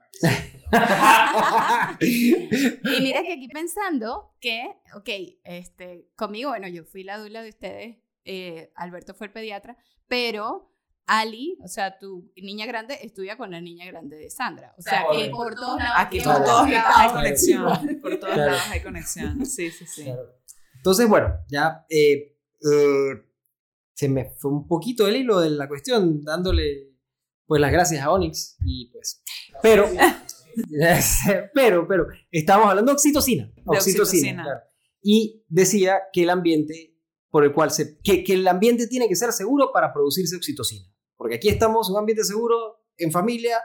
Y 1.99 3.01
mira 3.01 3.23
que 3.23 3.33
aquí 3.33 3.47
pensando 3.47 4.35
que, 4.39 4.63
ok, 4.95 5.09
este, 5.43 6.09
conmigo, 6.15 6.49
bueno, 6.49 6.67
yo 6.67 6.83
fui 6.83 7.03
la 7.03 7.17
dula 7.17 7.41
de 7.41 7.49
ustedes, 7.49 7.97
eh, 8.25 8.71
Alberto 8.75 9.13
fue 9.13 9.27
el 9.27 9.33
pediatra, 9.33 9.77
pero 10.07 10.73
Ali, 11.05 11.57
o 11.61 11.67
sea, 11.67 11.99
tu 11.99 12.31
niña 12.37 12.65
grande 12.65 12.97
estudia 13.01 13.35
con 13.37 13.51
la 13.51 13.59
niña 13.59 13.85
grande 13.85 14.15
de 14.15 14.29
Sandra. 14.29 14.73
O 14.77 14.81
sea, 14.81 15.03
que 15.11 15.29
por 15.29 15.53
todos 15.53 15.77
lados. 15.77 15.95
Aquí 15.97 16.21
por 16.21 16.43
todos 16.45 16.69
lados 16.69 16.95
hay 16.97 17.09
conexión. 17.11 17.99
Por 18.01 18.19
todos 18.19 18.37
lados 18.37 18.61
hay 18.71 18.81
conexión. 18.81 19.45
Sí, 19.45 19.69
sí, 19.69 19.85
sí. 19.85 20.09
Entonces, 20.75 21.09
bueno, 21.09 21.33
ya 21.49 21.85
eh, 21.89 22.37
eh, 22.61 23.25
se 23.93 24.07
me 24.07 24.31
fue 24.37 24.51
un 24.51 24.65
poquito 24.67 25.07
el 25.07 25.17
hilo 25.17 25.41
de 25.41 25.49
la 25.49 25.67
cuestión, 25.67 26.23
dándole 26.23 26.93
pues 27.45 27.59
las 27.59 27.71
gracias 27.71 28.01
a 28.01 28.11
Onyx 28.11 28.57
y 28.65 28.89
pues, 28.91 29.21
pero, 29.63 29.87
pero, 31.53 31.87
pero, 31.87 32.07
estamos 32.31 32.67
hablando 32.67 32.91
de 32.91 32.95
oxitocina. 32.95 33.51
oxitocina. 33.65 34.45
Y 35.01 35.43
decía 35.47 36.01
que 36.11 36.23
el 36.23 36.29
ambiente 36.29 36.93
por 37.33 37.43
el 37.43 37.51
cual 37.51 37.71
se, 37.71 37.99
que, 38.01 38.23
que 38.23 38.33
el 38.33 38.47
ambiente 38.47 38.85
tiene 38.85 39.07
que 39.07 39.15
ser 39.15 39.31
seguro 39.31 39.71
para 39.73 39.91
producirse 39.91 40.35
oxitocina. 40.35 40.85
Porque 41.15 41.37
aquí 41.37 41.49
estamos 41.49 41.89
en 41.89 41.93
un 41.93 41.99
ambiente 42.01 42.23
seguro, 42.23 42.85
en 42.95 43.11
familia, 43.11 43.57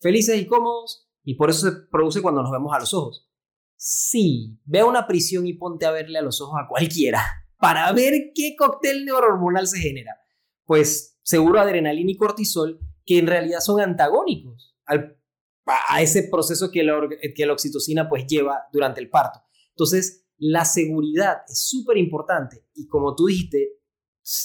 felices 0.00 0.40
y 0.40 0.46
cómodos, 0.46 1.08
y 1.22 1.36
por 1.36 1.50
eso 1.50 1.70
se 1.70 1.76
produce 1.88 2.20
cuando 2.20 2.42
nos 2.42 2.50
vemos 2.50 2.74
a 2.74 2.80
los 2.80 2.92
ojos. 2.92 3.30
Sí, 3.76 4.58
ve 4.64 4.80
a 4.80 4.86
una 4.86 5.06
prisión 5.06 5.46
y 5.46 5.52
ponte 5.52 5.86
a 5.86 5.92
verle 5.92 6.18
a 6.18 6.22
los 6.22 6.40
ojos 6.40 6.58
a 6.60 6.66
cualquiera 6.66 7.22
para 7.58 7.92
ver 7.92 8.32
qué 8.34 8.56
cóctel 8.58 9.04
neurohormonal 9.04 9.68
se 9.68 9.78
genera. 9.78 10.16
Pues 10.64 11.20
seguro 11.22 11.60
adrenalina 11.60 12.10
y 12.10 12.16
cortisol 12.16 12.80
que 13.06 13.18
en 13.18 13.28
realidad 13.28 13.60
son 13.60 13.80
antagónicos 13.80 14.76
al, 14.84 15.21
a 15.66 16.02
ese 16.02 16.24
proceso 16.24 16.70
que 16.70 16.82
la, 16.82 17.00
que 17.34 17.46
la 17.46 17.52
oxitocina 17.52 18.08
pues 18.08 18.26
lleva 18.26 18.62
durante 18.72 19.00
el 19.00 19.08
parto. 19.08 19.40
Entonces, 19.70 20.26
la 20.38 20.64
seguridad 20.64 21.42
es 21.48 21.68
súper 21.68 21.98
importante 21.98 22.66
y 22.74 22.86
como 22.86 23.14
tú 23.14 23.26
dijiste, 23.26 23.80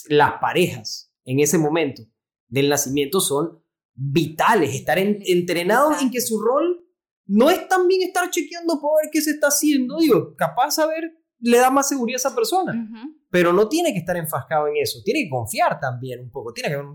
las 0.10 0.34
parejas 0.39 1.12
en 1.25 1.39
ese 1.39 1.58
momento 1.58 2.03
del 2.47 2.69
nacimiento 2.69 3.19
son 3.19 3.63
vitales, 3.93 4.75
estar 4.75 4.99
entrenados 4.99 6.01
en 6.01 6.12
que 6.12 6.21
su 6.21 6.39
rol 6.39 6.86
no 7.25 7.49
es 7.49 7.67
también 7.67 8.03
estar 8.03 8.30
chequeando 8.30 8.80
por 8.80 9.01
ver 9.01 9.10
qué 9.12 9.21
se 9.21 9.32
está 9.32 9.47
haciendo, 9.47 9.97
digo, 9.97 10.36
capaz 10.36 10.71
saber 10.75 11.03
le 11.39 11.58
da 11.58 11.69
más 11.69 11.89
seguridad 11.89 12.15
a 12.15 12.27
esa 12.27 12.36
persona. 12.36 12.89
Pero 13.30 13.52
no 13.52 13.68
tiene 13.68 13.92
que 13.92 14.00
estar 14.00 14.16
enfascado 14.16 14.68
en 14.68 14.78
eso, 14.78 15.00
tiene 15.04 15.24
que 15.24 15.30
confiar 15.30 15.80
también 15.80 16.22
un 16.22 16.32
poco, 16.32 16.54
tiene 16.54 16.70
que 16.70 16.76
haber 16.76 16.88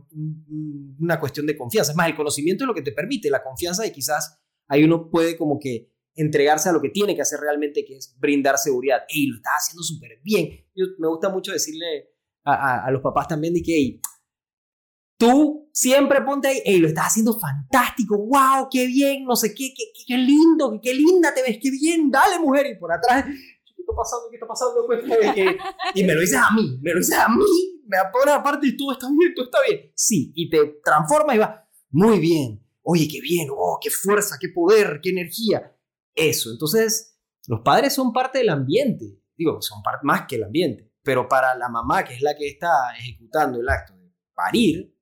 una 0.98 1.20
cuestión 1.20 1.46
de 1.46 1.56
confianza. 1.56 1.92
Más, 1.94 2.08
el 2.08 2.16
conocimiento 2.16 2.64
es 2.64 2.68
lo 2.68 2.74
que 2.74 2.82
te 2.82 2.92
permite 2.92 3.28
la 3.28 3.42
confianza 3.42 3.86
y 3.86 3.92
quizás 3.92 4.40
ahí 4.68 4.84
uno 4.84 5.10
puede 5.10 5.36
como 5.36 5.58
que 5.58 5.92
entregarse 6.14 6.68
a 6.68 6.72
lo 6.72 6.80
que 6.80 6.90
tiene 6.90 7.14
que 7.14 7.22
hacer 7.22 7.40
realmente, 7.40 7.84
que 7.84 7.96
es 7.96 8.16
brindar 8.18 8.56
seguridad. 8.58 9.02
Y 9.08 9.26
lo 9.26 9.36
está 9.36 9.50
haciendo 9.58 9.82
súper 9.82 10.20
bien. 10.22 10.48
Yo, 10.74 10.86
me 10.98 11.08
gusta 11.08 11.28
mucho 11.28 11.52
decirle 11.52 12.10
a, 12.44 12.90
los 12.90 13.02
papás 13.02 13.28
también 13.28 13.54
de 13.54 13.62
que, 13.62 14.00
tú 15.22 15.70
siempre 15.72 16.20
ponte 16.22 16.48
ahí, 16.48 16.58
hey, 16.64 16.78
lo 16.78 16.88
estás 16.88 17.06
haciendo 17.06 17.38
fantástico, 17.38 18.18
wow, 18.18 18.66
qué 18.68 18.86
bien, 18.86 19.24
no 19.24 19.36
sé 19.36 19.54
qué, 19.54 19.72
qué, 19.72 19.84
qué 20.04 20.18
lindo, 20.18 20.80
qué 20.82 20.92
linda 20.92 21.32
te 21.32 21.42
ves, 21.42 21.58
qué 21.62 21.70
bien, 21.70 22.10
dale 22.10 22.40
mujer, 22.40 22.66
y 22.66 22.76
por 22.76 22.92
atrás, 22.92 23.26
¿qué 23.82 23.90
está 23.90 23.96
pasando? 23.96 24.30
¿Qué 24.30 24.36
está 24.36 24.46
pasando? 24.46 24.86
Pues, 24.86 25.04
y 25.94 26.04
me 26.04 26.14
lo 26.14 26.20
dices 26.20 26.38
a 26.38 26.54
mí, 26.54 26.78
me 26.80 26.92
lo 26.92 26.98
dices 26.98 27.18
a 27.18 27.28
mí, 27.28 27.44
me 27.86 27.98
pone 28.12 28.32
aparte 28.32 28.66
y 28.66 28.76
todo 28.76 28.92
está 28.92 29.08
bien, 29.08 29.34
todo 29.34 29.46
está 29.46 29.58
bien. 29.68 29.92
Sí, 29.94 30.32
y 30.34 30.48
te 30.48 30.80
transforma 30.84 31.34
y 31.34 31.38
va, 31.38 31.68
muy 31.90 32.20
bien, 32.20 32.64
oye, 32.82 33.08
qué 33.10 33.20
bien, 33.20 33.48
oh, 33.50 33.78
qué 33.80 33.90
fuerza, 33.90 34.36
qué 34.40 34.48
poder, 34.48 35.00
qué 35.02 35.10
energía. 35.10 35.76
Eso, 36.14 36.50
entonces, 36.50 37.18
los 37.46 37.60
padres 37.60 37.94
son 37.94 38.12
parte 38.12 38.38
del 38.38 38.50
ambiente, 38.50 39.20
digo, 39.36 39.60
son 39.60 39.82
más 40.02 40.26
que 40.26 40.36
el 40.36 40.44
ambiente, 40.44 40.92
pero 41.02 41.28
para 41.28 41.54
la 41.56 41.68
mamá, 41.68 42.04
que 42.04 42.14
es 42.14 42.22
la 42.22 42.36
que 42.36 42.48
está 42.48 42.94
ejecutando 42.98 43.60
el 43.60 43.68
acto 43.68 43.94
de 43.96 44.12
parir, 44.34 44.96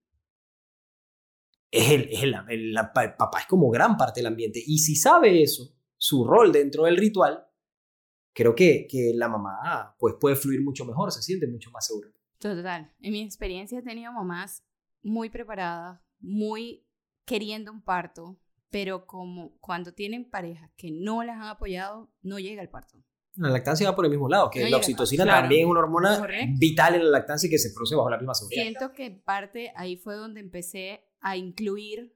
es 1.71 1.91
el, 1.91 2.09
es 2.11 2.23
el, 2.23 2.35
el 2.49 2.75
papá 2.93 3.41
es 3.41 3.47
como 3.47 3.71
gran 3.71 3.97
parte 3.97 4.21
del 4.21 4.27
ambiente. 4.27 4.61
Y 4.65 4.79
si 4.79 4.97
sabe 4.97 5.43
eso, 5.43 5.73
su 5.97 6.25
rol 6.25 6.51
dentro 6.51 6.85
del 6.85 6.97
ritual, 6.97 7.47
creo 8.33 8.55
que, 8.55 8.87
que 8.89 9.13
la 9.15 9.29
mamá 9.29 9.95
pues, 9.99 10.15
puede 10.21 10.37
fluir 10.37 10.63
mucho 10.63 10.85
mejor, 10.85 11.13
se 11.13 11.23
siente 11.23 11.47
mucho 11.47 11.71
más 11.71 11.87
segura. 11.87 12.09
Total. 12.39 12.93
En 13.01 13.13
mi 13.13 13.23
experiencia 13.23 13.79
he 13.79 13.83
tenido 13.83 14.13
mamás 14.13 14.65
muy 15.03 15.31
preparadas, 15.31 16.01
muy 16.19 16.87
queriendo 17.25 17.71
un 17.73 17.83
parto, 17.83 18.39
pero 18.71 19.07
como 19.07 19.59
cuando 19.61 19.93
tienen 19.93 20.29
parejas 20.29 20.71
que 20.77 20.91
no 20.91 21.23
las 21.23 21.37
han 21.37 21.49
apoyado, 21.49 22.11
no 22.23 22.39
llega 22.39 22.63
el 22.63 22.69
parto. 22.69 22.99
La 23.37 23.49
lactancia 23.51 23.89
va 23.89 23.95
por 23.95 24.05
el 24.05 24.11
mismo 24.11 24.29
lado, 24.29 24.51
que 24.51 24.69
la 24.69 24.77
oxitocina 24.77 25.25
también 25.25 25.63
es 25.63 25.67
una 25.67 25.81
hormona 25.81 26.27
vital 26.59 26.97
en 26.97 27.05
la 27.05 27.11
lactancia 27.11 27.47
y 27.47 27.51
que 27.51 27.59
se 27.59 27.73
produce 27.73 27.95
bajo 27.95 28.11
la 28.11 28.19
misma 28.19 28.35
seguridad. 28.35 28.63
Siento 28.63 28.93
que 28.93 29.11
parte 29.11 29.73
ahí 29.77 29.97
fue 29.97 30.17
donde 30.17 30.41
empecé 30.41 31.05
a 31.21 31.37
incluir 31.37 32.15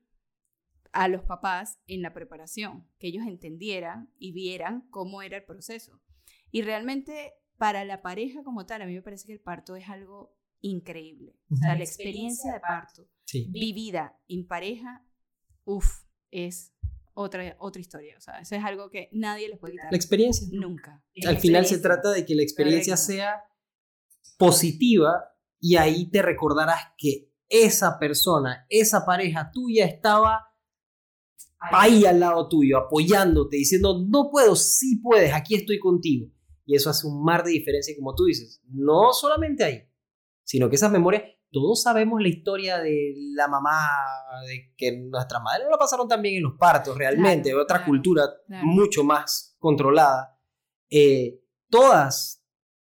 a 0.93 1.09
los 1.09 1.23
papás 1.23 1.81
en 1.87 2.03
la 2.03 2.13
preparación, 2.13 2.89
que 2.99 3.09
ellos 3.09 3.27
entendieran 3.27 4.11
y 4.19 4.33
vieran 4.33 4.89
cómo 4.91 5.23
era 5.23 5.37
el 5.37 5.45
proceso. 5.45 6.01
Y 6.55 6.63
realmente 6.63 7.33
para 7.59 7.85
la 7.85 8.01
pareja 8.01 8.45
como 8.45 8.65
tal, 8.65 8.81
a 8.81 8.87
mí 8.87 8.95
me 8.95 9.03
parece 9.03 9.27
que 9.27 9.33
el 9.33 9.41
parto 9.41 9.75
es 9.75 9.89
algo 9.89 10.39
increíble. 10.61 11.37
O 11.51 11.57
sea, 11.57 11.77
la 11.77 11.83
experiencia 11.83 12.53
de 12.53 12.61
parto 12.61 13.09
vivida 13.49 14.17
en 14.29 14.47
pareja, 14.47 15.05
uff, 15.65 16.05
es 16.31 16.73
otra, 17.13 17.57
otra 17.59 17.81
historia. 17.81 18.15
O 18.17 18.21
sea, 18.21 18.39
eso 18.39 18.55
es 18.55 18.63
algo 18.63 18.89
que 18.89 19.09
nadie 19.11 19.49
les 19.49 19.59
puede 19.59 19.73
quitar. 19.73 19.91
La 19.91 19.97
experiencia. 19.97 20.47
Nunca. 20.53 21.05
Al 21.27 21.39
final 21.39 21.67
se 21.67 21.79
trata 21.79 22.13
de 22.13 22.25
que 22.25 22.37
la 22.37 22.45
experiencia 22.45 22.97
sea 22.97 23.43
positiva 24.39 25.35
y 25.59 25.75
ahí 25.75 26.09
te 26.09 26.23
recordarás 26.23 26.93
que 26.97 27.33
esa 27.49 27.99
persona, 27.99 28.65
esa 28.69 29.05
pareja 29.05 29.51
tuya 29.53 29.87
estaba 29.87 30.55
ahí 31.59 32.05
al 32.05 32.21
lado 32.21 32.49
tuyo, 32.49 32.79
apoyándote, 32.79 33.57
diciendo, 33.57 34.07
no 34.09 34.31
puedo, 34.31 34.55
sí 34.55 35.01
puedes, 35.03 35.33
aquí 35.33 35.57
estoy 35.57 35.81
contigo. 35.81 36.31
Y 36.67 36.75
eso 36.77 36.91
hace 36.91 37.07
un 37.07 37.23
mar 37.23 37.45
de 37.45 37.51
diferencia, 37.51 37.95
como 37.97 38.15
tú 38.15 38.25
dices, 38.25 38.63
no 38.69 39.13
solamente 39.13 39.65
ahí, 39.65 39.89
sino 40.43 40.69
que 40.69 40.77
esas 40.77 40.91
memorias, 40.91 41.25
todos 41.51 41.83
sabemos 41.83 42.21
la 42.21 42.29
historia 42.29 42.79
de 42.81 43.15
la 43.35 43.49
mamá, 43.49 43.79
de 44.47 44.75
que 44.77 44.93
nuestras 44.93 45.43
madres 45.43 45.65
no 45.65 45.71
la 45.71 45.79
pasaron 45.79 46.09
también 46.09 46.37
en 46.37 46.43
los 46.43 46.55
partos 46.59 46.97
realmente, 46.97 47.51
de 47.51 47.55
otra 47.55 47.85
cultura 47.85 48.25
mucho 48.63 49.05
más 49.05 49.57
controlada. 49.59 50.39
Eh, 50.91 51.41
todas, 51.69 52.45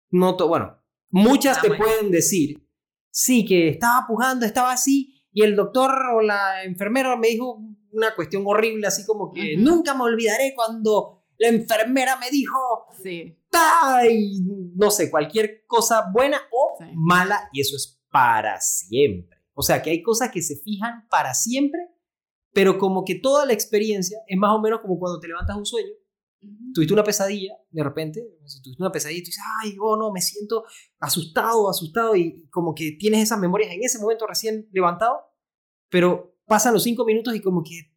no 0.09 0.35
bueno, 0.35 0.81
muchas 1.09 1.61
te 1.61 1.75
pueden 1.75 2.11
decir, 2.11 2.67
sí, 3.11 3.45
que 3.45 3.69
estaba 3.69 4.05
pujando, 4.07 4.45
estaba 4.45 4.71
así, 4.71 5.23
y 5.31 5.43
el 5.43 5.55
doctor 5.55 5.91
o 6.13 6.21
la 6.21 6.63
enfermera 6.63 7.15
me 7.17 7.27
dijo, 7.27 7.61
una 7.91 8.15
cuestión 8.15 8.43
horrible, 8.45 8.87
así 8.87 9.05
como 9.05 9.31
que 9.31 9.57
nunca 9.57 9.93
me 9.93 10.03
olvidaré 10.03 10.53
cuando 10.55 11.23
la 11.37 11.49
enfermera 11.49 12.17
me 12.17 12.29
dijo, 12.29 12.87
Sí. 13.01 13.37
"Ta", 13.55 14.07
y 14.09 14.41
no 14.75 14.91
sé, 14.91 15.09
cualquier 15.09 15.65
cosa 15.65 16.05
buena 16.13 16.37
o 16.51 16.75
Sí. 16.79 16.85
mala, 16.95 17.49
y 17.53 17.61
eso 17.61 17.75
es 17.75 18.01
para 18.11 18.59
siempre. 18.61 19.37
O 19.53 19.61
sea, 19.61 19.81
que 19.81 19.89
hay 19.91 20.03
cosas 20.03 20.29
que 20.31 20.41
se 20.41 20.57
fijan 20.57 21.07
para 21.09 21.33
siempre, 21.33 21.79
pero 22.53 22.77
como 22.77 23.03
que 23.05 23.15
toda 23.15 23.45
la 23.45 23.53
experiencia 23.53 24.17
es 24.27 24.37
más 24.37 24.51
o 24.51 24.61
menos 24.61 24.81
como 24.81 24.99
cuando 24.99 25.19
te 25.19 25.27
levantas 25.27 25.57
un 25.57 25.65
sueño 25.65 25.89
tuviste 26.73 26.93
una 26.93 27.03
pesadilla, 27.03 27.57
de 27.71 27.83
repente, 27.83 28.21
si 28.45 28.61
tuviste 28.61 28.83
una 28.83 28.91
pesadilla 28.91 29.19
y 29.19 29.23
tú 29.23 29.27
dices, 29.27 29.43
ay, 29.63 29.75
oh 29.81 29.97
no, 29.97 30.11
me 30.11 30.21
siento 30.21 30.63
asustado, 30.99 31.69
asustado, 31.69 32.15
y 32.15 32.47
como 32.49 32.75
que 32.75 32.91
tienes 32.99 33.23
esas 33.23 33.39
memorias 33.39 33.71
en 33.73 33.79
ese 33.83 33.97
momento 33.99 34.27
recién 34.27 34.67
levantado, 34.71 35.17
pero 35.89 36.37
pasan 36.45 36.73
los 36.73 36.83
cinco 36.83 37.05
minutos 37.05 37.35
y 37.35 37.41
como 37.41 37.63
que 37.63 37.94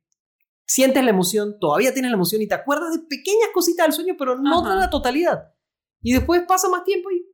sientes 0.68 1.02
la 1.02 1.10
emoción, 1.10 1.58
todavía 1.58 1.92
tienes 1.92 2.10
la 2.10 2.16
emoción 2.16 2.42
y 2.42 2.46
te 2.46 2.54
acuerdas 2.54 2.92
de 2.92 3.00
pequeñas 3.08 3.48
cositas 3.54 3.86
del 3.86 3.94
sueño, 3.94 4.14
pero 4.18 4.38
no 4.38 4.60
Ajá. 4.60 4.74
de 4.74 4.80
la 4.80 4.90
totalidad. 4.90 5.54
Y 6.02 6.12
después 6.12 6.42
pasa 6.46 6.68
más 6.68 6.84
tiempo 6.84 7.10
y 7.10 7.26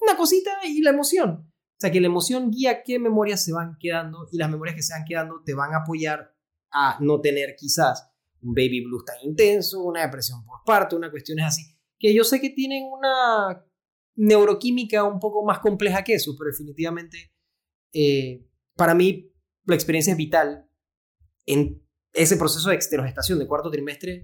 una 0.00 0.16
cosita 0.16 0.50
y 0.64 0.82
la 0.82 0.90
emoción. 0.90 1.50
O 1.50 1.80
sea, 1.80 1.90
que 1.90 2.00
la 2.00 2.06
emoción 2.06 2.50
guía 2.50 2.82
qué 2.82 2.98
memorias 2.98 3.44
se 3.44 3.52
van 3.52 3.76
quedando 3.80 4.28
y 4.30 4.36
las 4.36 4.50
memorias 4.50 4.76
que 4.76 4.82
se 4.82 4.92
van 4.92 5.04
quedando 5.04 5.42
te 5.44 5.54
van 5.54 5.72
a 5.74 5.78
apoyar 5.78 6.34
a 6.70 6.98
no 7.00 7.20
tener 7.20 7.56
quizás 7.56 8.10
un 8.42 8.54
baby 8.54 8.84
blues 8.84 9.04
tan 9.04 9.16
intenso, 9.22 9.82
una 9.82 10.02
depresión 10.02 10.44
por 10.44 10.62
parto, 10.64 10.96
una 10.96 11.10
cuestiones 11.10 11.46
así, 11.46 11.62
que 11.98 12.14
yo 12.14 12.24
sé 12.24 12.40
que 12.40 12.50
tienen 12.50 12.84
una 12.84 13.64
neuroquímica 14.16 15.04
un 15.04 15.18
poco 15.18 15.44
más 15.44 15.60
compleja 15.60 16.04
que 16.04 16.14
eso, 16.14 16.34
pero 16.36 16.50
definitivamente 16.50 17.32
eh, 17.92 18.46
para 18.76 18.94
mí 18.94 19.32
la 19.64 19.74
experiencia 19.74 20.12
es 20.12 20.16
vital 20.16 20.68
en 21.46 21.87
ese 22.22 22.36
proceso 22.36 22.68
de 22.68 22.74
exterogestación 22.74 23.38
de 23.38 23.46
cuarto 23.46 23.70
trimestre. 23.70 24.22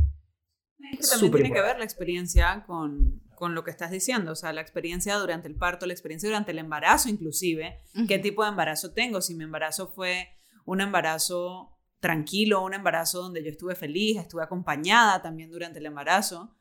Es 0.92 0.98
que 0.98 1.06
también 1.06 1.32
tiene 1.32 1.52
que 1.52 1.62
ver 1.62 1.78
la 1.78 1.84
experiencia 1.84 2.64
con, 2.66 3.22
con 3.34 3.54
lo 3.54 3.64
que 3.64 3.70
estás 3.70 3.90
diciendo, 3.90 4.32
o 4.32 4.36
sea, 4.36 4.52
la 4.52 4.60
experiencia 4.60 5.16
durante 5.16 5.48
el 5.48 5.56
parto, 5.56 5.86
la 5.86 5.92
experiencia 5.92 6.28
durante 6.28 6.52
el 6.52 6.58
embarazo 6.58 7.08
inclusive, 7.08 7.80
qué 8.06 8.18
tipo 8.18 8.42
de 8.42 8.50
embarazo 8.50 8.92
tengo, 8.92 9.20
si 9.20 9.34
mi 9.34 9.44
embarazo 9.44 9.88
fue 9.88 10.28
un 10.66 10.80
embarazo 10.80 11.70
tranquilo, 12.00 12.62
un 12.62 12.74
embarazo 12.74 13.22
donde 13.22 13.42
yo 13.42 13.50
estuve 13.50 13.74
feliz, 13.74 14.18
estuve 14.18 14.42
acompañada 14.42 15.22
también 15.22 15.50
durante 15.50 15.78
el 15.78 15.86
embarazo, 15.86 16.54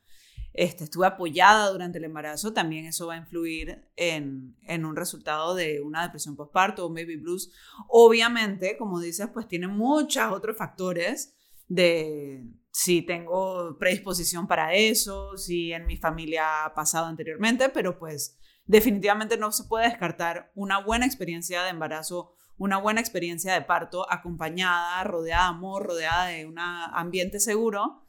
este, 0.54 0.84
estuve 0.84 1.08
apoyada 1.08 1.70
durante 1.72 1.98
el 1.98 2.04
embarazo, 2.04 2.54
también 2.54 2.86
eso 2.86 3.08
va 3.08 3.16
a 3.16 3.18
influir 3.18 3.90
en, 3.96 4.56
en 4.64 4.86
un 4.86 4.96
resultado 4.96 5.56
de 5.56 5.82
una 5.82 6.04
depresión 6.04 6.36
postparto 6.36 6.86
o 6.86 6.90
un 6.90 6.94
baby 6.94 7.18
blues. 7.18 7.52
Obviamente, 7.88 8.78
como 8.78 9.00
dices, 9.00 9.28
pues 9.34 9.48
tiene 9.48 9.68
muchos 9.68 10.32
otros 10.32 10.56
factores 10.58 11.36
de 11.68 12.46
si 12.72 13.02
tengo 13.02 13.78
predisposición 13.80 14.48
para 14.48 14.74
eso, 14.74 15.38
si 15.38 15.74
en 15.74 15.86
mi 15.86 15.98
familia 15.98 16.66
ha 16.66 16.74
pasado 16.74 17.06
anteriormente, 17.06 17.70
pero 17.70 17.98
pues 17.98 18.38
definitivamente 18.66 19.38
no 19.38 19.52
se 19.52 19.66
puede 19.66 19.90
descartar 19.90 20.52
una 20.56 20.80
buena 20.80 21.06
experiencia 21.06 21.64
de 21.64 21.70
embarazo, 21.70 22.34
una 22.58 22.78
buena 22.78 23.00
experiencia 23.00 23.54
de 23.54 23.62
parto 23.62 24.12
acompañada, 24.12 25.04
rodeada 25.04 25.44
de 25.44 25.50
amor, 25.50 25.86
rodeada 25.86 26.28
de 26.28 26.46
un 26.46 26.58
ambiente 26.60 27.40
seguro, 27.40 28.03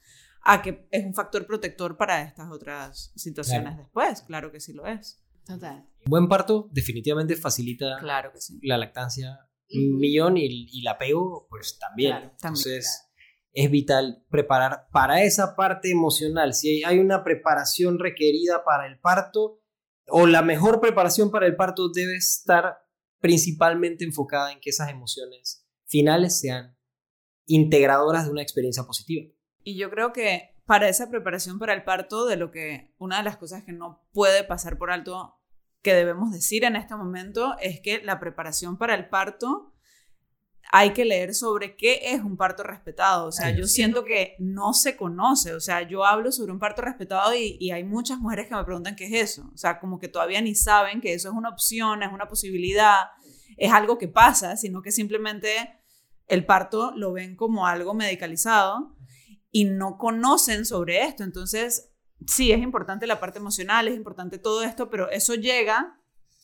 a 0.44 0.62
que 0.62 0.86
es 0.90 1.04
un 1.04 1.14
factor 1.14 1.46
protector 1.46 1.96
para 1.96 2.22
estas 2.22 2.50
otras 2.50 3.12
situaciones 3.16 3.62
Claro. 3.72 3.82
después. 3.82 4.22
Claro 4.22 4.52
que 4.52 4.60
sí 4.60 4.72
lo 4.72 4.86
es. 4.86 5.20
Total. 5.46 5.86
Un 6.06 6.10
buen 6.10 6.28
parto 6.28 6.68
definitivamente 6.72 7.36
facilita 7.36 7.96
Claro 7.98 8.32
que 8.32 8.40
sí. 8.40 8.58
la 8.62 8.78
lactancia 8.78 9.38
un 9.70 9.96
millón 9.98 10.36
y, 10.36 10.66
y 10.70 10.80
el 10.82 10.88
apego, 10.88 11.46
pues 11.48 11.78
también. 11.78 12.10
Claro, 12.12 12.26
también, 12.38 12.66
Entonces, 12.68 13.10
es 13.52 13.70
vital 13.70 14.24
preparar 14.30 14.86
para 14.92 15.22
esa 15.22 15.56
parte 15.56 15.90
emocional. 15.90 16.54
Si 16.54 16.68
hay- 16.68 16.82
hay 16.84 16.98
una 16.98 17.24
preparación 17.24 17.98
requerida 17.98 18.62
para 18.64 18.86
el 18.86 18.98
parto, 19.00 19.62
o 20.08 20.26
la 20.26 20.42
mejor 20.42 20.80
preparación 20.80 21.30
para 21.30 21.46
el 21.46 21.56
parto 21.56 21.88
debe 21.88 22.16
estar 22.16 22.78
principalmente 23.20 24.04
enfocada 24.04 24.52
en 24.52 24.60
que 24.60 24.68
esas 24.70 24.90
emociones 24.90 25.66
finales 25.86 26.38
sean 26.38 26.76
integradoras 27.46 28.26
de 28.26 28.30
una 28.32 28.42
experiencia 28.42 28.84
positiva. 28.84 29.30
Y 29.64 29.76
yo 29.76 29.90
creo 29.90 30.12
que 30.12 30.54
para 30.66 30.88
esa 30.88 31.10
preparación 31.10 31.58
para 31.58 31.74
el 31.74 31.82
parto, 31.84 32.26
de 32.26 32.36
lo 32.36 32.50
que 32.50 32.94
una 32.98 33.18
de 33.18 33.22
las 33.24 33.36
cosas 33.36 33.64
que 33.64 33.72
no 33.72 34.02
puede 34.12 34.44
pasar 34.44 34.78
por 34.78 34.90
alto 34.90 35.40
que 35.82 35.92
debemos 35.94 36.32
decir 36.32 36.64
en 36.64 36.76
este 36.76 36.94
momento 36.96 37.56
es 37.60 37.80
que 37.80 38.02
la 38.02 38.18
preparación 38.20 38.78
para 38.78 38.94
el 38.94 39.08
parto 39.08 39.70
hay 40.72 40.92
que 40.94 41.04
leer 41.04 41.34
sobre 41.34 41.76
qué 41.76 42.00
es 42.14 42.20
un 42.22 42.36
parto 42.38 42.62
respetado. 42.62 43.26
O 43.26 43.32
sea, 43.32 43.50
Sí. 43.50 43.58
yo 43.58 43.66
siento 43.66 44.04
que 44.04 44.34
no 44.38 44.72
se 44.72 44.96
conoce. 44.96 45.52
O 45.54 45.60
sea, 45.60 45.82
yo 45.82 46.04
hablo 46.06 46.32
sobre 46.32 46.52
un 46.52 46.58
parto 46.58 46.80
respetado 46.82 47.34
y, 47.34 47.58
y 47.60 47.70
hay 47.70 47.84
muchas 47.84 48.18
mujeres 48.18 48.48
que 48.48 48.54
me 48.54 48.64
preguntan 48.64 48.96
qué 48.96 49.04
es 49.04 49.32
eso. 49.32 49.50
O 49.54 49.58
sea, 49.58 49.78
como 49.78 49.98
que 49.98 50.08
todavía 50.08 50.40
ni 50.40 50.54
saben 50.54 51.00
que 51.02 51.12
eso 51.12 51.28
es 51.28 51.34
una 51.34 51.50
opción, 51.50 52.02
es 52.02 52.12
una 52.12 52.28
posibilidad, 52.28 53.08
es 53.58 53.70
algo 53.72 53.98
que 53.98 54.08
pasa, 54.08 54.56
sino 54.56 54.80
que 54.80 54.90
simplemente 54.90 55.50
el 56.26 56.46
parto 56.46 56.92
lo 56.96 57.12
ven 57.12 57.36
como 57.36 57.66
algo 57.66 57.92
medicalizado 57.92 58.93
y 59.54 59.66
no 59.66 59.98
conocen 59.98 60.64
sobre 60.64 61.04
esto. 61.04 61.22
Entonces, 61.22 61.92
sí, 62.26 62.50
es 62.50 62.60
importante 62.60 63.06
la 63.06 63.20
parte 63.20 63.38
emocional, 63.38 63.86
es 63.86 63.94
importante 63.94 64.36
todo 64.38 64.64
esto, 64.64 64.90
pero 64.90 65.08
eso 65.10 65.34
llega 65.36 65.96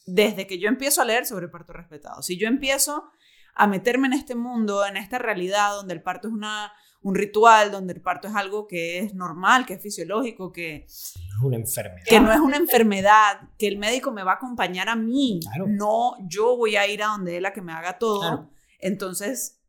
desde 0.07 0.47
que 0.47 0.61
yo 0.61 0.69
empiezo 0.69 1.03
a 1.03 1.05
leer 1.05 1.27
sobre 1.27 1.49
parto 1.49 1.73
respetado. 1.73 2.23
Si 2.23 2.39
yo 2.39 2.47
empiezo 2.47 3.11
a 3.57 3.67
meterme 3.67 4.07
en 4.07 4.13
este 4.13 4.37
mundo, 4.37 4.87
en 4.87 4.97
esta 4.97 5.19
realidad 5.19 5.73
donde 5.75 5.93
el 5.95 6.03
parto 6.03 6.29
es 6.29 6.35
una, 6.35 6.73
un 7.03 7.17
ritual, 7.17 7.73
donde 7.73 7.95
el 7.95 8.01
parto 8.01 8.29
es 8.29 8.37
algo 8.37 8.69
que 8.69 9.01
es 9.01 9.13
normal, 9.13 9.67
que 9.67 9.75
es 9.75 9.83
fisiológico, 9.83 10.53
que, 10.53 10.85
Es 10.87 11.15
una 11.43 11.57
enfermedad. 11.57 12.07
que 12.07 12.21
no 12.21 12.33
es 12.33 12.39
una 12.39 12.59
enfermedad, 12.59 13.41
que 13.59 13.67
el 13.67 13.77
médico 13.79 14.13
me 14.13 14.23
va 14.23 14.33
a 14.33 14.37
acompañar 14.37 14.89
a 14.89 14.95
mí, 14.95 15.41
Claro. 15.43 15.67
no 15.69 16.15
yo 16.29 16.57
voy 16.57 16.77
a 16.77 16.87
ir 16.87 17.03
a 17.03 17.09
donde 17.09 17.39
él 17.39 17.45
a 17.45 17.53
que 17.53 17.61
me 17.61 17.73
haga 17.73 17.99
todo. 17.99 18.21
Claro. 18.21 18.51
Entonces, 18.79 19.60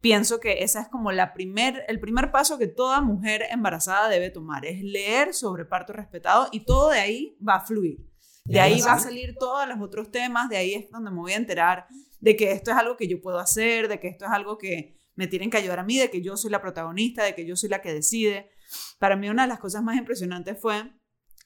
pienso 0.00 0.40
que 0.40 0.62
esa 0.62 0.82
es 0.82 0.88
como 0.88 1.12
la 1.12 1.32
primer, 1.32 1.84
el 1.88 2.00
primer 2.00 2.30
paso 2.30 2.58
que 2.58 2.66
toda 2.66 3.00
mujer 3.00 3.44
embarazada 3.50 4.08
debe 4.08 4.30
tomar, 4.30 4.64
es 4.66 4.82
leer 4.82 5.34
sobre 5.34 5.64
parto 5.64 5.92
respetado 5.92 6.48
y 6.52 6.60
todo 6.64 6.90
de 6.90 7.00
ahí 7.00 7.36
va 7.46 7.56
a 7.56 7.66
fluir. 7.66 8.06
De 8.44 8.58
ahí 8.58 8.80
va 8.80 8.94
a 8.94 8.98
salir 8.98 9.36
todos 9.38 9.68
los 9.68 9.80
otros 9.80 10.10
temas, 10.10 10.48
de 10.48 10.56
ahí 10.56 10.74
es 10.74 10.90
donde 10.90 11.10
me 11.10 11.18
voy 11.18 11.32
a 11.32 11.36
enterar 11.36 11.86
de 12.20 12.36
que 12.36 12.52
esto 12.52 12.70
es 12.70 12.76
algo 12.76 12.96
que 12.96 13.06
yo 13.06 13.20
puedo 13.20 13.38
hacer, 13.38 13.86
de 13.86 14.00
que 14.00 14.08
esto 14.08 14.24
es 14.24 14.30
algo 14.30 14.58
que 14.58 14.98
me 15.14 15.26
tienen 15.26 15.50
que 15.50 15.58
ayudar 15.58 15.78
a 15.78 15.84
mí, 15.84 15.98
de 15.98 16.10
que 16.10 16.22
yo 16.22 16.36
soy 16.36 16.50
la 16.50 16.62
protagonista, 16.62 17.22
de 17.22 17.34
que 17.34 17.46
yo 17.46 17.54
soy 17.54 17.68
la 17.68 17.82
que 17.82 17.92
decide. 17.92 18.50
Para 18.98 19.16
mí 19.16 19.28
una 19.28 19.42
de 19.42 19.48
las 19.48 19.60
cosas 19.60 19.82
más 19.82 19.96
impresionantes 19.96 20.58
fue 20.58 20.90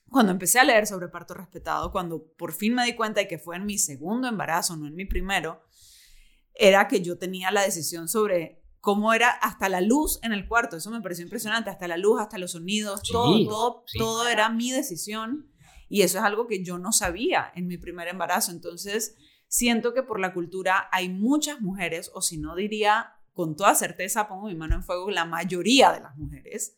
cuando 0.09 0.31
empecé 0.31 0.59
a 0.59 0.63
leer 0.63 0.87
sobre 0.87 1.09
parto 1.09 1.33
respetado, 1.33 1.91
cuando 1.91 2.25
por 2.37 2.53
fin 2.53 2.73
me 2.73 2.85
di 2.85 2.93
cuenta 2.93 3.19
de 3.19 3.27
que 3.27 3.39
fue 3.39 3.55
en 3.55 3.65
mi 3.65 3.77
segundo 3.77 4.27
embarazo, 4.27 4.77
no 4.77 4.87
en 4.87 4.95
mi 4.95 5.05
primero, 5.05 5.61
era 6.55 6.87
que 6.87 7.01
yo 7.01 7.17
tenía 7.17 7.51
la 7.51 7.61
decisión 7.61 8.07
sobre 8.07 8.61
cómo 8.79 9.13
era 9.13 9.29
hasta 9.29 9.67
la 9.69 9.81
luz 9.81 10.19
en 10.23 10.31
el 10.31 10.47
cuarto. 10.47 10.77
Eso 10.77 10.91
me 10.91 11.01
pareció 11.01 11.23
impresionante, 11.23 11.69
hasta 11.69 11.87
la 11.87 11.97
luz, 11.97 12.21
hasta 12.21 12.37
los 12.37 12.51
sonidos, 12.51 13.01
Sí, 13.03 13.11
todo, 13.11 13.45
todo, 13.45 13.83
sí. 13.87 13.97
todo 13.99 14.27
era 14.27 14.49
mi 14.49 14.71
decisión. 14.71 15.51
Y 15.89 16.01
eso 16.01 16.17
es 16.19 16.23
algo 16.23 16.47
que 16.47 16.63
yo 16.63 16.77
no 16.77 16.91
sabía 16.91 17.51
en 17.55 17.67
mi 17.67 17.77
primer 17.77 18.07
embarazo. 18.07 18.51
Entonces, 18.51 19.15
siento 19.47 19.93
que 19.93 20.03
por 20.03 20.19
la 20.19 20.33
cultura 20.33 20.87
hay 20.91 21.09
muchas 21.09 21.61
mujeres, 21.61 22.11
o 22.13 22.21
si 22.21 22.37
no 22.37 22.55
diría 22.55 23.11
con 23.33 23.55
toda 23.55 23.75
certeza, 23.75 24.27
pongo 24.27 24.47
mi 24.47 24.55
mano 24.55 24.75
en 24.75 24.83
fuego, 24.83 25.11
la 25.11 25.25
mayoría 25.25 25.91
de 25.91 25.99
las 25.99 26.15
mujeres 26.15 26.77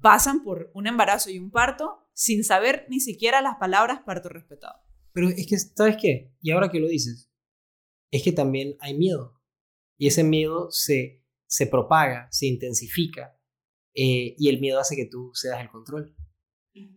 pasan 0.00 0.44
por 0.44 0.70
un 0.74 0.86
embarazo 0.86 1.30
y 1.30 1.38
un 1.38 1.50
parto 1.50 2.06
sin 2.12 2.44
saber 2.44 2.86
ni 2.88 3.00
siquiera 3.00 3.40
las 3.40 3.56
palabras 3.56 4.00
parto 4.04 4.28
respetado. 4.28 4.74
Pero 5.12 5.30
es 5.30 5.46
que, 5.46 5.58
¿sabes 5.58 5.96
qué? 6.00 6.32
Y 6.40 6.50
ahora 6.50 6.70
que 6.70 6.80
lo 6.80 6.86
dices, 6.86 7.30
es 8.10 8.22
que 8.22 8.32
también 8.32 8.76
hay 8.80 8.94
miedo. 8.96 9.40
Y 9.98 10.06
ese 10.08 10.24
miedo 10.24 10.70
se, 10.70 11.24
se 11.46 11.66
propaga, 11.66 12.28
se 12.30 12.46
intensifica. 12.46 13.38
eh, 13.94 14.34
y 14.38 14.48
el 14.50 14.60
miedo 14.60 14.78
hace 14.78 14.94
que 14.94 15.06
tú 15.06 15.32
cedas 15.34 15.60
el 15.60 15.70
control. 15.70 16.14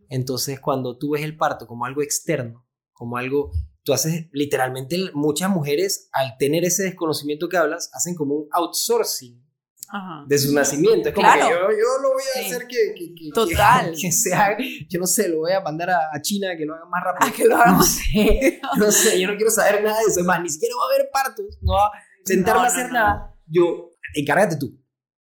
Entonces, 0.10 0.60
cuando 0.60 0.98
tú 0.98 1.12
ves 1.12 1.24
el 1.24 1.38
parto 1.38 1.66
como 1.66 1.86
algo 1.86 2.02
externo, 2.02 2.68
como 2.92 3.16
algo, 3.16 3.52
tú 3.84 3.94
haces 3.94 4.28
literalmente, 4.34 4.98
muchas 5.14 5.50
mujeres, 5.50 6.10
al 6.12 6.36
tener 6.38 6.66
ese 6.66 6.84
desconocimiento 6.84 7.48
que 7.48 7.56
hablas, 7.56 7.90
hacen 7.94 8.16
como 8.16 8.36
un 8.36 8.48
outsourcing 8.52 9.49
Ajá. 9.92 10.24
de 10.28 10.38
su 10.38 10.54
nacimiento. 10.54 11.10
Es 11.10 11.16
como 11.16 11.26
Claro. 11.28 11.46
que 11.46 11.52
yo, 11.52 11.80
yo 11.80 12.02
lo 12.02 12.14
voy 12.14 12.22
a 12.36 12.40
Sí. 12.40 12.46
hacer 12.46 12.68
que, 12.68 12.94
que, 12.96 13.16
que- 13.16 13.30
Total. 13.34 13.92
que, 13.96 14.02
que 14.02 14.12
se 14.12 14.34
haga, 14.34 14.58
yo 14.88 15.00
no 15.00 15.08
sé, 15.08 15.30
lo 15.30 15.40
voy 15.40 15.52
a 15.52 15.62
mandar 15.62 15.90
a, 15.90 16.00
a 16.14 16.22
China 16.22 16.50
que 16.58 16.66
lo 16.66 16.76
haga 16.76 16.86
más 16.86 17.04
rápido. 17.04 17.28
A 17.30 17.34
que 17.36 17.46
lo 17.46 17.56
haga 17.56 17.72
no 17.72 17.84
sé, 17.84 18.62
no 18.78 18.92
sé, 18.92 19.20
yo 19.20 19.28
no 19.28 19.36
quiero 19.36 19.52
saber 19.52 19.84
nada 19.84 19.98
de 19.98 20.06
eso. 20.12 20.20
Es 20.20 20.26
más, 20.26 20.42
ni 20.42 20.50
siquiera 20.50 20.76
va 20.76 20.84
a 20.92 20.96
haber 20.96 21.10
partos, 21.12 21.58
no 21.62 21.74
va 21.74 21.88
a 21.88 21.92
sentarme 22.24 22.60
No, 22.62 22.66
a 22.66 22.68
hacer 22.68 22.88
no. 22.88 22.94
nada. 22.94 23.36
Yo, 23.48 23.90
encárgate 24.16 24.58
tú, 24.58 24.80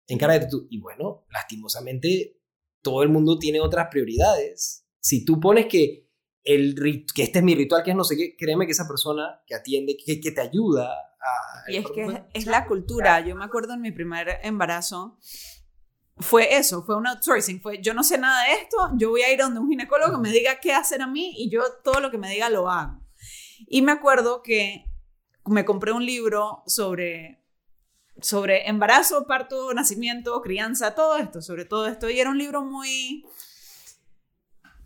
encárgate 0.08 0.47
tú. 0.49 0.68
Y 0.72 0.80
bueno, 0.80 1.26
lastimosamente, 1.30 2.39
todo 2.82 3.03
el 3.03 3.10
mundo 3.10 3.38
tiene 3.38 3.60
otras 3.62 3.88
prioridades. 3.91 4.86
Si 4.99 5.24
tú 5.26 5.39
pones 5.39 5.68
que, 5.68 6.10
el, 6.43 6.76
que 7.14 7.24
este 7.24 7.39
es 7.39 7.43
mi 7.45 7.53
ritual, 7.55 7.84
que 7.84 7.91
es 7.91 7.97
no 7.97 8.03
sé 8.03 8.16
qué, 8.16 8.36
créeme 8.38 8.66
que 8.66 8.72
esa 8.72 8.88
persona 8.88 9.41
que 9.45 9.53
atiende, 9.55 9.97
que, 10.03 10.20
que 10.20 10.32
te 10.32 10.41
ayuda 10.41 10.89
a- 11.20 11.72
Y 11.72 11.78
es 11.78 11.86
que 11.93 12.05
es 12.34 12.45
la 12.45 12.65
cultura. 12.65 13.20
Yo 13.22 13.36
me 13.36 13.45
acuerdo 13.45 13.74
en 13.74 13.82
mi 13.82 13.91
primer 13.91 14.39
embarazo, 14.43 15.18
fue 16.18 16.55
eso, 16.57 16.84
fue 16.84 16.95
un 16.95 17.07
outsourcing. 17.07 17.61
Fue 17.61 17.82
yo 17.82 17.93
no 17.93 18.03
sé 18.03 18.18
nada 18.18 18.43
de 18.45 18.53
esto, 18.53 18.78
yo 18.95 19.09
voy 19.09 19.22
a 19.22 19.32
ir 19.34 19.41
a 19.41 19.45
donde 19.45 19.59
un 19.59 19.70
ginecólogo 19.70 20.13
que 20.13 20.22
me 20.30 20.32
diga 20.32 20.59
qué 20.59 20.74
hacer 20.74 21.01
a 21.01 21.07
mí 21.07 21.34
y 21.38 21.49
yo 21.49 21.61
todo 21.84 21.99
lo 21.99 22.09
que 22.11 22.18
me 22.18 22.30
diga 22.30 22.49
lo 22.49 22.70
hago. 22.70 23.01
Y 23.68 23.82
me 23.82 23.91
acuerdo 23.91 24.41
que 24.43 24.86
me 25.45 25.63
compré 25.65 25.91
un 25.91 26.05
libro 26.05 26.63
sobre, 26.68 27.43
sobre 28.22 28.68
embarazo, 28.68 29.26
parto, 29.28 29.74
nacimiento, 29.74 30.41
crianza, 30.41 30.93
todo 30.95 31.18
esto, 31.18 31.41
sobre 31.41 31.65
todo 31.65 31.88
esto. 31.88 32.09
Y 32.09 32.20
era 32.20 32.30
un 32.30 32.38
libro 32.38 32.63
muy, 32.63 33.26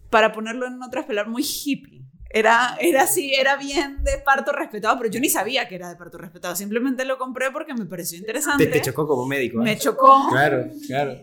para 0.09 0.31
ponerlo 0.33 0.67
en 0.67 0.81
otras 0.83 1.05
palabras, 1.05 1.31
muy 1.31 1.43
hippie. 1.43 2.05
Era, 2.33 2.77
era 2.79 3.03
así, 3.03 3.33
era 3.33 3.57
bien 3.57 4.03
de 4.03 4.17
parto 4.19 4.53
respetado, 4.53 4.97
pero 4.97 5.09
yo 5.09 5.19
ni 5.19 5.29
sabía 5.29 5.67
que 5.67 5.75
era 5.75 5.89
de 5.89 5.97
parto 5.97 6.17
respetado. 6.17 6.55
Simplemente 6.55 7.03
lo 7.03 7.17
compré 7.17 7.51
porque 7.51 7.73
me 7.73 7.85
pareció 7.85 8.17
interesante. 8.17 8.65
Te, 8.67 8.71
te 8.71 8.81
chocó 8.81 9.05
como 9.05 9.25
médico. 9.25 9.59
¿eh? 9.59 9.63
Me 9.63 9.77
chocó. 9.77 10.29
Claro, 10.29 10.67
claro. 10.87 11.17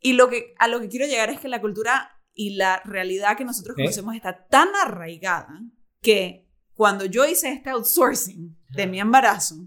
Y 0.00 0.12
lo 0.14 0.28
que, 0.28 0.54
a 0.58 0.68
lo 0.68 0.80
que 0.80 0.88
quiero 0.88 1.06
llegar 1.06 1.30
es 1.30 1.40
que 1.40 1.48
la 1.48 1.60
cultura 1.60 2.10
y 2.34 2.56
la 2.56 2.82
realidad 2.84 3.36
que 3.36 3.44
nosotros 3.44 3.74
¿Eh? 3.78 3.82
conocemos 3.82 4.14
está 4.14 4.46
tan 4.46 4.68
arraigada 4.82 5.62
que 6.02 6.46
cuando 6.74 7.04
yo 7.06 7.26
hice 7.26 7.50
este 7.50 7.70
outsourcing 7.70 8.56
de 8.70 8.86
mi 8.86 9.00
embarazo, 9.00 9.66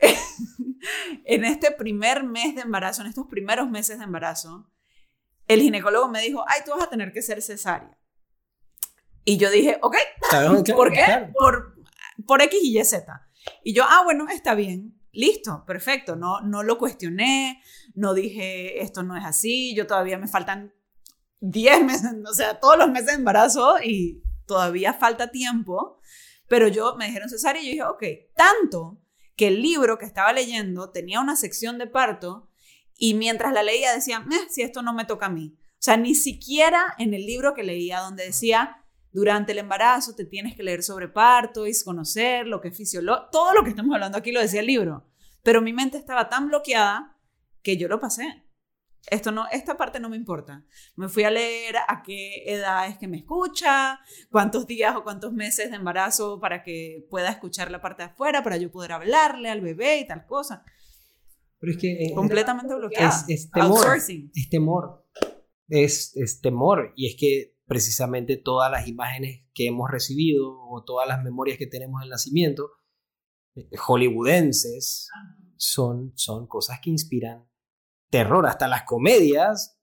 en 1.24 1.44
este 1.44 1.70
primer 1.70 2.24
mes 2.24 2.54
de 2.54 2.62
embarazo, 2.62 3.02
en 3.02 3.08
estos 3.08 3.26
primeros 3.26 3.70
meses 3.70 3.98
de 3.98 4.04
embarazo, 4.04 4.70
el 5.48 5.60
ginecólogo 5.60 6.08
me 6.08 6.22
dijo, 6.22 6.44
ay, 6.46 6.60
tú 6.64 6.72
vas 6.72 6.84
a 6.84 6.90
tener 6.90 7.12
que 7.12 7.22
ser 7.22 7.42
cesárea. 7.42 7.98
Y 9.24 9.36
yo 9.36 9.50
dije, 9.50 9.78
ok, 9.82 9.96
¿por 10.74 10.92
qué? 10.92 11.04
claro. 11.04 11.32
Por, 11.32 11.76
por 12.26 12.42
X 12.42 12.58
y 12.62 12.78
Y, 12.78 12.84
Z. 12.84 13.28
Y 13.62 13.74
yo, 13.74 13.84
ah, 13.86 14.02
bueno, 14.04 14.26
está 14.28 14.54
bien, 14.54 15.00
listo, 15.12 15.64
perfecto. 15.66 16.16
No, 16.16 16.40
no 16.40 16.62
lo 16.62 16.78
cuestioné, 16.78 17.62
no 17.94 18.14
dije, 18.14 18.82
esto 18.82 19.02
no 19.02 19.16
es 19.16 19.24
así, 19.24 19.74
yo 19.74 19.86
todavía 19.86 20.18
me 20.18 20.28
faltan 20.28 20.72
10 21.40 21.84
meses, 21.84 22.10
o 22.30 22.34
sea, 22.34 22.58
todos 22.60 22.78
los 22.78 22.90
meses 22.90 23.08
de 23.08 23.14
embarazo 23.14 23.76
y 23.82 24.22
todavía 24.46 24.94
falta 24.94 25.30
tiempo. 25.30 25.98
Pero 26.48 26.68
yo 26.68 26.96
me 26.96 27.06
dijeron 27.06 27.28
cesárea 27.28 27.62
y 27.62 27.64
yo 27.64 27.70
dije, 27.70 27.84
ok, 27.84 28.34
tanto 28.36 29.00
que 29.36 29.48
el 29.48 29.62
libro 29.62 29.98
que 29.98 30.04
estaba 30.04 30.32
leyendo 30.32 30.90
tenía 30.90 31.20
una 31.20 31.36
sección 31.36 31.78
de 31.78 31.86
parto 31.86 32.50
y 32.98 33.14
mientras 33.14 33.52
la 33.52 33.62
leía 33.62 33.92
decía, 33.92 34.20
"Meh, 34.20 34.48
si 34.50 34.62
esto 34.62 34.82
no 34.82 34.92
me 34.92 35.06
toca 35.06 35.26
a 35.26 35.30
mí. 35.30 35.56
O 35.58 35.84
sea, 35.84 35.96
ni 35.96 36.14
siquiera 36.14 36.94
en 36.98 37.14
el 37.14 37.26
libro 37.26 37.54
que 37.54 37.62
leía 37.62 38.00
donde 38.00 38.26
decía, 38.26 38.81
durante 39.12 39.52
el 39.52 39.58
embarazo 39.58 40.14
te 40.14 40.24
tienes 40.24 40.56
que 40.56 40.62
leer 40.62 40.82
sobre 40.82 41.08
parto 41.08 41.66
y 41.66 41.72
conocer 41.84 42.46
lo 42.46 42.60
que 42.60 42.68
es 42.68 42.76
fisiológico, 42.76 43.28
todo 43.30 43.54
lo 43.54 43.62
que 43.62 43.70
estamos 43.70 43.94
hablando 43.94 44.18
aquí 44.18 44.32
lo 44.32 44.40
decía 44.40 44.60
el 44.60 44.66
libro, 44.66 45.06
pero 45.42 45.60
mi 45.60 45.72
mente 45.72 45.98
estaba 45.98 46.28
tan 46.28 46.48
bloqueada 46.48 47.18
que 47.62 47.76
yo 47.76 47.88
lo 47.88 48.00
pasé. 48.00 48.44
Esto 49.10 49.32
no, 49.32 49.46
esta 49.50 49.76
parte 49.76 49.98
no 49.98 50.08
me 50.08 50.16
importa. 50.16 50.64
Me 50.94 51.08
fui 51.08 51.24
a 51.24 51.30
leer 51.30 51.74
a 51.88 52.02
qué 52.04 52.44
edad 52.46 52.86
es 52.86 52.98
que 52.98 53.08
me 53.08 53.16
escucha, 53.18 53.98
cuántos 54.30 54.66
días 54.66 54.94
o 54.94 55.02
cuántos 55.02 55.32
meses 55.32 55.70
de 55.70 55.76
embarazo 55.76 56.38
para 56.40 56.62
que 56.62 57.04
pueda 57.10 57.28
escuchar 57.28 57.70
la 57.70 57.80
parte 57.82 58.04
de 58.04 58.10
afuera, 58.10 58.44
para 58.44 58.58
yo 58.58 58.70
poder 58.70 58.92
hablarle 58.92 59.50
al 59.50 59.60
bebé 59.60 59.98
y 59.98 60.06
tal 60.06 60.24
cosa. 60.26 60.64
Pero 61.58 61.72
es 61.72 61.78
que 61.78 61.92
eh, 61.92 62.14
Completamente 62.14 62.74
bloqueada. 62.74 63.08
es, 63.08 63.24
es 63.28 63.50
temor. 63.50 63.70
Outsourcing. 63.78 64.30
Es 64.34 64.48
temor. 64.48 65.04
Es, 65.68 66.16
es 66.16 66.40
temor. 66.40 66.92
Y 66.96 67.08
es 67.08 67.16
que 67.18 67.51
precisamente 67.72 68.36
todas 68.36 68.70
las 68.70 68.86
imágenes 68.86 69.46
que 69.54 69.66
hemos 69.66 69.90
recibido 69.90 70.60
o 70.68 70.84
todas 70.84 71.08
las 71.08 71.22
memorias 71.22 71.56
que 71.56 71.66
tenemos 71.66 72.02
del 72.02 72.10
nacimiento, 72.10 72.70
eh, 73.54 73.66
hollywoodenses, 73.78 75.08
son, 75.56 76.12
son 76.14 76.46
cosas 76.48 76.80
que 76.82 76.90
inspiran 76.90 77.48
terror. 78.10 78.46
Hasta 78.46 78.68
las 78.68 78.82
comedias 78.82 79.80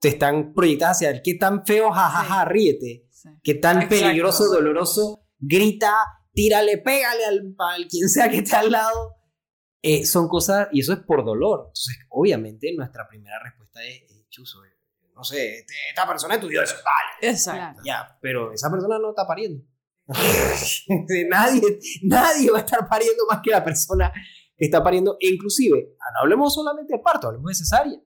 te 0.00 0.08
están 0.08 0.52
proyectadas 0.52 0.98
hacia 0.98 1.08
el 1.12 1.22
qué 1.22 1.36
tan 1.36 1.64
feo, 1.64 1.90
jajaja, 1.92 2.44
ríete. 2.44 3.08
Sí. 3.10 3.30
Qué 3.42 3.54
tan 3.54 3.80
Exacto. 3.80 4.04
peligroso, 4.04 4.44
doloroso, 4.52 5.26
grita, 5.38 5.94
tírale, 6.34 6.76
pégale 6.76 7.24
al, 7.24 7.56
al 7.58 7.88
quien 7.88 8.10
sea 8.10 8.28
que 8.28 8.40
esté 8.40 8.54
al 8.54 8.70
lado. 8.70 9.14
Eh, 9.80 10.04
son 10.04 10.28
cosas, 10.28 10.68
y 10.72 10.80
eso 10.80 10.92
es 10.92 10.98
por 10.98 11.24
dolor. 11.24 11.68
Entonces, 11.68 11.96
obviamente, 12.10 12.70
nuestra 12.76 13.08
primera 13.08 13.42
respuesta 13.42 13.82
es, 13.82 14.02
eh, 14.10 14.26
chuzo, 14.28 14.58
no 15.14 15.24
sé, 15.24 15.58
este- 15.58 15.74
esta 15.90 16.06
persona 16.06 16.34
estudió 16.34 16.62
eso, 16.62 16.74
vale, 16.76 17.32
Exacto. 17.32 17.82
ya, 17.84 18.18
pero 18.20 18.52
esa 18.52 18.70
persona 18.70 18.98
no 18.98 19.10
está 19.10 19.26
pariendo. 19.26 19.64
nadie, 21.30 21.62
nadie 22.02 22.50
va 22.50 22.58
a 22.58 22.60
estar 22.62 22.88
pariendo 22.88 23.24
más 23.30 23.40
que 23.42 23.50
la 23.50 23.64
persona 23.64 24.12
que 24.56 24.64
está 24.66 24.82
pariendo. 24.82 25.16
E 25.20 25.28
inclusive, 25.28 25.96
ah, 26.00 26.10
no 26.14 26.20
hablemos 26.20 26.54
solamente 26.54 26.92
de 26.94 26.98
parto, 27.00 27.28
hablemos 27.28 27.48
de 27.50 27.54
cesárea. 27.54 28.00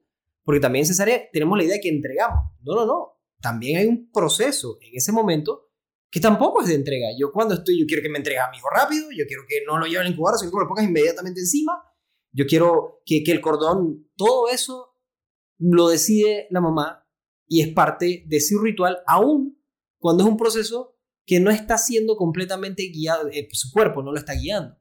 Porque 0.44 0.60
también 0.60 0.82
en 0.84 0.86
cesárea 0.86 1.28
tenemos 1.32 1.58
la 1.58 1.64
idea 1.64 1.74
de 1.74 1.80
que 1.80 1.88
entregamos. 1.88 2.52
No, 2.62 2.74
no, 2.74 2.86
no. 2.86 3.20
También 3.40 3.78
hay 3.78 3.86
un 3.86 4.10
proceso 4.10 4.78
en 4.80 4.90
ese 4.94 5.12
momento 5.12 5.70
que 6.10 6.20
tampoco 6.20 6.62
es 6.62 6.68
de 6.68 6.74
entrega. 6.74 7.08
Yo 7.18 7.30
cuando 7.32 7.54
estoy, 7.54 7.78
yo 7.78 7.86
quiero 7.86 8.02
que 8.02 8.08
me 8.08 8.18
entregue 8.18 8.38
a 8.38 8.50
mi 8.50 8.56
hijo 8.56 8.68
rápido, 8.74 9.08
yo 9.10 9.26
quiero 9.26 9.42
que 9.46 9.62
no 9.66 9.78
lo 9.78 9.86
lleve 9.86 10.00
al 10.00 10.10
incubador, 10.12 10.38
sino 10.38 10.50
que 10.50 10.56
me 10.56 10.62
lo 10.62 10.68
pongas 10.68 10.86
inmediatamente 10.86 11.40
encima. 11.40 11.72
Yo 12.32 12.46
quiero 12.46 13.02
que, 13.04 13.22
que 13.22 13.32
el 13.32 13.40
cordón, 13.40 14.08
todo 14.16 14.48
eso 14.48 14.96
lo 15.58 15.88
decide 15.88 16.46
la 16.50 16.60
mamá 16.60 16.97
y 17.48 17.62
es 17.62 17.68
parte 17.68 18.24
de 18.26 18.40
su 18.40 18.60
ritual, 18.60 18.98
aún 19.06 19.60
cuando 19.98 20.22
es 20.22 20.28
un 20.28 20.36
proceso 20.36 20.96
que 21.26 21.40
no 21.40 21.50
está 21.50 21.76
siendo 21.76 22.16
completamente 22.16 22.84
guiado, 22.88 23.28
eh, 23.28 23.48
su 23.52 23.72
cuerpo 23.72 24.02
no 24.02 24.12
lo 24.12 24.18
está 24.18 24.34
guiando. 24.34 24.76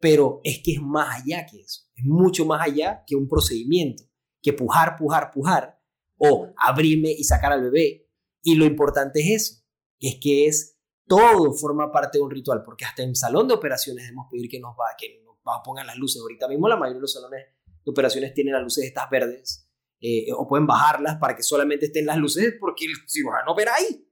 Pero 0.00 0.40
es 0.44 0.60
que 0.62 0.72
es 0.72 0.80
más 0.80 1.20
allá 1.20 1.44
que 1.44 1.60
eso, 1.60 1.82
es 1.94 2.04
mucho 2.04 2.46
más 2.46 2.66
allá 2.66 3.04
que 3.06 3.16
un 3.16 3.28
procedimiento, 3.28 4.04
que 4.40 4.52
pujar, 4.52 4.96
pujar, 4.96 5.30
pujar, 5.32 5.78
o 6.18 6.52
abrirme 6.56 7.10
y 7.10 7.24
sacar 7.24 7.52
al 7.52 7.62
bebé. 7.62 8.08
Y 8.42 8.54
lo 8.54 8.64
importante 8.64 9.20
es 9.20 9.42
eso, 9.42 9.62
es 10.00 10.18
que 10.20 10.46
es 10.46 10.78
todo 11.06 11.52
forma 11.52 11.90
parte 11.90 12.18
de 12.18 12.24
un 12.24 12.30
ritual, 12.30 12.62
porque 12.64 12.84
hasta 12.84 13.02
en 13.02 13.14
salón 13.16 13.48
de 13.48 13.54
operaciones 13.54 14.04
debemos 14.04 14.26
pedir 14.30 14.48
que 14.48 14.60
nos 14.60 14.72
va, 14.72 14.94
que 14.98 15.22
nos 15.24 15.36
pongan 15.64 15.86
las 15.86 15.96
luces. 15.96 16.20
Ahorita 16.20 16.48
mismo 16.48 16.68
la 16.68 16.76
mayoría 16.76 16.96
de 16.98 17.02
los 17.02 17.12
salones 17.12 17.46
de 17.84 17.90
operaciones 17.90 18.34
tienen 18.34 18.54
las 18.54 18.62
luces 18.62 18.84
estas 18.84 19.08
verdes, 19.10 19.67
eh, 20.00 20.26
o 20.36 20.46
pueden 20.46 20.66
bajarlas 20.66 21.16
para 21.16 21.34
que 21.34 21.42
solamente 21.42 21.86
estén 21.86 22.06
las 22.06 22.18
luces, 22.18 22.54
porque 22.60 22.84
el 22.84 22.92
cirujano 23.08 23.52
opera 23.52 23.74
ahí. 23.74 24.08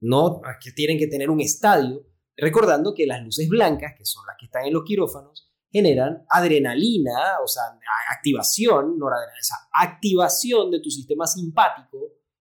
No, 0.00 0.40
es 0.44 0.56
que 0.62 0.72
tienen 0.72 0.98
que 0.98 1.06
tener 1.06 1.30
un 1.30 1.40
estadio, 1.40 2.06
recordando 2.36 2.94
que 2.94 3.06
las 3.06 3.22
luces 3.22 3.48
blancas, 3.48 3.94
que 3.96 4.04
son 4.04 4.24
las 4.26 4.36
que 4.38 4.46
están 4.46 4.64
en 4.64 4.72
los 4.72 4.84
quirófanos, 4.84 5.52
generan 5.70 6.24
adrenalina, 6.30 7.38
o 7.42 7.46
sea, 7.46 7.62
activación, 8.10 8.98
noradrenalina, 8.98 9.40
esa 9.40 9.56
activación 9.72 10.70
de 10.70 10.80
tu 10.80 10.90
sistema 10.90 11.26
simpático, 11.26 11.98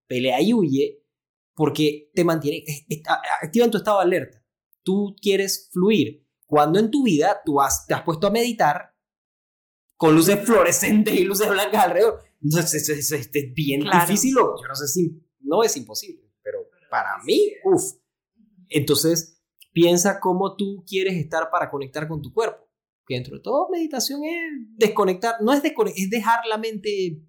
pelea 0.07 0.41
y 0.41 0.53
huye, 0.53 1.03
porque 1.53 2.11
te 2.13 2.23
mantiene, 2.23 2.63
activan 3.41 3.71
tu 3.71 3.77
estado 3.77 3.99
de 3.99 4.05
alerta. 4.05 4.43
Tú 4.83 5.15
quieres 5.21 5.69
fluir. 5.71 6.23
Cuando 6.45 6.77
en 6.79 6.91
tu 6.91 7.03
vida 7.03 7.41
tú 7.43 7.59
has, 7.59 7.87
te 7.87 7.93
has 7.93 8.03
puesto 8.03 8.27
a 8.27 8.31
meditar 8.31 8.93
con 9.97 10.13
luces 10.13 10.39
fluorescentes 10.45 11.13
y 11.15 11.23
luces 11.23 11.49
blancas 11.49 11.85
alrededor. 11.85 12.23
Entonces, 12.45 12.87
es, 12.89 13.11
es- 13.11 13.29
es 13.33 13.53
bien 13.53 13.81
Claro. 13.81 14.05
difícil, 14.05 14.33
yo 14.35 14.67
no 14.67 14.75
sé 14.75 14.87
si 14.87 15.21
no 15.41 15.63
es 15.63 15.75
imposible, 15.77 16.31
pero 16.43 16.59
para 16.89 17.17
mí, 17.25 17.51
uff. 17.63 17.83
Entonces, 18.69 19.41
piensa 19.73 20.19
cómo 20.19 20.55
tú 20.55 20.83
quieres 20.87 21.15
estar 21.15 21.49
para 21.51 21.69
conectar 21.69 22.07
con 22.07 22.21
tu 22.21 22.31
cuerpo. 22.33 22.63
Que 23.07 23.15
dentro 23.15 23.35
de 23.35 23.41
todo, 23.43 23.69
meditación 23.69 24.23
es 24.23 24.41
desconectar, 24.77 25.35
no 25.41 25.53
es 25.53 25.61
desconectar, 25.61 26.01
es 26.03 26.09
dejar 26.09 26.39
la 26.47 26.57
mente 26.57 27.21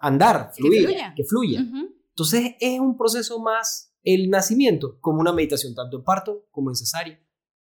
andar, 0.00 0.50
Que 0.54 0.62
fluir, 0.62 0.84
fluya. 0.84 1.14
que 1.16 1.24
fluya. 1.24 1.60
Ujú. 1.62 1.94
Entonces 2.10 2.52
es 2.60 2.78
un 2.78 2.96
proceso 2.96 3.40
más 3.40 3.92
el 4.04 4.28
nacimiento, 4.30 4.98
como 5.00 5.20
una 5.20 5.32
meditación, 5.32 5.74
tanto 5.74 5.96
en 5.96 6.04
parto 6.04 6.46
como 6.50 6.70
en 6.70 6.76
cesárea. 6.76 7.20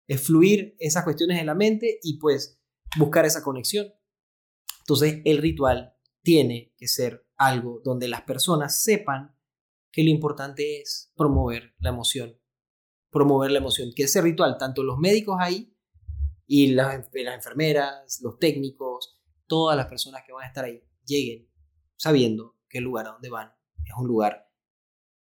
Es 0.09 0.21
fluir 0.23 0.75
esas 0.81 1.05
cuestiones 1.05 1.39
en 1.39 1.47
la 1.47 1.55
mente 1.55 1.99
y 2.03 2.19
pues 2.19 2.61
buscar 2.99 3.25
esa 3.27 3.43
conexión. 3.45 3.87
Entonces 4.81 5.21
el 5.25 5.39
ritual 5.39 5.94
tiene 6.25 6.73
que 6.77 6.89
ser 6.89 7.29
algo 7.37 7.81
donde 7.85 8.09
las 8.09 8.23
personas 8.23 8.83
sepan 8.83 9.37
que 9.93 10.03
lo 10.03 10.11
importante 10.11 10.81
es 10.81 11.13
promover 11.15 11.75
la 11.79 11.91
emoción. 11.91 12.37
Promover 13.11 13.53
la 13.53 13.59
emoción. 13.59 13.91
Que 13.95 14.05
ese 14.05 14.21
ritual, 14.21 14.57
tanto 14.59 14.83
los 14.83 14.99
médicos 14.99 15.37
ahí 15.39 15.77
y 16.47 16.73
las, 16.73 16.95
enfermeras, 17.15 18.21
los 18.23 18.39
técnicos, 18.39 19.21
todas 19.47 19.77
las 19.77 19.87
personas 19.87 20.23
que 20.27 20.33
van 20.33 20.45
a 20.45 20.49
estar 20.49 20.65
ahí, 20.65 20.83
lleguen 21.05 21.49
sabiendo 21.97 22.57
que 22.69 22.79
el 22.79 22.85
lugar 22.85 23.07
a 23.07 23.11
donde 23.11 23.31
van 23.31 23.53
es 23.85 23.93
un 23.97 24.09
lugar 24.09 24.51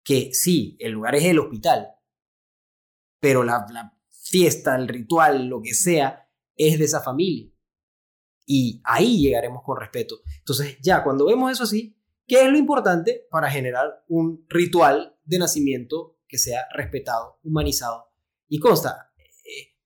que 0.04 0.34
sí, 0.34 0.76
el 0.78 0.92
lugar 0.92 1.14
es 1.14 1.24
el 1.24 1.38
hospital, 1.38 1.88
pero 3.18 3.44
la 3.44 3.64
fiesta, 4.10 4.76
el 4.76 4.88
ritual, 4.88 5.46
lo 5.46 5.62
que 5.62 5.74
sea, 5.74 6.28
es 6.56 6.78
de 6.78 6.84
esa 6.84 7.00
familia. 7.00 7.51
Y 8.46 8.80
ahí 8.84 9.20
llegaremos 9.20 9.62
con 9.64 9.78
respeto. 9.78 10.16
Entonces, 10.38 10.78
ya 10.82 11.02
cuando 11.02 11.26
vemos 11.26 11.50
eso 11.50 11.64
así, 11.64 11.96
¿qué 12.26 12.44
es 12.44 12.50
lo 12.50 12.58
importante 12.58 13.26
para 13.30 13.50
generar 13.50 14.04
un 14.08 14.44
ritual 14.48 15.16
de 15.24 15.38
nacimiento 15.38 16.18
que 16.26 16.38
sea 16.38 16.66
respetado, 16.74 17.38
humanizado? 17.42 18.10
Y 18.48 18.58
consta, 18.58 19.12
eh, 19.18 19.76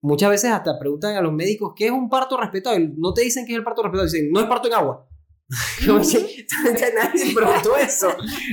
muchas 0.00 0.30
veces 0.30 0.50
hasta 0.50 0.78
preguntan 0.78 1.16
a 1.16 1.22
los 1.22 1.32
médicos 1.32 1.72
qué 1.76 1.86
es 1.86 1.92
un 1.92 2.08
parto 2.08 2.36
respetable. 2.36 2.92
No 2.96 3.14
te 3.14 3.22
dicen 3.22 3.46
qué 3.46 3.52
es 3.52 3.58
el 3.58 3.64
parto 3.64 3.82
respetable, 3.82 4.10
dicen 4.10 4.30
no 4.30 4.40
es 4.40 4.46
parto 4.46 4.68
en 4.68 4.74
agua. 4.74 5.08
Como 5.86 6.00
que, 6.00 6.46
nadie 6.94 7.26
te 7.26 7.34
preguntó 7.34 7.76
eso. 7.76 8.08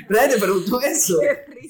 Nadie 0.09 0.35
te 0.35 0.39
preguntó 0.39 0.81
eso. 0.81 1.17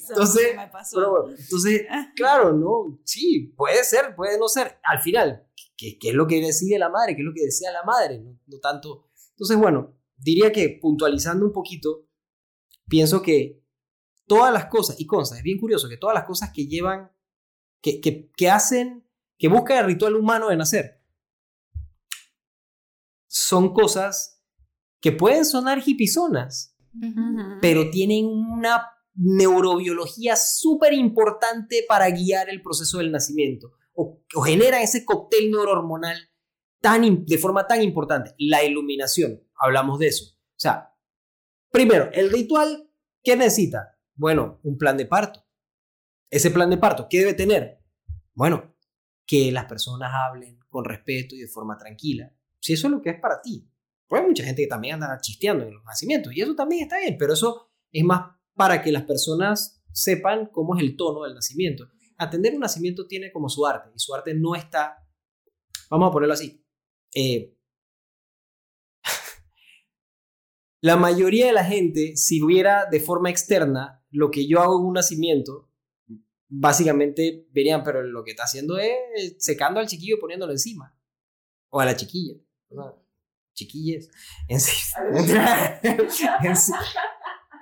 Entonces, 0.09 0.55
pero, 0.93 1.29
entonces, 1.29 1.85
claro, 2.15 2.53
no, 2.53 2.99
sí, 3.03 3.53
puede 3.55 3.83
ser, 3.83 4.15
puede 4.15 4.37
no 4.37 4.47
ser. 4.47 4.79
Al 4.83 5.01
final, 5.01 5.47
¿qué, 5.81 5.97
qué 5.97 6.09
es 6.09 6.13
lo 6.13 6.27
que 6.27 6.39
decide 6.39 6.77
la 6.77 6.89
madre? 6.89 7.15
¿Qué 7.15 7.21
es 7.21 7.25
lo 7.25 7.33
que 7.33 7.45
desea 7.45 7.71
la 7.71 7.83
madre? 7.83 8.19
No, 8.19 8.39
no 8.45 8.59
tanto. 8.59 9.09
Entonces, 9.31 9.57
bueno, 9.57 9.97
diría 10.15 10.51
que 10.51 10.77
puntualizando 10.79 11.43
un 11.43 11.51
poquito, 11.51 12.07
pienso 12.87 13.23
que 13.23 13.65
todas 14.27 14.53
las 14.53 14.67
cosas, 14.67 14.99
y 14.99 15.07
consta, 15.07 15.37
es 15.37 15.43
bien 15.43 15.59
curioso 15.59 15.89
que 15.89 15.97
todas 15.97 16.13
las 16.13 16.25
cosas 16.25 16.51
que 16.53 16.67
llevan, 16.67 17.11
que, 17.81 17.99
que, 17.99 18.29
que 18.37 18.49
hacen, 18.49 19.07
que 19.39 19.47
busca 19.47 19.79
el 19.79 19.87
ritual 19.87 20.15
humano 20.15 20.49
de 20.49 20.57
nacer, 20.57 21.01
son 23.27 23.73
cosas 23.73 24.39
que 24.99 25.11
pueden 25.11 25.45
sonar 25.45 25.81
hipizonas, 25.83 26.77
pero 27.59 27.89
tienen 27.89 28.27
una 28.27 28.85
neurobiología 29.15 30.35
súper 30.35 30.93
importante 30.93 31.83
para 31.87 32.09
guiar 32.11 32.49
el 32.49 32.61
proceso 32.61 32.99
del 32.99 33.11
nacimiento 33.11 33.73
o, 33.93 34.23
o 34.35 34.45
ese 34.45 35.05
cóctel 35.05 35.51
neurohormonal 35.51 36.17
tan, 36.81 37.25
de 37.25 37.37
forma 37.37 37.67
tan 37.67 37.81
importante. 37.81 38.33
La 38.37 38.63
iluminación, 38.63 39.43
hablamos 39.55 39.99
de 39.99 40.07
eso. 40.07 40.25
O 40.35 40.59
sea, 40.59 40.95
primero, 41.71 42.09
el 42.13 42.31
ritual, 42.31 42.89
¿qué 43.23 43.35
necesita? 43.35 43.97
Bueno, 44.15 44.59
un 44.63 44.77
plan 44.77 44.97
de 44.97 45.05
parto. 45.05 45.45
Ese 46.29 46.51
plan 46.51 46.69
de 46.69 46.77
parto, 46.77 47.07
¿qué 47.09 47.19
debe 47.19 47.33
tener? 47.33 47.79
Bueno, 48.33 48.75
que 49.25 49.51
las 49.51 49.65
personas 49.65 50.11
hablen 50.13 50.59
con 50.69 50.85
respeto 50.85 51.35
y 51.35 51.39
de 51.39 51.47
forma 51.47 51.77
tranquila. 51.77 52.33
Si 52.59 52.73
eso 52.73 52.87
es 52.87 52.91
lo 52.91 53.01
que 53.01 53.11
es 53.11 53.19
para 53.19 53.41
ti. 53.41 53.67
Pues 54.07 54.21
hay 54.21 54.27
mucha 54.27 54.43
gente 54.43 54.63
que 54.63 54.67
también 54.67 54.95
anda 54.95 55.19
chisteando 55.21 55.65
en 55.65 55.73
los 55.73 55.83
nacimientos 55.85 56.33
y 56.35 56.41
eso 56.41 56.53
también 56.53 56.83
está 56.83 56.99
bien, 56.99 57.15
pero 57.17 57.33
eso 57.33 57.71
es 57.91 58.03
más 58.03 58.35
para 58.55 58.81
que 58.81 58.91
las 58.91 59.03
personas 59.03 59.81
sepan 59.93 60.47
cómo 60.51 60.75
es 60.75 60.83
el 60.83 60.97
tono 60.97 61.23
del 61.23 61.33
nacimiento. 61.33 61.87
Atender 62.21 62.53
un 62.53 62.59
nacimiento 62.59 63.07
tiene 63.07 63.31
como 63.31 63.49
su 63.49 63.65
arte 63.65 63.89
y 63.95 63.99
su 63.99 64.13
arte 64.13 64.35
no 64.35 64.53
está, 64.53 65.07
vamos 65.89 66.09
a 66.09 66.11
ponerlo 66.11 66.35
así, 66.35 66.63
eh, 67.15 67.57
la 70.81 70.97
mayoría 70.97 71.47
de 71.47 71.53
la 71.53 71.65
gente, 71.65 72.15
si 72.15 72.43
hubiera 72.43 72.85
de 72.85 72.99
forma 72.99 73.31
externa 73.31 74.05
lo 74.11 74.29
que 74.29 74.47
yo 74.47 74.61
hago 74.61 74.79
en 74.79 74.85
un 74.85 74.93
nacimiento, 74.93 75.71
básicamente 76.47 77.47
verían, 77.51 77.83
pero 77.83 78.03
lo 78.03 78.23
que 78.23 78.31
está 78.31 78.43
haciendo 78.43 78.77
es 78.77 79.35
secando 79.39 79.79
al 79.79 79.87
chiquillo 79.87 80.17
y 80.17 80.19
poniéndolo 80.19 80.51
encima. 80.51 80.95
O 81.69 81.79
a 81.79 81.85
la 81.85 81.95
chiquilla. 81.95 82.35
Chiquillas. 83.55 84.09
En 84.47 84.59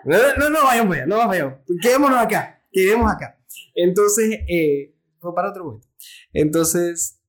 No, 0.05 0.17
no, 0.37 0.49
no 0.49 0.67
allá, 0.67 1.05
no 1.05 1.17
vayamos. 1.27 1.59
Quedémonos 1.81 2.19
acá, 2.19 2.65
quedémonos 2.71 3.13
acá. 3.13 3.38
Entonces, 3.75 4.39
eh, 4.47 4.95
para 5.35 5.49
otro 5.49 5.65
momento. 5.65 5.87
Entonces, 6.33 7.21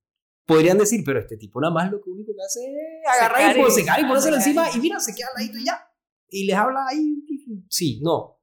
podrían 0.46 0.78
decir, 0.78 1.02
pero 1.04 1.20
este 1.20 1.36
tipo 1.36 1.60
nada 1.60 1.72
más 1.72 1.90
lo 1.90 2.02
que 2.02 2.10
único 2.10 2.32
que 2.34 2.42
hace 2.44 2.60
es 2.64 3.08
agarrar 3.08 3.56
y, 3.56 3.70
secar 3.70 4.00
y 4.00 4.04
ponérselo 4.04 4.36
encima 4.36 4.68
y 4.74 4.80
mira, 4.80 4.98
se 5.00 5.14
queda 5.14 5.28
al 5.28 5.42
ladito 5.42 5.58
y 5.58 5.64
ya. 5.64 5.80
Y 6.28 6.46
les 6.46 6.56
habla 6.56 6.86
ahí. 6.88 7.24
Sí, 7.68 8.00
no. 8.02 8.40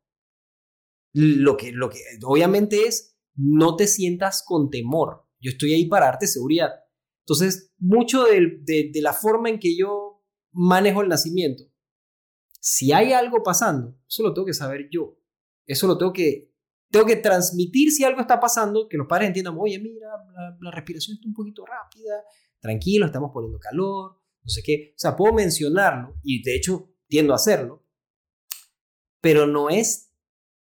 Lo 1.14 1.58
que, 1.58 1.72
lo 1.72 1.90
que 1.90 2.00
obviamente 2.24 2.86
es, 2.86 3.18
no 3.36 3.76
te 3.76 3.88
sientas 3.88 4.44
con 4.46 4.70
temor. 4.70 5.26
Yo 5.40 5.52
estoy 5.52 5.74
ahí 5.74 5.86
para 5.86 6.08
darte 6.08 6.28
seguridad. 6.28 6.72
Entonces, 7.22 7.74
mucho 7.78 8.24
de, 8.24 8.60
de, 8.62 8.90
de 8.94 9.02
la 9.02 9.14
forma 9.14 9.50
en 9.50 9.60
que 9.60 9.76
yo 9.78 10.24
manejo 10.52 11.02
el 11.02 11.10
nacimiento, 11.10 11.64
si 12.60 12.92
hay 12.92 13.14
algo 13.14 13.44
pasando, 13.44 13.98
eso 14.08 14.24
lo 14.24 14.34
tengo 14.34 14.46
que 14.46 14.54
saber 14.54 14.90
yo. 14.92 15.18
Eso 15.66 15.88
lo 15.88 15.98
tengo 15.98 16.14
que 16.14 16.47
tengo 16.90 17.06
que 17.06 17.18
transmitir 17.18 17.92
si 17.92 18.04
algo 18.04 18.22
está 18.22 18.40
pasando, 18.40 18.88
que 18.88 18.98
los 18.98 19.08
padres 19.08 19.28
entiendan, 19.28 19.56
oye, 19.58 19.80
mira, 19.80 20.08
la, 20.62 20.72
respiración 20.72 21.16
está 21.16 21.28
un 21.28 21.34
poquito 21.34 21.66
rápida, 21.66 22.24
tranquilo, 22.60 23.06
estamos 23.06 23.32
poniendo 23.34 23.60
calor, 23.60 24.22
no 24.42 24.50
sé 24.50 24.62
qué. 24.64 24.94
O 24.96 25.00
sea, 25.00 25.16
puedo 25.16 25.34
mencionarlo 25.34 26.16
y 26.24 26.42
de 26.44 26.56
hecho 26.56 26.90
tiendo 27.08 27.34
a 27.34 27.36
hacerlo, 27.36 27.86
pero 29.22 29.48
no 29.48 29.70
es 29.70 30.14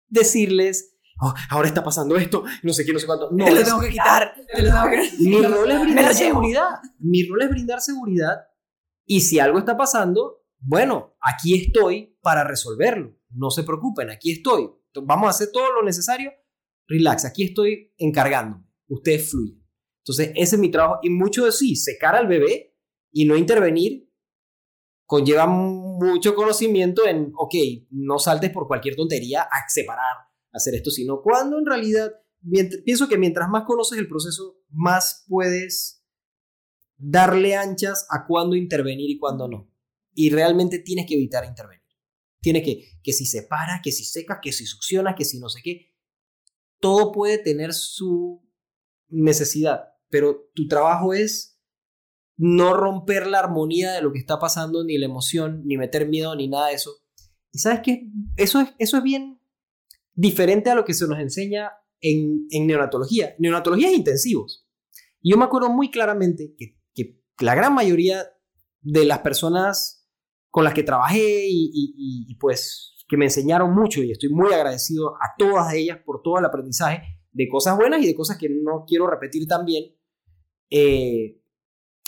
decirles, 0.07 0.97
oh, 1.21 1.33
ahora 1.49 1.67
está 1.67 1.83
pasando 1.83 2.17
esto, 2.17 2.43
no 2.63 2.73
sé 2.73 2.85
qué, 2.85 2.93
no 2.93 2.99
sé 2.99 3.05
cuánto. 3.05 3.29
No, 3.31 3.45
te 3.45 3.55
lo 3.55 3.63
tengo 3.63 3.79
que 3.79 3.89
quitar. 3.89 4.33
Te 4.53 4.61
lo 4.61 4.69
tengo 4.69 4.89
que... 4.89 5.11
Mi 5.19 5.41
rol 5.41 5.71
es 5.71 5.81
brindar 5.81 6.13
seguridad. 6.13 6.69
Mi 6.99 7.27
rol 7.27 7.41
es 7.41 7.49
brindar 7.49 7.81
seguridad 7.81 8.47
y 9.05 9.21
si 9.21 9.39
algo 9.39 9.59
está 9.59 9.77
pasando, 9.77 10.43
bueno, 10.59 11.15
aquí 11.21 11.55
estoy 11.55 12.17
para 12.21 12.43
resolverlo. 12.43 13.15
No 13.29 13.49
se 13.49 13.63
preocupen, 13.63 14.09
aquí 14.09 14.31
estoy 14.31 14.69
vamos 15.03 15.27
a 15.27 15.29
hacer 15.31 15.49
todo 15.51 15.71
lo 15.73 15.83
necesario, 15.83 16.31
relax, 16.87 17.25
aquí 17.25 17.43
estoy 17.43 17.93
encargándome, 17.97 18.65
ustedes 18.87 19.29
fluyen. 19.29 19.63
Entonces, 19.99 20.31
ese 20.35 20.55
es 20.55 20.61
mi 20.61 20.71
trabajo 20.71 20.99
y 21.03 21.09
mucho 21.09 21.45
de 21.45 21.51
sí, 21.51 21.75
secar 21.75 22.15
al 22.15 22.27
bebé 22.27 22.75
y 23.11 23.25
no 23.25 23.35
intervenir 23.35 24.07
conlleva 25.07 25.47
mucho 25.47 26.35
conocimiento 26.35 27.07
en, 27.07 27.31
ok, 27.35 27.53
no 27.91 28.19
saltes 28.19 28.51
por 28.51 28.67
cualquier 28.67 28.95
tontería 28.95 29.41
a 29.41 29.69
separar, 29.69 30.17
hacer 30.51 30.75
esto, 30.75 30.91
sino 30.91 31.21
cuando 31.21 31.57
en 31.57 31.65
realidad, 31.65 32.11
pienso 32.85 33.07
que 33.07 33.17
mientras 33.17 33.49
más 33.49 33.63
conoces 33.63 33.97
el 33.97 34.07
proceso, 34.07 34.59
más 34.69 35.25
puedes 35.27 36.05
darle 36.97 37.55
anchas 37.55 38.05
a 38.09 38.25
cuándo 38.27 38.55
intervenir 38.55 39.09
y 39.09 39.17
cuándo 39.17 39.47
no. 39.47 39.71
Y 40.13 40.29
realmente 40.29 40.79
tienes 40.79 41.05
que 41.07 41.13
evitar 41.13 41.45
intervenir. 41.45 41.86
Tiene 42.47 42.63
que, 42.63 42.87
que 43.03 43.11
si 43.11 43.25
se 43.25 43.43
para, 43.43 43.81
que 43.83 43.91
si 43.91 44.05
seca, 44.05 44.39
que 44.41 44.53
si 44.53 44.65
succiona, 44.65 45.15
que 45.15 45.25
si 45.25 45.37
no 45.37 45.49
sé 45.49 45.59
qué. 45.61 45.93
Todo 46.79 47.11
puede 47.11 47.39
tener 47.39 47.73
su 47.73 48.41
necesidad, 49.09 49.89
pero 50.09 50.49
tu 50.55 50.69
trabajo 50.69 51.13
es 51.13 51.59
no 52.37 52.73
romper 52.73 53.27
la 53.27 53.39
armonía 53.39 53.91
de 53.91 54.01
lo 54.01 54.13
que 54.13 54.19
está 54.19 54.39
pasando, 54.39 54.85
ni 54.85 54.97
la 54.97 55.07
emoción, 55.07 55.63
ni 55.65 55.75
meter 55.75 56.07
miedo, 56.07 56.37
ni 56.37 56.47
nada 56.47 56.69
de 56.69 56.75
eso. 56.75 56.91
Y 57.51 57.59
sabes 57.59 57.81
que 57.83 58.07
eso 58.37 58.61
es, 58.61 58.69
eso 58.79 58.95
es 58.95 59.03
bien 59.03 59.41
diferente 60.13 60.69
a 60.69 60.75
lo 60.75 60.85
que 60.85 60.93
se 60.93 61.05
nos 61.05 61.19
enseña 61.19 61.71
en, 61.99 62.47
en 62.49 62.65
neonatología. 62.65 63.35
Neonatología 63.39 63.89
es 63.89 63.97
intensivos. 63.97 64.65
Y 65.19 65.31
yo 65.31 65.37
me 65.37 65.43
acuerdo 65.43 65.69
muy 65.69 65.91
claramente 65.91 66.55
que, 66.57 66.79
que 66.93 67.21
la 67.41 67.55
gran 67.55 67.75
mayoría 67.75 68.25
de 68.79 69.03
las 69.03 69.19
personas 69.19 69.96
con 70.57 70.63
las 70.63 70.73
que 70.73 70.81
trabajé 70.81 71.45
y, 71.47 72.35
pues 72.39 72.95
que 73.07 73.15
me 73.15 73.25
enseñaron 73.25 73.75
mucho 73.75 74.01
y 74.01 74.11
estoy 74.11 74.29
muy 74.29 74.51
agradecido 74.51 75.13
a 75.17 75.35
todas 75.37 75.71
ellas 75.75 75.99
por 76.03 76.23
todo 76.23 76.39
el 76.39 76.45
aprendizaje 76.45 77.21
de 77.31 77.47
cosas 77.47 77.77
buenas 77.77 78.01
y 78.01 78.07
de 78.07 78.15
cosas 78.15 78.39
que 78.39 78.49
no 78.49 78.83
quiero 78.87 79.05
repetir 79.05 79.47
también. 79.47 79.95
Eh, 80.71 81.39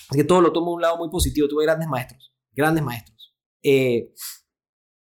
que 0.10 0.24
todo 0.24 0.41
lo 0.41 0.52
tomo 0.52 0.72
de 0.72 0.76
un 0.78 0.82
lado 0.82 0.97
muy 0.97 1.12
positivo. 1.12 1.47
Tuve 1.47 1.64
grandes 1.64 1.88
maestros, 1.88 2.34
grandes 2.52 2.84
maestros. 2.84 3.36
Eh, 3.62 4.16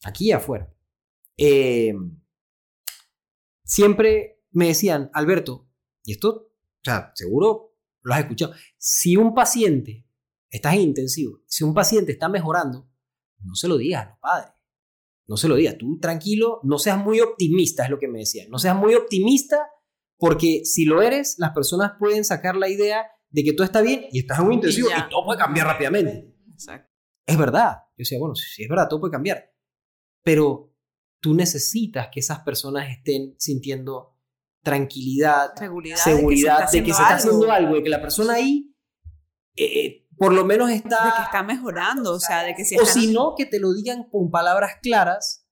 aquí 0.03 0.27
y 0.27 0.31
afuera. 0.31 0.71
Eh, 1.35 1.91
siempre 3.63 4.43
me 4.51 4.67
decían, 4.67 5.09
Alberto, 5.11 5.67
y 6.03 6.11
esto, 6.11 6.29
o 6.29 6.83
sea, 6.83 7.11
seguro 7.15 7.73
lo 8.03 8.13
has 8.13 8.19
escuchado, 8.19 8.53
si 8.77 9.17
un 9.17 9.33
paciente, 9.33 10.05
estás 10.51 10.75
en 10.75 10.81
intensivo, 10.81 11.41
si 11.47 11.63
un 11.63 11.73
paciente 11.73 12.11
está 12.11 12.29
mejorando, 12.29 12.92
no 13.43 13.55
se 13.55 13.67
lo 13.67 13.77
digas 13.77 14.05
a 14.05 14.09
los 14.09 14.19
padres. 14.19 14.53
No 15.27 15.37
se 15.37 15.47
lo 15.47 15.55
digas. 15.55 15.77
Tú 15.77 15.99
tranquilo, 15.99 16.59
no 16.63 16.77
seas 16.77 16.97
muy 16.97 17.21
optimista, 17.21 17.85
es 17.85 17.89
lo 17.89 17.99
que 17.99 18.07
me 18.07 18.19
decían. 18.19 18.49
No 18.49 18.59
seas 18.59 18.75
muy 18.75 18.93
optimista 18.95 19.69
porque 20.17 20.61
si 20.65 20.85
lo 20.85 21.01
eres, 21.01 21.35
las 21.37 21.51
personas 21.51 21.93
pueden 21.99 22.23
sacar 22.23 22.55
la 22.55 22.69
idea 22.69 23.07
de 23.29 23.43
que 23.43 23.53
todo 23.53 23.65
está 23.65 23.81
bien 23.81 24.05
y 24.11 24.19
estás 24.19 24.39
en 24.39 24.45
un 24.45 24.53
intensivo 24.53 24.89
y, 24.89 25.09
todo 25.09 25.25
puede 25.25 25.39
cambiar 25.39 25.67
rápidamente. 25.67 26.33
Exacto. 26.51 26.89
Es 27.25 27.37
verdad. 27.37 27.77
Yo 27.91 28.03
decía, 28.03 28.19
bueno, 28.19 28.35
si 28.35 28.63
es 28.63 28.69
verdad, 28.69 28.87
todo 28.89 28.99
puede 28.99 29.11
cambiar. 29.11 29.51
Pero 30.23 30.73
tú 31.19 31.33
necesitas 31.33 32.09
que 32.11 32.19
esas 32.19 32.39
personas 32.39 32.89
estén 32.89 33.35
sintiendo 33.37 34.17
tranquilidad, 34.61 35.53
seguridad, 35.55 35.97
de 36.71 36.83
que 36.83 36.93
se 36.93 37.01
está, 37.01 37.15
haciendo, 37.15 37.51
algo, 37.51 37.75
de 37.75 37.83
que 37.83 37.89
la 37.89 38.01
persona 38.01 38.35
ahí 38.35 38.73
eh, 39.55 40.02
por 40.23 40.33
lo 40.33 40.45
menos 40.45 40.69
está... 40.69 41.05
De 41.05 41.11
que 41.17 41.21
está 41.23 41.43
mejorando, 41.43 42.13
o 42.13 42.19
sea, 42.19 42.43
de 42.43 42.55
que 42.55 42.63
si... 42.63 42.77
O 42.77 42.85
si 42.85 43.11
no, 43.11 43.35
que 43.37 43.45
te 43.45 43.59
lo 43.59 43.73
digan 43.73 44.05
con 44.09 44.31
palabras 44.31 44.77
claras 44.81 45.45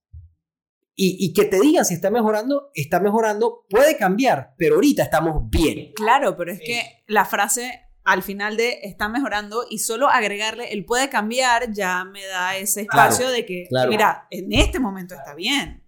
y, 0.96 1.18
y, 1.20 1.34
que 1.34 1.46
te 1.46 1.60
digan 1.60 1.84
si 1.84 1.96
está 1.96 2.10
mejorando, 2.10 2.70
está 2.74 3.00
mejorando, 3.00 3.66
puede 3.70 3.98
cambiar, 3.98 4.54
pero 4.58 4.76
ahorita 4.76 5.04
estamos 5.04 5.50
bien. 5.50 5.92
Claro, 5.96 6.38
pero 6.38 6.52
es 6.52 6.60
que 6.60 7.04
la 7.08 7.26
frase 7.26 7.82
al 8.04 8.24
final 8.24 8.56
de 8.56 8.80
está 8.84 9.10
mejorando 9.10 9.66
y 9.70 9.80
solo 9.80 10.10
agregarle 10.10 10.72
el 10.72 10.86
puede 10.86 11.10
cambiar 11.10 11.72
ya 11.72 12.04
me 12.06 12.26
da 12.26 12.56
ese 12.56 12.82
espacio 12.82 13.30
de 13.30 13.46
que, 13.46 13.68
mira, 13.90 14.28
en 14.30 14.54
este 14.54 14.80
momento 14.80 15.16
está 15.16 15.36
bien. 15.36 15.84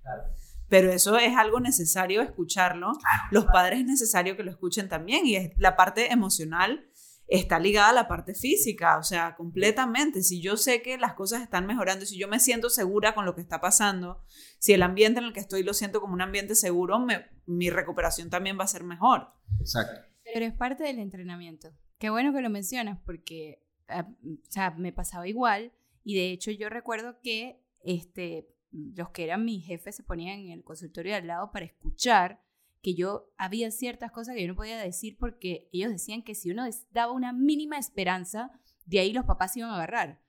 Pero 0.68 0.92
eso 0.92 1.18
es 1.18 1.38
algo 1.38 1.60
necesario 1.60 2.22
escucharlo. 2.22 2.94
Los 3.30 3.46
padres 3.46 3.80
es 3.80 3.86
necesario 3.86 4.36
que 4.36 4.44
lo 4.44 4.52
escuchen 4.52 4.90
también 4.90 5.26
y 5.26 5.36
es 5.36 5.52
la 5.58 5.76
parte 5.76 6.12
emocional 6.12 6.90
está 7.28 7.58
ligada 7.60 7.90
a 7.90 7.94
la 7.94 8.08
parte 8.08 8.34
física, 8.36 8.98
o 8.98 9.04
sea, 9.04 9.36
completamente. 9.36 10.22
Si 10.24 10.42
yo 10.42 10.58
sé 10.58 10.82
que 10.82 10.98
las 10.98 11.14
cosas 11.14 11.42
están 11.42 11.66
mejorando, 11.66 12.06
si 12.06 12.18
yo 12.20 12.28
me 12.28 12.40
siento 12.40 12.70
segura 12.70 13.16
con 13.16 13.26
lo 13.26 13.34
que 13.34 13.42
está 13.42 13.60
pasando, 13.62 14.24
si 14.60 14.74
el 14.74 14.84
ambiente 14.84 15.20
en 15.20 15.26
el 15.26 15.34
que 15.34 15.40
estoy 15.40 15.64
lo 15.64 15.74
siento 15.74 16.02
como 16.02 16.14
un 16.14 16.22
ambiente 16.22 16.54
seguro, 16.56 17.00
me- 17.00 17.26
mi 17.46 17.70
recuperación 17.70 18.30
también 18.30 18.60
va 18.60 18.66
a 18.66 18.68
ser 18.68 18.84
mejor. 18.84 19.28
Exacto. 19.60 20.02
Pero 20.34 20.46
es 20.46 20.54
parte 20.54 20.84
del 20.84 21.00
entrenamiento. 21.00 21.72
Qué 21.98 22.10
bueno 22.10 22.34
que 22.34 22.42
lo 22.42 22.50
mencionas 22.50 23.00
porque, 23.06 23.64
ah, 23.88 24.08
o 24.24 24.52
sea, 24.52 24.72
me 24.72 24.92
pasaba 24.92 25.28
igual 25.28 25.72
y 26.04 26.16
de 26.16 26.32
hecho 26.32 26.52
yo 26.52 26.70
recuerdo 26.70 27.20
que 27.22 27.64
este, 27.86 28.50
los 28.72 29.10
que 29.12 29.24
eran 29.24 29.46
mis 29.46 29.66
jefes 29.66 29.96
se 29.96 30.04
ponían 30.04 30.40
en 30.40 30.50
el 30.52 30.64
consultorio 30.64 31.14
de 31.14 31.18
al 31.20 31.28
lado 31.28 31.52
para 31.52 31.66
escuchar 31.66 32.43
que 32.84 32.94
yo 32.94 33.32
había 33.38 33.72
ciertas 33.72 34.12
cosas 34.12 34.36
que 34.36 34.42
yo 34.44 34.48
no 34.50 34.56
podía 34.56 34.78
decir 34.78 35.18
porque 35.18 35.70
ellos 35.72 35.90
decían 35.90 36.22
que 36.22 36.36
si 36.36 36.52
uno 36.52 36.66
daba 36.92 37.14
una 37.14 37.34
mínima 37.34 37.80
esperanza, 37.80 38.52
de 38.86 39.00
ahí 39.00 39.14
los 39.14 39.26
papás 39.26 39.54
se 39.54 39.60
iban 39.60 39.72
a 39.72 39.76
agarrar. 39.76 40.22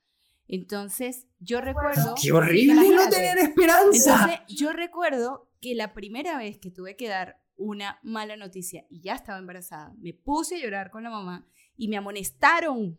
Entonces, 0.46 1.26
yo 1.40 1.60
recuerdo... 1.60 2.14
¡Qué 2.20 2.30
horrible 2.32 2.74
no 2.94 3.08
tener 3.08 3.38
esperanza! 3.38 4.14
Entonces, 4.14 4.40
yo 4.56 4.72
recuerdo 4.72 5.50
que 5.60 5.74
la 5.74 5.94
primera 5.94 6.36
vez 6.38 6.58
que 6.58 6.70
tuve 6.70 6.96
que 6.96 7.08
dar 7.08 7.40
una 7.56 7.98
mala 8.02 8.36
noticia 8.36 8.84
y 8.90 9.00
ya 9.00 9.14
estaba 9.14 9.38
embarazada, 9.38 9.94
me 9.98 10.12
puse 10.12 10.56
a 10.56 10.58
llorar 10.62 10.90
con 10.90 11.02
la 11.02 11.10
mamá 11.10 11.46
y 11.76 11.88
me 11.88 11.96
amonestaron. 11.96 12.98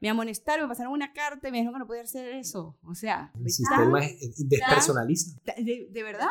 Me 0.00 0.08
amonestaron, 0.08 0.64
me 0.66 0.68
pasaron 0.68 0.92
una 0.92 1.12
carta 1.12 1.48
y 1.48 1.50
me 1.50 1.58
dijeron 1.58 1.74
que 1.74 1.78
no 1.80 1.86
podía 1.86 2.02
hacer 2.02 2.28
eso. 2.34 2.78
O 2.82 2.94
sea, 2.94 3.32
El 3.38 3.50
sistema 3.50 4.00
tan- 4.00 4.08
es- 4.08 4.48
despersonaliza. 4.48 5.38
de, 5.58 5.88
de 5.90 6.02
verdad, 6.02 6.28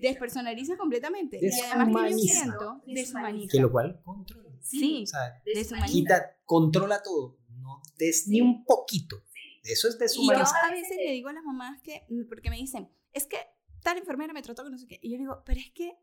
despersonaliza 0.00 0.76
completamente. 0.76 1.38
Y 1.40 1.48
además 1.72 2.04
que 2.06 2.12
yo 2.12 2.18
siento, 2.18 2.82
deshumaniza. 2.86 3.50
Que 3.50 3.60
lo 3.60 3.70
cual 3.72 4.00
controla. 4.04 4.48
Sí, 4.60 5.02
O 5.04 5.06
sea, 5.06 5.42
deshumaniza. 5.44 5.92
quita, 5.92 6.36
controla 6.44 7.02
todo. 7.02 7.38
No 7.60 7.80
des 7.98 8.28
ni 8.28 8.40
un 8.40 8.64
poquito. 8.64 9.22
Eso 9.62 9.88
es 9.88 9.94
Y 9.94 9.98
yo 9.98 10.00
deshumanizar. 10.04 10.64
a 10.64 10.70
veces 10.70 10.96
le 10.96 11.12
digo 11.12 11.28
a 11.28 11.32
las 11.32 11.44
mamás 11.44 11.80
que, 11.82 12.06
porque 12.28 12.48
me 12.50 12.56
dicen, 12.56 12.88
es 13.12 13.26
que 13.26 13.36
tal 13.82 13.98
enfermera 13.98 14.32
me 14.32 14.42
trató 14.42 14.64
que 14.64 14.70
no 14.70 14.78
sé 14.78 14.86
qué. 14.86 14.98
Y 15.02 15.10
yo 15.10 15.16
le 15.16 15.22
digo, 15.24 15.42
pero 15.44 15.60
es 15.60 15.70
que 15.72 15.96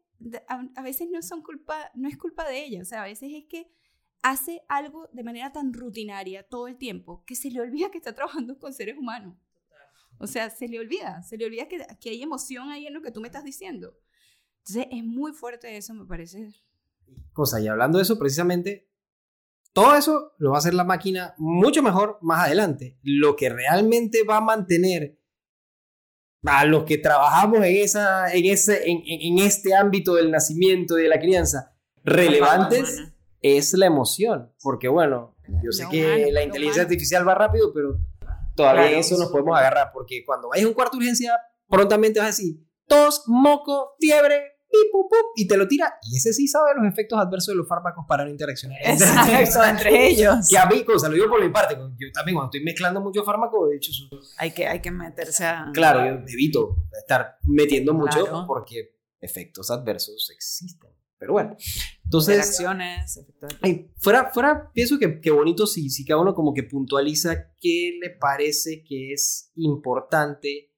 a, 0.47 0.63
a 0.75 0.81
veces 0.81 1.07
no 1.11 1.21
son 1.21 1.41
culpa, 1.41 1.91
no 1.95 2.07
es 2.07 2.17
culpa 2.17 2.47
de 2.47 2.63
ella. 2.63 2.81
O 2.81 2.85
sea, 2.85 3.01
a 3.01 3.05
veces 3.05 3.31
es 3.33 3.45
que 3.45 3.71
hace 4.21 4.61
algo 4.69 5.07
de 5.13 5.23
manera 5.23 5.51
tan 5.51 5.73
rutinaria 5.73 6.43
todo 6.47 6.67
el 6.67 6.77
tiempo 6.77 7.23
que 7.25 7.35
se 7.35 7.49
le 7.51 7.61
olvida 7.61 7.91
que 7.91 7.97
está 7.97 8.13
trabajando 8.13 8.57
con 8.57 8.73
seres 8.73 8.97
humanos. 8.97 9.35
O 10.17 10.27
sea, 10.27 10.49
se 10.49 10.67
le 10.67 10.79
olvida, 10.79 11.21
se 11.23 11.37
le 11.37 11.45
olvida 11.45 11.67
que, 11.67 11.85
que 11.99 12.09
hay 12.09 12.21
emoción 12.23 12.69
ahí 12.69 12.87
en 12.87 12.93
lo 12.93 13.01
que 13.01 13.11
tú 13.11 13.21
me 13.21 13.27
estás 13.27 13.43
diciendo. 13.43 13.97
Entonces, 14.59 14.87
es 14.91 15.03
muy 15.03 15.33
fuerte 15.33 15.75
eso, 15.77 15.93
me 15.93 16.05
parece. 16.05 16.49
Cosa, 17.33 17.59
y 17.61 17.67
hablando 17.67 17.97
de 17.97 18.03
eso, 18.03 18.17
precisamente, 18.17 18.87
todo 19.73 19.95
eso 19.95 20.33
lo 20.37 20.51
va 20.51 20.57
a 20.57 20.59
hacer 20.59 20.73
la 20.73 20.83
máquina 20.85 21.33
mucho 21.37 21.83
mejor 21.83 22.17
más 22.21 22.45
adelante. 22.45 22.97
Lo 23.03 23.35
que 23.35 23.49
realmente 23.49 24.23
va 24.23 24.37
a 24.37 24.41
mantener 24.41 25.19
a 26.45 26.63
los 26.65 26.85
que 26.85 26.97
trabajamos 26.97 27.57
en, 27.65 27.75
esa, 27.77 28.31
en, 28.33 28.45
ese, 28.45 28.89
en, 28.89 28.99
en- 29.05 29.39
en 29.39 29.45
este 29.45 29.73
ámbito 29.75 30.15
del 30.15 30.31
nacimiento 30.31 30.97
y 30.97 31.03
de 31.03 31.09
la 31.09 31.19
crianza 31.19 31.75
relevantes 32.03 33.01
es 33.41 33.73
la 33.73 33.87
emoción. 33.87 34.51
Porque 34.61 34.87
bueno, 34.87 35.35
yo 35.63 35.71
sé 35.71 35.83
Lo 35.83 35.89
que 35.89 36.05
humano, 36.05 36.31
la 36.31 36.39
lo 36.39 36.45
inteligencia 36.45 36.83
artificial 36.83 37.27
va 37.27 37.35
rápido, 37.35 37.73
pero 37.73 37.99
todavía 38.55 38.91
en 38.91 38.99
eso 38.99 39.17
nos 39.17 39.29
podemos 39.29 39.57
agarrar. 39.57 39.91
Porque 39.93 40.23
cuando 40.25 40.49
vayas 40.49 40.65
a 40.65 40.67
un 40.69 40.73
cuarto 40.73 40.97
de 40.97 41.03
urgencia, 41.03 41.37
prontamente 41.67 42.19
vas 42.19 42.25
a 42.25 42.31
decir 42.31 42.55
tos, 42.87 43.23
moco, 43.27 43.95
fiebre, 43.99 44.55
y 45.35 45.47
te 45.47 45.57
lo 45.57 45.67
tira. 45.67 45.97
Y 46.03 46.17
ese 46.17 46.33
sí 46.33 46.47
sabe 46.47 46.71
los 46.75 46.85
efectos 46.91 47.19
adversos 47.19 47.53
de 47.53 47.55
los 47.55 47.67
fármacos 47.67 48.05
para 48.07 48.25
no 48.25 48.29
interaccionar. 48.29 48.77
Exacto, 48.83 49.63
entre 49.63 50.07
ellos. 50.07 50.51
Y 50.51 50.55
a 50.55 50.65
mí, 50.65 50.83
cosa, 50.83 51.07
lo 51.07 51.15
digo 51.15 51.29
por 51.29 51.41
mi 51.43 51.49
parte, 51.49 51.75
yo 51.75 52.11
también 52.13 52.35
cuando 52.35 52.45
estoy 52.47 52.63
mezclando 52.63 53.01
mucho 53.01 53.23
fármaco, 53.23 53.67
de 53.67 53.77
hecho, 53.77 53.91
Hay 54.37 54.51
que, 54.51 54.67
hay 54.67 54.81
que 54.81 54.91
meterse 54.91 55.45
a... 55.45 55.69
claro, 55.73 56.05
yo 56.05 56.21
evito 56.27 56.75
estar 56.97 57.37
metiendo 57.43 57.93
mucho 57.93 58.23
Claro. 58.23 58.45
porque 58.47 58.95
efectos 59.19 59.71
adversos 59.71 60.29
existen. 60.33 60.91
Pero 61.25 61.33
bueno, 61.33 61.57
entonces, 62.03 62.57
de- 62.59 62.67
ay, 63.61 63.91
fuera, 63.97 64.29
fuera, 64.31 64.69
pienso 64.73 64.99
que, 64.99 65.19
que 65.19 65.31
bonito 65.31 65.65
si, 65.65 65.89
si 65.89 66.05
cada 66.05 66.21
uno 66.21 66.35
como 66.35 66.53
que 66.53 66.61
puntualiza 66.63 67.51
qué 67.59 67.97
le 67.99 68.11
parece 68.11 68.83
que 68.87 69.11
es 69.13 69.51
importante, 69.55 70.71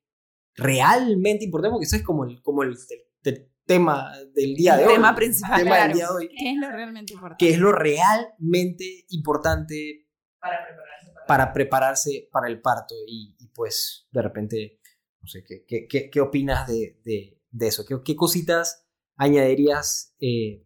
realmente 0.56 1.44
importante, 1.46 1.74
porque 1.74 1.86
eso 1.86 1.98
es 1.98 2.04
como 2.04 2.24
el, 2.24 2.42
como 2.42 2.64
el, 2.64 2.70
el- 2.70 3.34
el 3.34 3.52
tema 3.66 4.14
del 4.34 4.56
día 4.56 4.78
de 4.78 4.84
El 4.84 4.88
hoy. 4.88 4.94
tema 4.96 5.16
principal, 5.16 5.62
tema 5.64 5.76
del 5.76 5.92
claro. 5.92 5.96
día 5.96 6.06
de 6.08 6.14
hoy. 6.14 6.30
¿Qué 6.30 6.50
es 6.52 6.58
lo 6.58 6.72
realmente 6.72 7.14
importante? 7.14 7.46
que 7.46 7.52
es 7.54 7.60
lo 7.60 7.72
realmente 7.74 9.06
importante 9.10 10.08
Para 10.40 10.64
prepararse 10.64 11.12
para, 11.14 11.26
para 11.28 11.54
prepararse 11.54 12.30
para 12.32 12.48
el 12.48 12.62
parto 12.62 12.96
y, 13.06 13.36
y, 13.38 13.48
pues 13.50 14.08
de 14.12 14.22
repente, 14.22 14.80
no 15.22 15.28
sé, 15.28 15.44
¿qué, 15.44 15.66
qué, 15.68 15.86
qué, 15.88 16.10
qué 16.10 16.22
opinas 16.22 16.66
de, 16.68 17.02
de, 17.04 17.42
de 17.52 17.68
eso? 17.68 17.84
¿Qué, 17.86 17.98
qué 18.06 18.16
cositas 18.16 18.87
añadirías? 19.18 20.16
eh, 20.20 20.64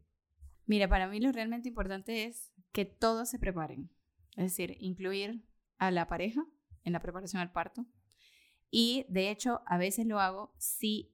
Mira, 0.65 0.87
para 0.87 1.07
mí 1.07 1.19
lo 1.19 1.31
realmente 1.31 1.69
importante 1.69 2.25
es 2.25 2.51
que 2.71 2.85
todos 2.85 3.29
se 3.29 3.39
preparen. 3.39 3.89
Es 4.37 4.45
decir, 4.45 4.77
incluir 4.79 5.43
a 5.77 5.91
la 5.91 6.07
pareja 6.07 6.45
en 6.83 6.93
la 6.93 7.01
preparación 7.01 7.41
al 7.41 7.51
parto. 7.51 7.85
Y 8.69 9.05
de 9.09 9.29
hecho, 9.29 9.61
a 9.65 9.77
veces 9.77 10.05
lo 10.05 10.19
hago 10.19 10.53
si 10.57 11.13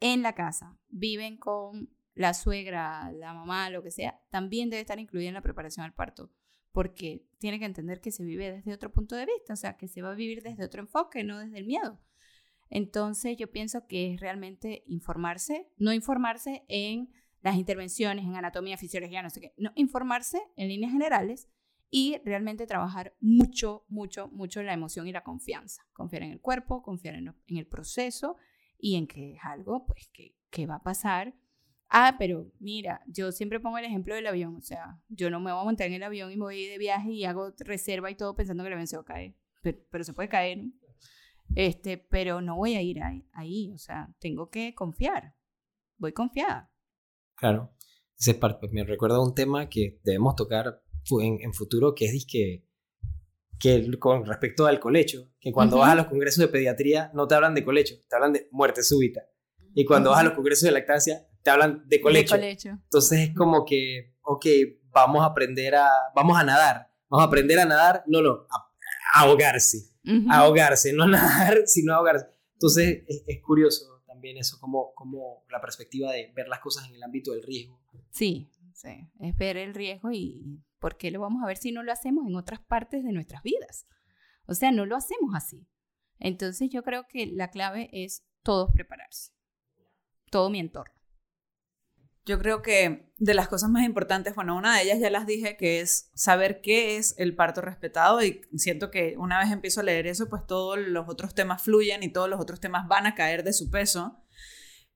en 0.00 0.22
la 0.22 0.34
casa 0.34 0.76
viven 0.88 1.36
con 1.36 1.90
la 2.14 2.34
suegra, 2.34 3.12
la 3.12 3.34
mamá, 3.34 3.70
lo 3.70 3.82
que 3.82 3.90
sea, 3.90 4.20
también 4.30 4.70
debe 4.70 4.80
estar 4.80 4.98
incluida 4.98 5.28
en 5.28 5.34
la 5.34 5.42
preparación 5.42 5.84
al 5.84 5.94
parto. 5.94 6.32
Porque 6.72 7.26
tiene 7.38 7.58
que 7.58 7.64
entender 7.64 8.00
que 8.00 8.10
se 8.10 8.24
vive 8.24 8.50
desde 8.50 8.72
otro 8.72 8.92
punto 8.92 9.14
de 9.14 9.26
vista, 9.26 9.52
o 9.52 9.56
sea, 9.56 9.76
que 9.76 9.88
se 9.88 10.02
va 10.02 10.10
a 10.10 10.14
vivir 10.14 10.42
desde 10.42 10.64
otro 10.64 10.80
enfoque, 10.80 11.24
no 11.24 11.38
desde 11.38 11.58
el 11.58 11.66
miedo. 11.66 12.00
Entonces 12.70 13.36
yo 13.36 13.50
pienso 13.50 13.86
que 13.86 14.14
es 14.14 14.20
realmente 14.20 14.82
informarse, 14.86 15.68
no 15.76 15.92
informarse 15.92 16.64
en 16.68 17.12
las 17.42 17.56
intervenciones, 17.56 18.24
en 18.24 18.34
anatomía, 18.34 18.76
fisiología, 18.76 19.22
no 19.22 19.30
sé 19.30 19.40
qué, 19.40 19.54
no, 19.56 19.70
informarse 19.76 20.40
en 20.56 20.68
líneas 20.68 20.92
generales 20.92 21.48
y 21.90 22.18
realmente 22.24 22.66
trabajar 22.66 23.14
mucho, 23.20 23.84
mucho, 23.88 24.28
mucho 24.28 24.62
la 24.62 24.74
emoción 24.74 25.06
y 25.06 25.12
la 25.12 25.22
confianza. 25.22 25.82
Confiar 25.92 26.24
en 26.24 26.32
el 26.32 26.40
cuerpo, 26.40 26.82
confiar 26.82 27.14
en, 27.14 27.34
el 27.46 27.66
proceso 27.66 28.36
y 28.78 28.96
en 28.96 29.06
que 29.06 29.34
es 29.34 29.38
algo 29.44 29.86
pues 29.86 30.08
que, 30.12 30.34
que 30.50 30.66
va 30.66 30.76
a 30.76 30.82
pasar. 30.82 31.34
Ah, 31.88 32.16
pero 32.18 32.50
mira, 32.58 33.02
yo 33.06 33.30
siempre 33.30 33.60
pongo 33.60 33.78
el 33.78 33.84
ejemplo 33.84 34.14
del 34.14 34.26
avión, 34.26 34.56
o 34.56 34.60
sea, 34.60 35.00
yo 35.08 35.30
no 35.30 35.38
me 35.38 35.52
voy 35.52 35.60
a 35.60 35.64
montar 35.64 35.86
en 35.86 35.94
el 35.94 36.02
avión 36.02 36.32
y 36.32 36.36
me 36.36 36.42
voy 36.42 36.66
de 36.66 36.78
viaje 36.78 37.10
y 37.10 37.24
hago 37.24 37.54
reserva 37.58 38.10
y 38.10 38.16
todo 38.16 38.34
pensando 38.34 38.64
que 38.64 38.68
el 38.68 38.72
avión 38.72 38.88
se 38.88 38.96
va 38.96 39.02
a 39.02 39.06
caer, 39.06 39.34
pero, 39.62 40.02
se 40.02 40.12
puede 40.12 40.28
caer. 40.28 40.64
Este, 41.54 41.96
pero 41.98 42.40
no 42.40 42.56
voy 42.56 42.74
a 42.74 42.82
ir 42.82 43.02
ahí, 43.02 43.26
ahí, 43.32 43.72
o 43.72 43.78
sea, 43.78 44.08
tengo 44.18 44.50
que 44.50 44.74
confiar, 44.74 45.34
voy 45.96 46.12
confiada. 46.12 46.70
claro, 47.34 47.74
ese 48.18 48.32
es 48.32 48.36
parte, 48.36 48.68
me 48.72 48.84
recuerda 48.84 49.20
un 49.20 49.34
tema 49.34 49.68
que 49.68 50.00
debemos 50.04 50.34
tocar 50.36 50.82
en, 51.22 51.38
en 51.40 51.52
futuro, 51.52 51.94
que 51.94 52.06
es 52.06 52.26
que 52.26 52.64
el- 53.64 53.98
con 53.98 54.24
respecto 54.26 54.66
al 54.66 54.78
colecho, 54.80 55.30
que 55.40 55.52
cuando 55.52 55.76
Ujú. 55.76 55.82
vas 55.84 55.92
a 55.92 55.94
los 55.96 56.06
congresos 56.06 56.40
de 56.40 56.48
pediatría 56.48 57.10
no 57.14 57.26
te 57.26 57.34
hablan 57.34 57.54
de 57.54 57.64
colecho, 57.64 57.94
te 58.08 58.16
hablan 58.16 58.32
de 58.32 58.48
muerte 58.52 58.82
súbita. 58.82 59.22
Y 59.74 59.84
cuando 59.84 60.10
vas 60.10 60.20
a 60.20 60.24
los 60.24 60.32
congresos 60.34 60.64
de 60.66 60.72
lactancia, 60.72 61.26
te 61.42 61.50
hablan 61.50 61.82
de 61.86 62.00
colecho. 62.00 62.34
De 62.34 62.40
colecho. 62.40 62.68
Entonces 62.70 63.20
es 63.28 63.34
como 63.34 63.64
que, 63.64 64.14
ok, 64.22 64.46
vamos 64.90 65.22
a 65.22 65.26
aprender 65.26 65.74
a, 65.74 65.88
vamos 66.14 66.38
a 66.38 66.44
nadar, 66.44 66.90
vamos 67.08 67.24
a 67.24 67.28
aprender 67.28 67.58
a 67.58 67.64
nadar, 67.66 68.02
no, 68.06 68.22
no, 68.22 68.46
a, 68.50 68.72
a 69.14 69.20
ahogarse, 69.22 69.78
A 70.30 70.38
ahogarse, 70.38 70.92
no 70.92 71.06
nadar, 71.08 71.62
sino 71.66 71.94
ahogarse. 71.94 72.26
Entonces 72.52 73.04
es, 73.06 73.24
es 73.26 73.42
curioso 73.42 73.96
también 74.06 74.38
eso, 74.38 74.58
como, 74.58 74.94
como 74.94 75.44
la 75.50 75.60
perspectiva 75.60 76.10
de 76.12 76.32
ver 76.34 76.48
las 76.48 76.60
cosas 76.60 76.88
en 76.88 76.94
el 76.94 77.02
ámbito 77.02 77.32
del 77.32 77.42
riesgo. 77.42 77.78
Sí, 78.10 78.50
sí, 78.72 79.10
es 79.20 79.36
ver 79.36 79.58
el 79.58 79.74
riesgo 79.74 80.10
y 80.10 80.62
por 80.78 80.96
qué 80.96 81.10
lo 81.10 81.20
vamos 81.20 81.42
a 81.42 81.46
ver 81.46 81.58
si 81.58 81.70
no 81.70 81.82
lo 81.82 81.92
hacemos 81.92 82.26
en 82.26 82.34
otras 82.34 82.60
partes 82.60 83.04
de 83.04 83.12
nuestras 83.12 83.42
vidas. 83.42 83.86
O 84.46 84.54
sea, 84.54 84.72
no 84.72 84.86
lo 84.86 84.96
hacemos 84.96 85.34
así. 85.34 85.66
Entonces 86.18 86.70
yo 86.70 86.82
creo 86.82 87.06
que 87.08 87.26
la 87.26 87.50
clave 87.50 87.90
es 87.92 88.24
todos 88.42 88.70
prepararse. 88.72 89.32
Todo 90.30 90.48
mi 90.48 90.60
entorno. 90.60 90.95
Yo 92.26 92.40
creo 92.40 92.60
que 92.60 93.08
de 93.18 93.34
las 93.34 93.46
cosas 93.46 93.70
más 93.70 93.84
importantes, 93.84 94.34
bueno, 94.34 94.56
una 94.56 94.76
de 94.76 94.82
ellas 94.82 94.98
ya 94.98 95.10
las 95.10 95.28
dije, 95.28 95.56
que 95.56 95.80
es 95.80 96.10
saber 96.14 96.60
qué 96.60 96.96
es 96.96 97.14
el 97.18 97.36
parto 97.36 97.60
respetado 97.60 98.20
y 98.24 98.40
siento 98.56 98.90
que 98.90 99.14
una 99.16 99.38
vez 99.38 99.52
empiezo 99.52 99.78
a 99.78 99.84
leer 99.84 100.08
eso, 100.08 100.28
pues 100.28 100.44
todos 100.44 100.76
los 100.76 101.08
otros 101.08 101.34
temas 101.34 101.62
fluyen 101.62 102.02
y 102.02 102.12
todos 102.12 102.28
los 102.28 102.40
otros 102.40 102.58
temas 102.58 102.88
van 102.88 103.06
a 103.06 103.14
caer 103.14 103.44
de 103.44 103.52
su 103.52 103.70
peso. 103.70 104.20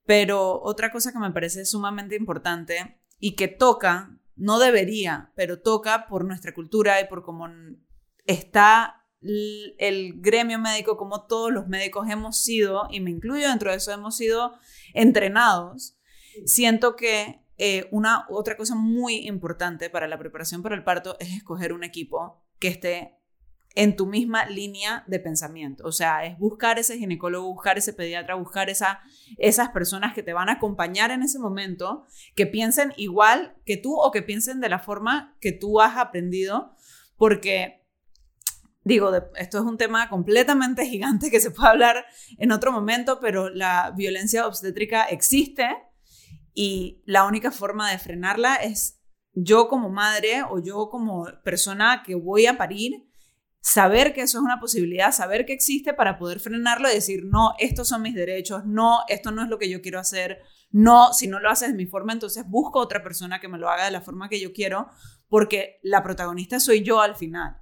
Pero 0.05 0.61
otra 0.61 0.91
cosa 0.91 1.13
que 1.13 1.21
me 1.21 1.31
parece 1.31 1.65
sumamente 1.65 2.17
importante 2.17 3.01
y 3.21 3.37
que 3.37 3.47
toca, 3.47 4.19
no 4.35 4.59
debería, 4.59 5.31
pero 5.37 5.61
toca 5.61 6.09
por 6.09 6.25
nuestra 6.25 6.53
cultura 6.53 7.01
y 7.01 7.07
por 7.07 7.23
cómo 7.23 7.47
está 8.27 9.07
el 9.21 10.15
gremio 10.17 10.59
médico, 10.59 10.97
como 10.97 11.27
todos 11.27 11.53
los 11.53 11.69
médicos 11.69 12.09
hemos 12.11 12.43
sido, 12.43 12.89
y 12.91 12.99
me 12.99 13.11
incluyo 13.11 13.49
dentro 13.49 13.71
de 13.71 13.77
eso, 13.77 13.93
hemos 13.93 14.17
sido 14.17 14.55
entrenados 14.95 16.00
siento 16.47 16.97
que 16.97 17.41
eh, 17.59 17.89
una 17.91 18.27
otra 18.31 18.57
cosa 18.57 18.75
muy 18.75 19.27
importante 19.27 19.91
para 19.91 20.09
la 20.09 20.19
preparación 20.19 20.63
para 20.63 20.75
el 20.75 20.83
parto 20.83 21.17
es 21.21 21.35
escoger 21.35 21.73
un 21.73 21.85
equipo 21.85 22.43
que 22.59 22.69
esté 22.69 23.21
en 23.75 23.97
tu 23.97 24.07
misma 24.07 24.47
línea 24.47 25.05
de 25.07 25.21
pensamiento. 25.21 25.87
O 25.87 25.93
sea, 25.93 26.25
es 26.25 26.39
buscar 26.39 26.79
ese 26.79 26.99
ginecólogo, 26.99 27.53
buscar 27.53 27.79
ese 27.79 27.93
pediatra, 27.93 28.35
buscar 28.35 28.69
esa, 28.71 29.01
esas 29.37 29.69
personas 29.71 30.15
que 30.15 30.23
te 30.23 30.33
van 30.33 30.49
a 30.49 30.55
acompañar 30.55 31.11
en 31.11 31.23
ese 31.23 31.39
momento, 31.39 32.07
que 32.35 32.47
piensen 32.47 32.93
igual 32.97 33.55
que 33.65 33.77
tú 33.77 33.95
o 33.95 34.11
que 34.11 34.23
piensen 34.23 34.61
de 34.61 34.69
la 34.69 34.81
forma 34.81 35.37
que 35.41 35.53
tú 35.53 35.81
has 35.81 35.97
aprendido, 35.97 36.75
porque, 37.17 37.85
digo, 38.83 39.13
esto 39.37 39.59
es 39.59 39.65
un 39.65 39.77
tema 39.77 40.09
completamente 40.09 40.87
gigante 40.87 41.31
que 41.31 41.41
se 41.41 41.51
puede 41.51 41.69
hablar 41.69 42.07
en 42.39 42.51
otro 42.51 42.73
momento, 42.73 43.21
pero 43.21 43.51
la 43.51 43.93
violencia 43.95 44.47
obstétrica 44.47 45.05
existe 45.05 45.69
y 46.55 47.03
la 47.07 47.25
única 47.25 47.51
forma 47.51 47.91
de 47.91 47.99
frenarla 47.99 48.57
es 48.57 49.01
yo 49.33 49.69
como 49.69 49.91
madre 49.91 50.43
o 50.43 50.63
yo 50.63 50.89
como 50.91 51.27
persona 51.45 52.03
que 52.05 52.15
voy 52.15 52.47
a 52.47 52.59
parir 52.59 53.11
saber 53.61 54.15
que 54.15 54.23
eso 54.23 54.39
es 54.39 54.45
una 54.45 54.59
posibilidad, 54.59 55.13
saber 55.13 55.45
que 55.45 55.53
existe 55.53 55.93
para 55.93 56.19
poder 56.19 56.41
frenarlo 56.41 56.91
y 56.91 56.95
decir, 56.95 57.25
no, 57.25 57.53
estos 57.59 57.89
son 57.89 58.03
mis 58.03 58.15
derechos, 58.15 58.65
no, 58.65 59.01
esto 59.09 59.31
no 59.31 59.43
es 59.43 59.49
lo 59.49 59.59
que 59.59 59.69
yo 59.69 59.83
quiero 59.83 59.99
hacer, 59.99 60.41
no, 60.71 61.13
si 61.13 61.29
no 61.29 61.41
lo 61.41 61.51
haces 61.51 61.69
de 61.69 61.75
mi 61.75 61.87
forma, 61.87 62.13
entonces 62.13 62.45
busco 62.49 62.79
otra 62.79 63.03
persona 63.03 63.41
que 63.41 63.49
me 63.49 63.59
lo 63.59 63.69
haga 63.69 63.85
de 63.85 63.91
la 63.91 64.01
forma 64.01 64.29
que 64.29 64.41
yo 64.41 64.53
quiero, 64.53 64.89
porque 65.29 65.79
la 65.83 66.03
protagonista 66.03 66.59
soy 66.59 66.83
yo 66.83 67.01
al 67.01 67.17
final. 67.17 67.59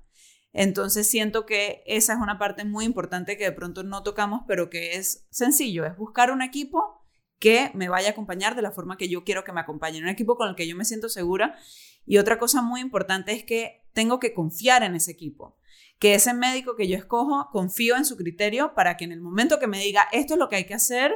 Entonces 0.52 1.08
siento 1.08 1.44
que 1.44 1.82
esa 1.86 2.14
es 2.14 2.20
una 2.20 2.38
parte 2.38 2.64
muy 2.64 2.84
importante 2.84 3.36
que 3.36 3.44
de 3.44 3.52
pronto 3.52 3.82
no 3.82 4.02
tocamos, 4.02 4.42
pero 4.46 4.70
que 4.70 4.96
es 4.96 5.26
sencillo, 5.30 5.84
es 5.84 5.96
buscar 5.96 6.30
un 6.30 6.42
equipo 6.42 6.97
que 7.38 7.70
me 7.74 7.88
vaya 7.88 8.08
a 8.08 8.12
acompañar 8.12 8.56
de 8.56 8.62
la 8.62 8.72
forma 8.72 8.96
que 8.96 9.08
yo 9.08 9.24
quiero 9.24 9.44
que 9.44 9.52
me 9.52 9.60
acompañe, 9.60 10.00
un 10.00 10.08
equipo 10.08 10.36
con 10.36 10.48
el 10.48 10.56
que 10.56 10.66
yo 10.66 10.76
me 10.76 10.84
siento 10.84 11.08
segura. 11.08 11.56
Y 12.04 12.18
otra 12.18 12.38
cosa 12.38 12.62
muy 12.62 12.80
importante 12.80 13.32
es 13.32 13.44
que 13.44 13.84
tengo 13.92 14.18
que 14.18 14.34
confiar 14.34 14.82
en 14.82 14.94
ese 14.94 15.12
equipo 15.12 15.58
que 15.98 16.14
ese 16.14 16.32
médico 16.32 16.76
que 16.76 16.88
yo 16.88 16.96
escojo, 16.96 17.48
confío 17.50 17.96
en 17.96 18.04
su 18.04 18.16
criterio 18.16 18.74
para 18.74 18.96
que 18.96 19.04
en 19.04 19.12
el 19.12 19.20
momento 19.20 19.58
que 19.58 19.66
me 19.66 19.80
diga 19.80 20.08
esto 20.12 20.34
es 20.34 20.38
lo 20.38 20.48
que 20.48 20.56
hay 20.56 20.66
que 20.66 20.74
hacer, 20.74 21.12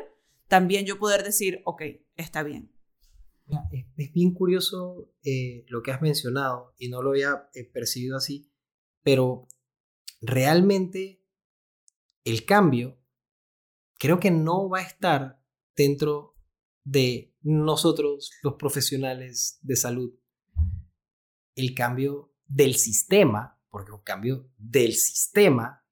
también 0.48 0.86
yo 0.86 0.98
poder 0.98 1.22
decir, 1.22 1.62
ok, 1.64 1.82
está 2.16 2.42
bien. 2.42 2.70
Es, 3.70 4.12
bien 4.12 4.32
curioso 4.32 5.10
eh, 5.22 5.64
lo 5.68 5.82
que 5.82 5.92
has 5.92 6.00
mencionado 6.00 6.74
y 6.78 6.88
no 6.88 7.02
lo 7.02 7.10
había 7.10 7.48
eh, 7.54 7.64
percibido 7.64 8.16
así, 8.16 8.50
pero 9.02 9.46
realmente 10.20 11.22
el 12.24 12.44
cambio 12.44 12.98
creo 13.98 14.18
que 14.18 14.30
no 14.30 14.68
va 14.68 14.78
a 14.78 14.82
estar 14.82 15.41
dentro 15.76 16.36
de 16.84 17.34
nosotros, 17.40 18.30
los 18.42 18.54
profesionales 18.54 19.58
de 19.62 19.76
salud. 19.76 20.12
El 21.54 21.74
cambio 21.74 22.34
del 22.46 22.76
sistema 22.76 23.62
porque 23.72 23.90
un 23.90 24.02
cambio 24.02 24.50
del 24.58 24.92
sistema, 24.92 25.82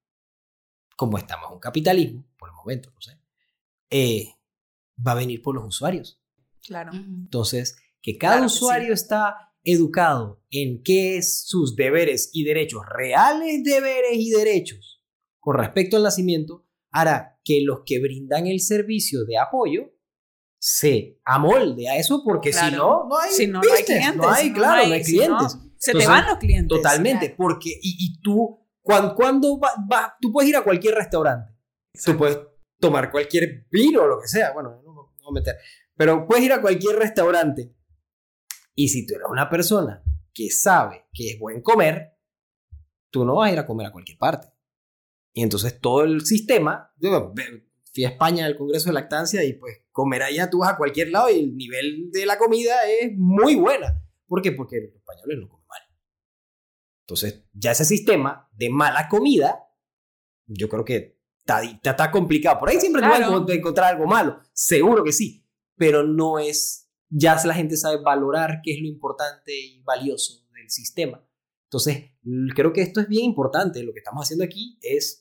como 0.95 1.17
estamos 1.17 1.47
en 1.49 1.53
un 1.55 1.59
capitalismo, 1.59 2.29
por 2.37 2.49
el 2.49 2.55
momento, 2.55 2.91
no 2.91 3.01
sé, 3.01 3.19
eh, 3.89 4.35
va 5.05 5.13
a 5.13 5.15
venir 5.15 5.41
por 5.41 5.55
los 5.55 5.65
usuarios. 5.65 6.21
Claro. 6.61 6.91
Entonces, 6.93 7.75
que 7.99 8.19
cada 8.19 8.45
usuario 8.45 8.93
está 8.93 9.55
educado 9.63 10.43
en 10.51 10.83
qué 10.83 11.17
es 11.17 11.41
sus 11.47 11.75
deberes 11.75 12.29
y 12.33 12.43
derechos, 12.43 12.83
reales 12.87 13.63
deberes 13.63 14.13
y 14.13 14.29
derechos 14.29 15.03
con 15.39 15.57
respecto 15.57 15.97
al 15.97 16.03
nacimiento, 16.03 16.67
hará 16.91 17.39
que 17.43 17.61
los 17.63 17.81
que 17.85 17.99
brindan 17.99 18.47
el 18.47 18.59
servicio 18.59 19.25
de 19.25 19.37
apoyo 19.37 19.93
se 20.59 21.19
amolde 21.25 21.89
a 21.89 21.97
eso, 21.97 22.21
porque 22.23 22.53
si 22.53 22.71
no, 22.71 23.07
no 23.07 23.17
hay, 23.17 23.47
no, 23.47 23.61
hay 23.61 23.83
clientes. 23.83 24.15
No 24.15 24.29
hay, 24.29 24.53
claro, 24.53 24.87
no 24.87 24.93
hay, 24.93 25.03
clientes. 25.03 25.57
Se 25.77 25.93
te 25.93 26.05
van 26.05 26.27
los 26.27 26.37
clientes. 26.37 26.77
Totalmente, 26.77 27.33
porque, 27.35 27.71
y, 27.81 28.21
tú, 28.21 28.67
cuando, 28.81 29.15
cuando 29.15 29.59
va, 29.59 30.15
tú 30.21 30.31
puedes 30.31 30.49
ir 30.49 30.55
a 30.55 30.63
cualquier 30.63 30.93
restaurante, 30.93 31.51
tú 32.05 32.15
puedes 32.15 32.39
tomar 32.79 33.09
cualquier 33.09 33.65
vino 33.71 34.03
o 34.03 34.07
lo 34.07 34.19
que 34.21 34.27
sea, 34.27 34.51
bueno, 34.53 34.81
no, 34.83 34.93
no 34.93 35.13
voy 35.23 35.29
a 35.29 35.33
meter, 35.33 35.55
pero 35.95 36.27
puedes 36.27 36.43
ir 36.43 36.53
a 36.53 36.61
cualquier 36.61 36.95
restaurante 36.95 37.73
y 38.75 38.89
si 38.89 39.05
tú 39.05 39.15
eres 39.15 39.27
una 39.29 39.49
persona 39.49 40.03
que 40.33 40.49
sabe 40.49 41.07
que 41.13 41.31
es 41.31 41.39
buen 41.39 41.61
comer, 41.61 42.17
tú 43.11 43.25
no 43.25 43.35
vas 43.35 43.49
a 43.49 43.53
ir 43.53 43.59
a 43.59 43.65
comer 43.65 43.87
a 43.87 43.91
cualquier 43.91 44.17
parte. 44.17 44.47
Y 45.33 45.43
entonces 45.43 45.79
todo 45.79 46.03
el 46.03 46.25
sistema, 46.25 46.91
yo 46.97 47.33
fui 47.93 48.05
a 48.05 48.09
España 48.09 48.45
al 48.45 48.57
Congreso 48.57 48.89
de 48.89 48.93
Lactancia 48.93 49.43
y 49.43 49.53
pues 49.53 49.83
comer 49.91 50.23
allá 50.23 50.49
tú 50.49 50.59
vas 50.59 50.73
a 50.73 50.77
cualquier 50.77 51.09
lado 51.09 51.29
y 51.29 51.39
el 51.39 51.55
nivel 51.55 52.09
de 52.11 52.25
la 52.25 52.37
comida 52.37 52.73
es 52.89 53.11
muy 53.17 53.55
buena. 53.55 54.01
¿Por 54.27 54.41
qué? 54.41 54.51
Porque 54.51 54.79
los 54.81 54.95
españoles 54.95 55.39
no 55.39 55.49
comen 55.49 55.61
entonces, 57.11 57.43
ya 57.51 57.71
ese 57.71 57.83
sistema 57.83 58.49
de 58.53 58.69
mala 58.69 59.09
comida, 59.09 59.67
yo 60.47 60.69
creo 60.69 60.85
que 60.85 61.19
está, 61.39 61.61
está, 61.61 62.09
complicado. 62.09 62.57
Por 62.57 62.69
ahí 62.69 62.79
siempre 62.79 63.01
te 63.01 63.07
vas 63.09 63.19
a 63.19 63.53
encontrar 63.53 63.93
algo 63.93 64.07
malo, 64.07 64.39
seguro 64.53 65.03
que 65.03 65.11
sí, 65.11 65.45
pero 65.75 66.03
no 66.03 66.39
es, 66.39 66.89
ya 67.09 67.35
la 67.43 67.53
gente 67.53 67.75
sabe 67.75 67.97
valorar 68.01 68.61
qué 68.63 68.75
es 68.75 68.81
lo 68.81 68.87
importante 68.87 69.53
y 69.53 69.81
valioso 69.81 70.45
del 70.53 70.69
sistema. 70.69 71.21
Entonces, 71.65 72.11
creo 72.55 72.71
que 72.71 72.81
esto 72.81 73.01
es 73.01 73.09
bien 73.09 73.25
importante. 73.25 73.83
Lo 73.83 73.91
que 73.91 73.99
estamos 73.99 74.23
haciendo 74.23 74.45
aquí 74.45 74.77
es 74.81 75.20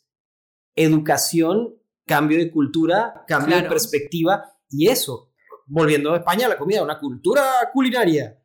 educación, 0.85 1.77
cambio 2.07 2.39
de 2.39 2.51
cultura, 2.51 3.25
cambio 3.27 3.57
de 3.57 3.69
perspectiva 3.69 4.45
y 4.69 4.89
eso, 4.89 5.33
volviendo 5.67 6.13
a 6.13 6.19
España, 6.19 6.49
la 6.49 6.59
comida, 6.59 6.83
una 6.83 6.99
cultura 6.99 7.43
culinaria, 7.73 8.43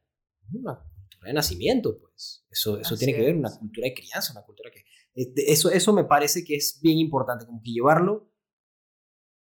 una 0.51 0.79
cultura 0.79 1.27
de 1.27 1.33
nacimiento. 1.33 1.99
Eso, 2.49 2.79
eso 2.79 2.95
tiene 2.95 3.13
que 3.13 3.21
ver 3.21 3.35
una 3.35 3.51
cultura 3.57 3.87
de 3.87 3.93
crianza, 3.93 4.31
una 4.33 4.43
cultura 4.43 4.69
que... 4.71 4.85
Este, 5.13 5.51
eso, 5.51 5.69
eso 5.71 5.93
me 5.93 6.03
parece 6.03 6.43
que 6.43 6.55
es 6.55 6.79
bien 6.81 6.97
importante, 6.97 7.45
como 7.45 7.61
que 7.61 7.71
llevarlo 7.71 8.31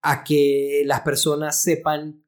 a 0.03 0.24
que 0.24 0.82
las 0.84 1.03
personas 1.03 1.62
sepan, 1.62 2.24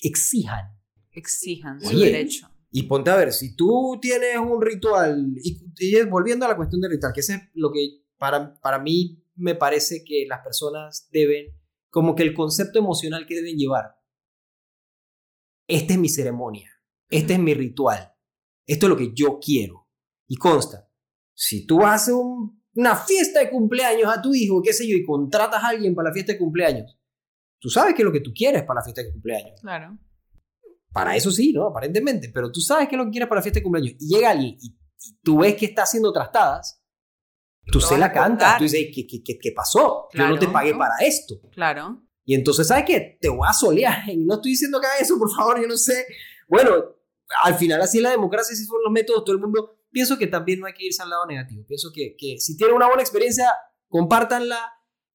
exijan. 0.00 0.78
Exijan 1.12 1.80
su 1.80 1.98
derecho. 1.98 2.48
Y 2.70 2.84
ponte 2.84 3.10
a 3.10 3.16
ver, 3.16 3.32
si 3.32 3.56
tú 3.56 3.98
tienes 4.00 4.36
un 4.36 4.60
ritual, 4.60 5.34
y, 5.42 5.58
y, 5.78 6.02
volviendo 6.04 6.44
a 6.44 6.48
la 6.48 6.56
cuestión 6.56 6.80
del 6.80 6.92
ritual, 6.92 7.12
que 7.12 7.20
es 7.20 7.32
lo 7.54 7.72
que 7.72 8.04
para, 8.18 8.54
para 8.60 8.78
mí 8.78 9.24
me 9.38 9.54
parece 9.54 10.04
que 10.04 10.26
las 10.28 10.40
personas 10.40 11.08
deben, 11.10 11.54
como 11.90 12.14
que 12.14 12.22
el 12.22 12.34
concepto 12.34 12.78
emocional 12.78 13.26
que 13.26 13.36
deben 13.36 13.56
llevar. 13.56 13.96
Esta 15.66 15.94
es 15.94 15.98
mi 15.98 16.08
ceremonia, 16.08 16.70
este 17.08 17.34
es 17.34 17.38
mi 17.38 17.54
ritual, 17.54 18.12
esto 18.66 18.86
es 18.86 18.90
lo 18.90 18.96
que 18.96 19.12
yo 19.14 19.38
quiero. 19.38 19.88
Y 20.26 20.36
consta, 20.36 20.90
si 21.34 21.66
tú 21.66 21.82
a 21.84 21.94
hacer 21.94 22.14
una 22.74 22.96
fiesta 22.96 23.40
de 23.40 23.50
cumpleaños 23.50 24.14
a 24.14 24.20
tu 24.20 24.34
hijo, 24.34 24.60
qué 24.62 24.72
sé 24.72 24.88
yo, 24.88 24.96
y 24.96 25.04
contratas 25.04 25.62
a 25.62 25.68
alguien 25.68 25.94
para 25.94 26.10
la 26.10 26.14
fiesta 26.14 26.32
de 26.32 26.38
cumpleaños, 26.38 26.98
tú 27.58 27.68
sabes 27.68 27.94
qué 27.94 28.02
es 28.02 28.06
lo 28.06 28.12
que 28.12 28.20
tú 28.20 28.32
quieres 28.34 28.62
para 28.64 28.80
la 28.80 28.84
fiesta 28.84 29.02
de 29.02 29.12
cumpleaños. 29.12 29.60
Claro. 29.60 29.98
Para 30.92 31.16
eso 31.16 31.30
sí, 31.30 31.52
¿no? 31.52 31.66
Aparentemente, 31.66 32.30
pero 32.32 32.50
tú 32.50 32.60
sabes 32.60 32.88
qué 32.88 32.94
es 32.94 32.98
lo 32.98 33.04
que 33.04 33.12
quieres 33.12 33.28
para 33.28 33.38
la 33.38 33.42
fiesta 33.42 33.60
de 33.60 33.64
cumpleaños. 33.64 33.94
Y 33.98 34.14
llega 34.14 34.30
alguien 34.30 34.56
y, 34.60 34.76
tú 35.22 35.38
ves 35.38 35.54
que 35.54 35.66
está 35.66 35.82
haciendo 35.82 36.12
trastadas, 36.12 36.77
tú 37.70 37.80
se 37.80 37.98
la 37.98 38.12
cantas, 38.12 38.58
tú 38.58 38.64
dices, 38.64 38.88
¿qué, 38.94 39.06
qué, 39.06 39.38
qué 39.38 39.52
pasó? 39.52 40.08
Yo 40.12 40.28
no 40.28 40.38
te 40.38 40.48
pagué 40.48 40.74
para 40.74 40.96
esto. 41.00 41.40
Claro. 41.52 42.02
Y 42.24 42.34
entonces, 42.34 42.68
¿sabes 42.68 42.84
qué? 42.86 43.18
Te 43.20 43.28
voy 43.28 43.46
a 43.48 43.52
solear. 43.52 44.02
Y 44.08 44.16
no 44.18 44.34
estoy 44.34 44.52
diciendo 44.52 44.80
que 44.80 44.86
haga 44.86 44.98
eso, 45.00 45.18
por 45.18 45.30
favor, 45.34 45.60
yo 45.60 45.66
no 45.66 45.76
sé. 45.76 46.06
Bueno, 46.46 46.70
al 47.42 47.54
final 47.54 47.80
así 47.80 47.98
es 47.98 48.02
la 48.02 48.10
democracia, 48.10 48.52
así 48.52 48.64
son 48.64 48.82
los 48.84 48.92
métodos, 48.92 49.24
todo 49.24 49.34
el 49.34 49.40
mundo 49.40 49.78
pienso 49.90 50.18
que 50.18 50.26
también 50.26 50.60
no 50.60 50.66
hay 50.66 50.74
que 50.74 50.86
irse 50.86 51.02
al 51.02 51.10
lado 51.10 51.26
negativo. 51.26 51.64
Pienso 51.66 51.90
que, 51.92 52.14
que 52.16 52.38
si 52.38 52.56
tienen 52.56 52.76
una 52.76 52.86
buena 52.86 53.02
experiencia, 53.02 53.50
compártanla, 53.88 54.58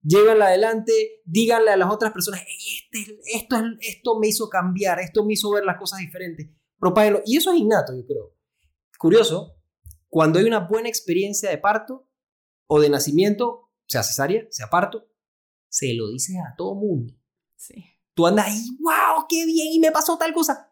llévenla 0.01 0.47
adelante, 0.47 1.21
díganle 1.25 1.71
a 1.71 1.77
las 1.77 1.91
otras 1.91 2.11
personas, 2.11 2.41
este, 2.41 3.19
esto, 3.33 3.57
esto 3.79 4.19
me 4.19 4.27
hizo 4.27 4.49
cambiar, 4.49 4.99
esto 4.99 5.25
me 5.25 5.33
hizo 5.33 5.51
ver 5.51 5.65
las 5.65 5.77
cosas 5.77 5.99
diferentes. 5.99 6.49
Propáguenlo. 6.77 7.21
Y 7.25 7.37
eso 7.37 7.51
es 7.51 7.59
innato, 7.59 7.95
yo 7.95 8.05
creo. 8.05 8.35
Curioso, 8.97 9.57
cuando 10.09 10.39
hay 10.39 10.45
una 10.45 10.59
buena 10.59 10.89
experiencia 10.89 11.49
de 11.49 11.57
parto 11.57 12.09
o 12.67 12.79
de 12.79 12.89
nacimiento, 12.89 13.71
sea 13.87 14.03
cesárea, 14.03 14.45
sea 14.49 14.69
parto, 14.69 15.07
se 15.69 15.93
lo 15.93 16.09
dices 16.09 16.35
a 16.37 16.55
todo 16.55 16.75
mundo. 16.75 17.13
Sí. 17.55 17.83
Tú 18.13 18.27
andas 18.27 18.47
ahí, 18.47 18.61
wow, 18.79 19.25
qué 19.27 19.45
bien, 19.45 19.73
y 19.73 19.79
me 19.79 19.91
pasó 19.91 20.17
tal 20.17 20.33
cosa. 20.33 20.71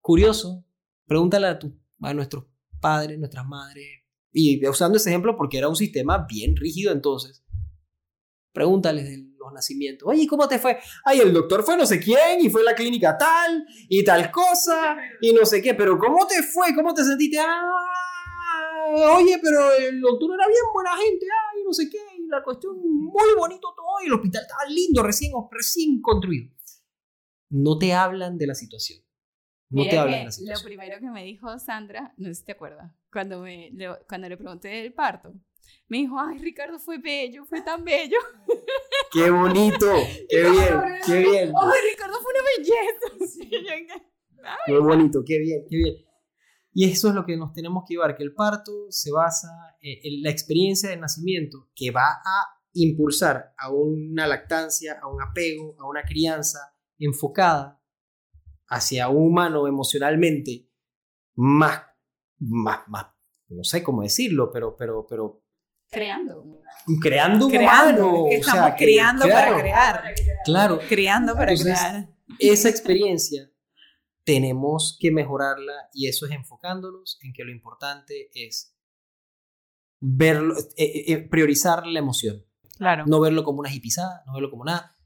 Curioso, 0.00 0.64
pregúntale 1.06 1.46
a, 1.46 1.58
tu, 1.58 1.74
a 2.00 2.12
nuestros 2.12 2.44
padres, 2.80 3.18
nuestras 3.18 3.46
madres. 3.46 3.86
Y 4.30 4.66
usando 4.66 4.98
ese 4.98 5.10
ejemplo 5.10 5.36
porque 5.36 5.56
era 5.56 5.68
un 5.68 5.76
sistema 5.76 6.26
bien 6.28 6.56
rígido 6.56 6.92
entonces. 6.92 7.42
Pregúntales 8.52 9.04
de 9.04 9.18
los 9.38 9.52
nacimientos. 9.52 10.08
Oye, 10.08 10.26
¿cómo 10.26 10.46
te 10.46 10.58
fue? 10.58 10.78
Ay, 11.04 11.20
el 11.20 11.32
doctor 11.32 11.64
fue 11.64 11.76
no 11.76 11.86
sé 11.86 11.98
quién 11.98 12.40
y 12.40 12.50
fue 12.50 12.60
a 12.62 12.64
la 12.64 12.74
clínica 12.74 13.16
tal 13.16 13.64
y 13.88 14.04
tal 14.04 14.30
cosa 14.30 14.96
y 15.20 15.32
no 15.32 15.46
sé 15.46 15.62
qué. 15.62 15.74
Pero 15.74 15.98
¿cómo 15.98 16.26
te 16.26 16.42
fue? 16.42 16.74
¿Cómo 16.74 16.92
te 16.92 17.04
sentiste? 17.04 17.38
Ah, 17.38 17.93
oye, 19.16 19.38
pero 19.42 19.72
el 19.74 20.00
doctor 20.00 20.34
era 20.34 20.46
bien 20.46 20.62
buena 20.72 20.90
gente. 20.96 21.26
Ay, 21.52 21.62
no 21.64 21.72
sé 21.72 21.88
qué. 21.90 21.98
Y 22.18 22.26
la 22.28 22.42
cuestión 22.42 22.76
muy 22.78 23.34
bonito 23.38 23.74
todo 23.76 24.02
y 24.02 24.06
el 24.06 24.12
hospital 24.14 24.42
estaba 24.42 24.64
lindo, 24.68 25.02
recién, 25.02 25.32
recién 25.50 26.00
construido. 26.00 26.52
No 27.50 27.78
te 27.78 27.92
hablan 27.92 28.36
de 28.36 28.46
la 28.48 28.54
situación 28.54 29.00
No 29.70 29.84
te 29.84 29.96
hablan 29.96 30.12
de 30.12 30.18
la 30.20 30.24
Lo 30.26 30.32
situación. 30.32 30.64
primero 30.66 30.98
que 30.98 31.10
me 31.10 31.24
dijo 31.24 31.58
Sandra, 31.58 32.12
no 32.16 32.28
sé 32.28 32.34
si 32.34 32.44
te 32.44 32.52
acuerdas, 32.52 32.90
cuando, 33.12 33.40
me, 33.40 33.70
le, 33.72 33.90
cuando 34.08 34.28
le 34.28 34.36
pregunté 34.36 34.68
del 34.68 34.92
parto, 34.92 35.32
me 35.88 35.98
dijo, 35.98 36.18
ay, 36.18 36.38
Ricardo 36.38 36.78
fue 36.78 36.98
bello, 36.98 37.44
fue 37.46 37.62
tan 37.62 37.84
bello. 37.84 38.18
¡Qué 39.12 39.30
bonito! 39.30 39.86
¡Qué 40.28 40.50
bien! 40.50 40.74
¡Qué 41.06 41.18
bien! 41.20 41.52
Ay, 41.56 41.80
Ricardo 41.90 42.16
fue 42.20 42.32
una 42.32 42.42
belleza. 42.56 43.32
Sí, 43.32 43.50
¡Qué 44.66 44.78
bonito! 44.78 45.22
¡Qué 45.24 45.38
bien! 45.38 45.64
¡Qué 45.68 45.76
bien! 45.76 45.96
Y 46.76 46.90
eso 46.90 47.08
es 47.08 47.14
lo 47.14 47.24
que 47.24 47.36
nos 47.36 47.52
tenemos 47.52 47.84
que 47.86 47.94
llevar, 47.94 48.16
que 48.16 48.24
el 48.24 48.34
parto 48.34 48.72
se 48.90 49.12
basa 49.12 49.48
eh, 49.80 50.00
en 50.02 50.22
la 50.22 50.30
experiencia 50.30 50.90
del 50.90 51.00
nacimiento 51.00 51.70
que 51.74 51.92
va 51.92 52.08
a 52.24 52.60
impulsar 52.72 53.54
a 53.56 53.70
una 53.70 54.26
lactancia, 54.26 54.98
a 55.00 55.06
un 55.06 55.22
apego, 55.22 55.76
a 55.80 55.88
una 55.88 56.02
crianza 56.02 56.58
enfocada 56.98 57.80
hacia 58.66 59.08
un 59.08 59.28
humano 59.28 59.68
emocionalmente 59.68 60.68
más, 61.36 61.82
más, 62.40 62.80
más, 62.88 63.06
no 63.48 63.62
sé 63.62 63.82
cómo 63.84 64.02
decirlo, 64.02 64.50
pero, 64.52 64.76
pero, 64.76 65.06
pero 65.08 65.42
Creando. 65.90 66.60
creando 67.00 67.46
un 67.46 67.52
Creando, 67.52 68.08
humano. 68.08 68.24
es 68.30 68.34
que 68.44 68.50
o 68.50 68.52
sea, 68.52 68.54
estamos 68.54 68.78
que- 68.78 68.86
claro, 69.28 69.52
para 69.52 69.60
crear. 69.60 70.14
Claro, 70.44 70.80
Criando 70.88 71.34
para 71.34 71.52
Entonces, 71.52 71.78
crear. 71.78 72.08
esa 72.40 72.68
experiencia 72.68 73.50
tenemos 74.24 74.96
que 75.00 75.10
mejorarla 75.10 75.88
y 75.92 76.08
eso 76.08 76.26
es 76.26 76.32
enfocándonos 76.32 77.18
en 77.22 77.32
que 77.32 77.44
lo 77.44 77.52
importante 77.52 78.30
es 78.34 78.76
verlo, 80.00 80.54
eh, 80.58 80.64
eh, 80.76 81.04
eh, 81.12 81.18
priorizar 81.28 81.86
la 81.86 81.98
emoción, 81.98 82.44
Claro. 82.76 83.04
no 83.06 83.20
verlo 83.20 83.44
como 83.44 83.60
una 83.60 83.72
hipisada, 83.72 84.22
no 84.26 84.34
verlo 84.34 84.50
como 84.50 84.64
nada. 84.64 84.96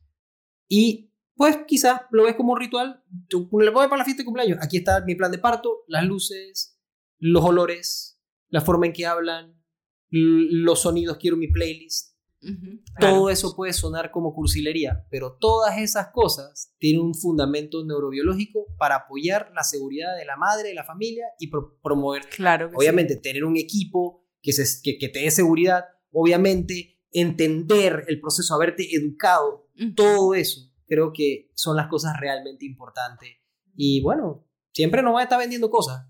Y 0.68 1.12
pues 1.34 1.58
quizás 1.66 2.02
lo 2.10 2.24
ves 2.24 2.34
como 2.34 2.52
un 2.52 2.60
ritual, 2.60 3.04
tú 3.28 3.48
le 3.60 3.70
voy 3.70 3.86
para 3.86 3.98
la 3.98 4.04
fiesta 4.04 4.22
de 4.22 4.26
cumpleaños, 4.26 4.58
aquí 4.60 4.78
está 4.78 5.04
mi 5.04 5.14
plan 5.14 5.30
de 5.30 5.38
parto, 5.38 5.84
las 5.86 6.04
luces, 6.04 6.80
los 7.18 7.44
olores, 7.44 8.20
la 8.48 8.60
forma 8.60 8.86
en 8.86 8.92
que 8.92 9.06
hablan, 9.06 9.62
los 10.10 10.80
sonidos, 10.82 11.18
quiero 11.18 11.36
mi 11.36 11.48
playlist, 11.48 12.16
Ujú. 12.40 12.80
Claro. 12.94 13.14
todo 13.16 13.30
eso 13.30 13.56
puede 13.56 13.72
sonar 13.72 14.10
como 14.12 14.32
cursilería, 14.34 15.04
pero 15.10 15.36
todas 15.40 15.78
esas 15.78 16.08
cosas 16.12 16.72
tienen 16.78 17.02
un 17.02 17.14
fundamento 17.14 17.84
neurobiológico 17.84 18.66
para 18.78 18.96
apoyar 18.96 19.50
la 19.54 19.64
seguridad 19.64 20.16
de 20.16 20.24
la 20.24 20.36
madre, 20.36 20.68
de 20.68 20.74
la 20.74 20.84
familia 20.84 21.26
y 21.38 21.48
pro- 21.48 21.78
promover, 21.82 22.28
Claro 22.28 22.66
que 22.68 22.72
sí. 22.72 22.76
obviamente, 22.78 23.16
tener 23.16 23.44
un 23.44 23.56
equipo 23.56 24.24
que, 24.40 24.52
se, 24.52 24.64
que, 24.82 24.98
que 24.98 25.08
te 25.08 25.20
dé 25.20 25.30
seguridad, 25.32 25.84
obviamente, 26.12 27.00
entender 27.10 28.04
el 28.08 28.20
proceso, 28.20 28.54
haberte 28.54 28.86
educado, 28.94 29.68
Ujú. 29.76 29.94
todo 29.94 30.34
eso 30.34 30.60
creo 30.86 31.12
que 31.12 31.50
son 31.54 31.76
las 31.76 31.88
cosas 31.88 32.18
realmente 32.18 32.64
importantes. 32.64 33.28
Y 33.76 34.00
bueno, 34.00 34.46
siempre 34.72 35.02
nos 35.02 35.14
va 35.14 35.20
a 35.20 35.22
estar 35.24 35.38
vendiendo 35.38 35.68
cosas. 35.70 36.06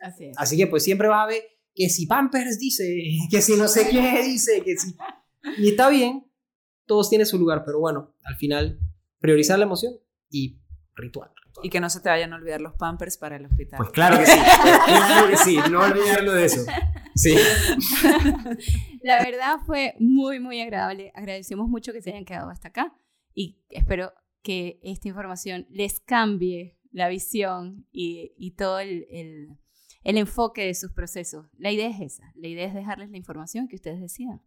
Así 0.00 0.24
es. 0.26 0.38
Así 0.38 0.56
que 0.56 0.66
pues 0.68 0.82
siempre 0.84 1.08
vas 1.08 1.24
a 1.24 1.26
ver 1.26 1.42
que 1.74 1.88
si 1.90 2.06
Pampers 2.06 2.58
dice, 2.58 3.02
que 3.30 3.42
si 3.42 3.56
no 3.56 3.68
sé 3.68 3.88
qué 3.90 4.22
dice, 4.24 4.62
que 4.62 4.76
si... 4.76 4.94
Y 5.58 5.70
está 5.70 5.88
bien, 5.90 6.30
todos 6.86 7.08
tienen 7.08 7.26
su 7.26 7.38
lugar, 7.38 7.64
pero 7.64 7.78
bueno, 7.80 8.14
al 8.24 8.36
final 8.36 8.78
priorizar 9.18 9.58
la 9.58 9.64
emoción 9.64 9.94
y 10.30 10.58
ritual. 10.94 11.30
Y 11.62 11.68
que 11.68 11.80
no 11.80 11.90
se 11.90 12.00
te 12.00 12.08
vayan 12.08 12.32
a 12.32 12.36
olvidar 12.36 12.60
los 12.62 12.74
pampers 12.74 13.18
para 13.18 13.36
el 13.36 13.44
hospital. 13.46 13.76
Pues 13.78 13.90
claro 13.90 14.18
que 14.18 14.26
sí, 14.26 14.38
claro 14.38 15.28
que 15.30 15.36
sí, 15.36 15.58
no 15.70 15.80
olvidarlo 15.82 16.32
de 16.32 16.44
eso. 16.46 16.64
Sí. 17.14 17.34
La 19.02 19.22
verdad 19.22 19.56
fue 19.66 19.94
muy, 19.98 20.40
muy 20.40 20.60
agradable. 20.60 21.12
Agradecemos 21.14 21.68
mucho 21.68 21.92
que 21.92 22.02
se 22.02 22.10
hayan 22.10 22.24
quedado 22.24 22.50
hasta 22.50 22.68
acá 22.68 22.94
y 23.34 23.60
espero 23.68 24.12
que 24.42 24.80
esta 24.82 25.08
información 25.08 25.66
les 25.70 26.00
cambie 26.00 26.78
la 26.90 27.08
visión 27.08 27.86
y, 27.92 28.32
y 28.36 28.52
todo 28.52 28.78
el, 28.80 29.06
el- 29.10 29.48
el 30.04 30.18
enfoque 30.18 30.64
de 30.66 30.74
sus 30.74 30.90
procesos. 30.92 31.46
La 31.58 31.70
idea 31.70 31.88
es 31.88 32.00
esa. 32.00 32.32
La 32.34 32.48
idea 32.48 32.66
es 32.66 32.74
dejarles 32.74 33.10
la 33.10 33.16
información 33.18 33.68
que 33.68 33.76
ustedes 33.76 34.00
decidan. 34.00 34.42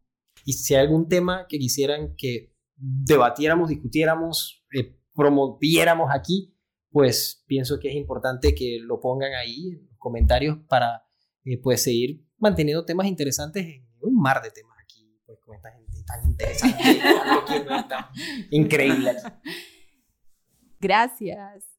Y 0.45 0.53
si 0.53 0.75
hay 0.75 0.81
algún 0.81 1.09
tema 1.09 1.47
que 1.49 1.57
quisieran 1.57 2.15
que 2.15 2.53
debatiéramos, 2.77 3.67
discutiéramos, 3.67 4.63
eh, 4.73 4.95
promoviéramos 5.13 6.11
aquí, 6.13 6.55
pues 6.91 7.43
pienso 7.47 7.79
que 7.79 7.89
es 7.89 7.95
importante 7.95 8.53
que 8.53 8.77
lo 8.81 8.99
pongan 9.01 9.33
ahí 9.33 9.69
en 9.69 9.87
los 9.87 9.97
comentarios 9.97 10.59
para 10.69 11.03
eh, 11.43 11.59
pues 11.61 11.81
seguir 11.81 12.23
manteniendo 12.37 12.85
temas 12.85 13.07
interesantes 13.07 13.65
en 13.65 13.87
un 14.01 14.21
mar 14.21 14.41
de 14.43 14.51
temas 14.51 14.77
aquí, 14.83 15.19
pues 15.25 15.39
con 15.39 15.55
esta 15.55 15.71
gente 15.71 16.03
tan 16.05 16.29
interesante. 16.29 17.01
Increíble. 18.51 19.15
Gracias. 20.79 21.74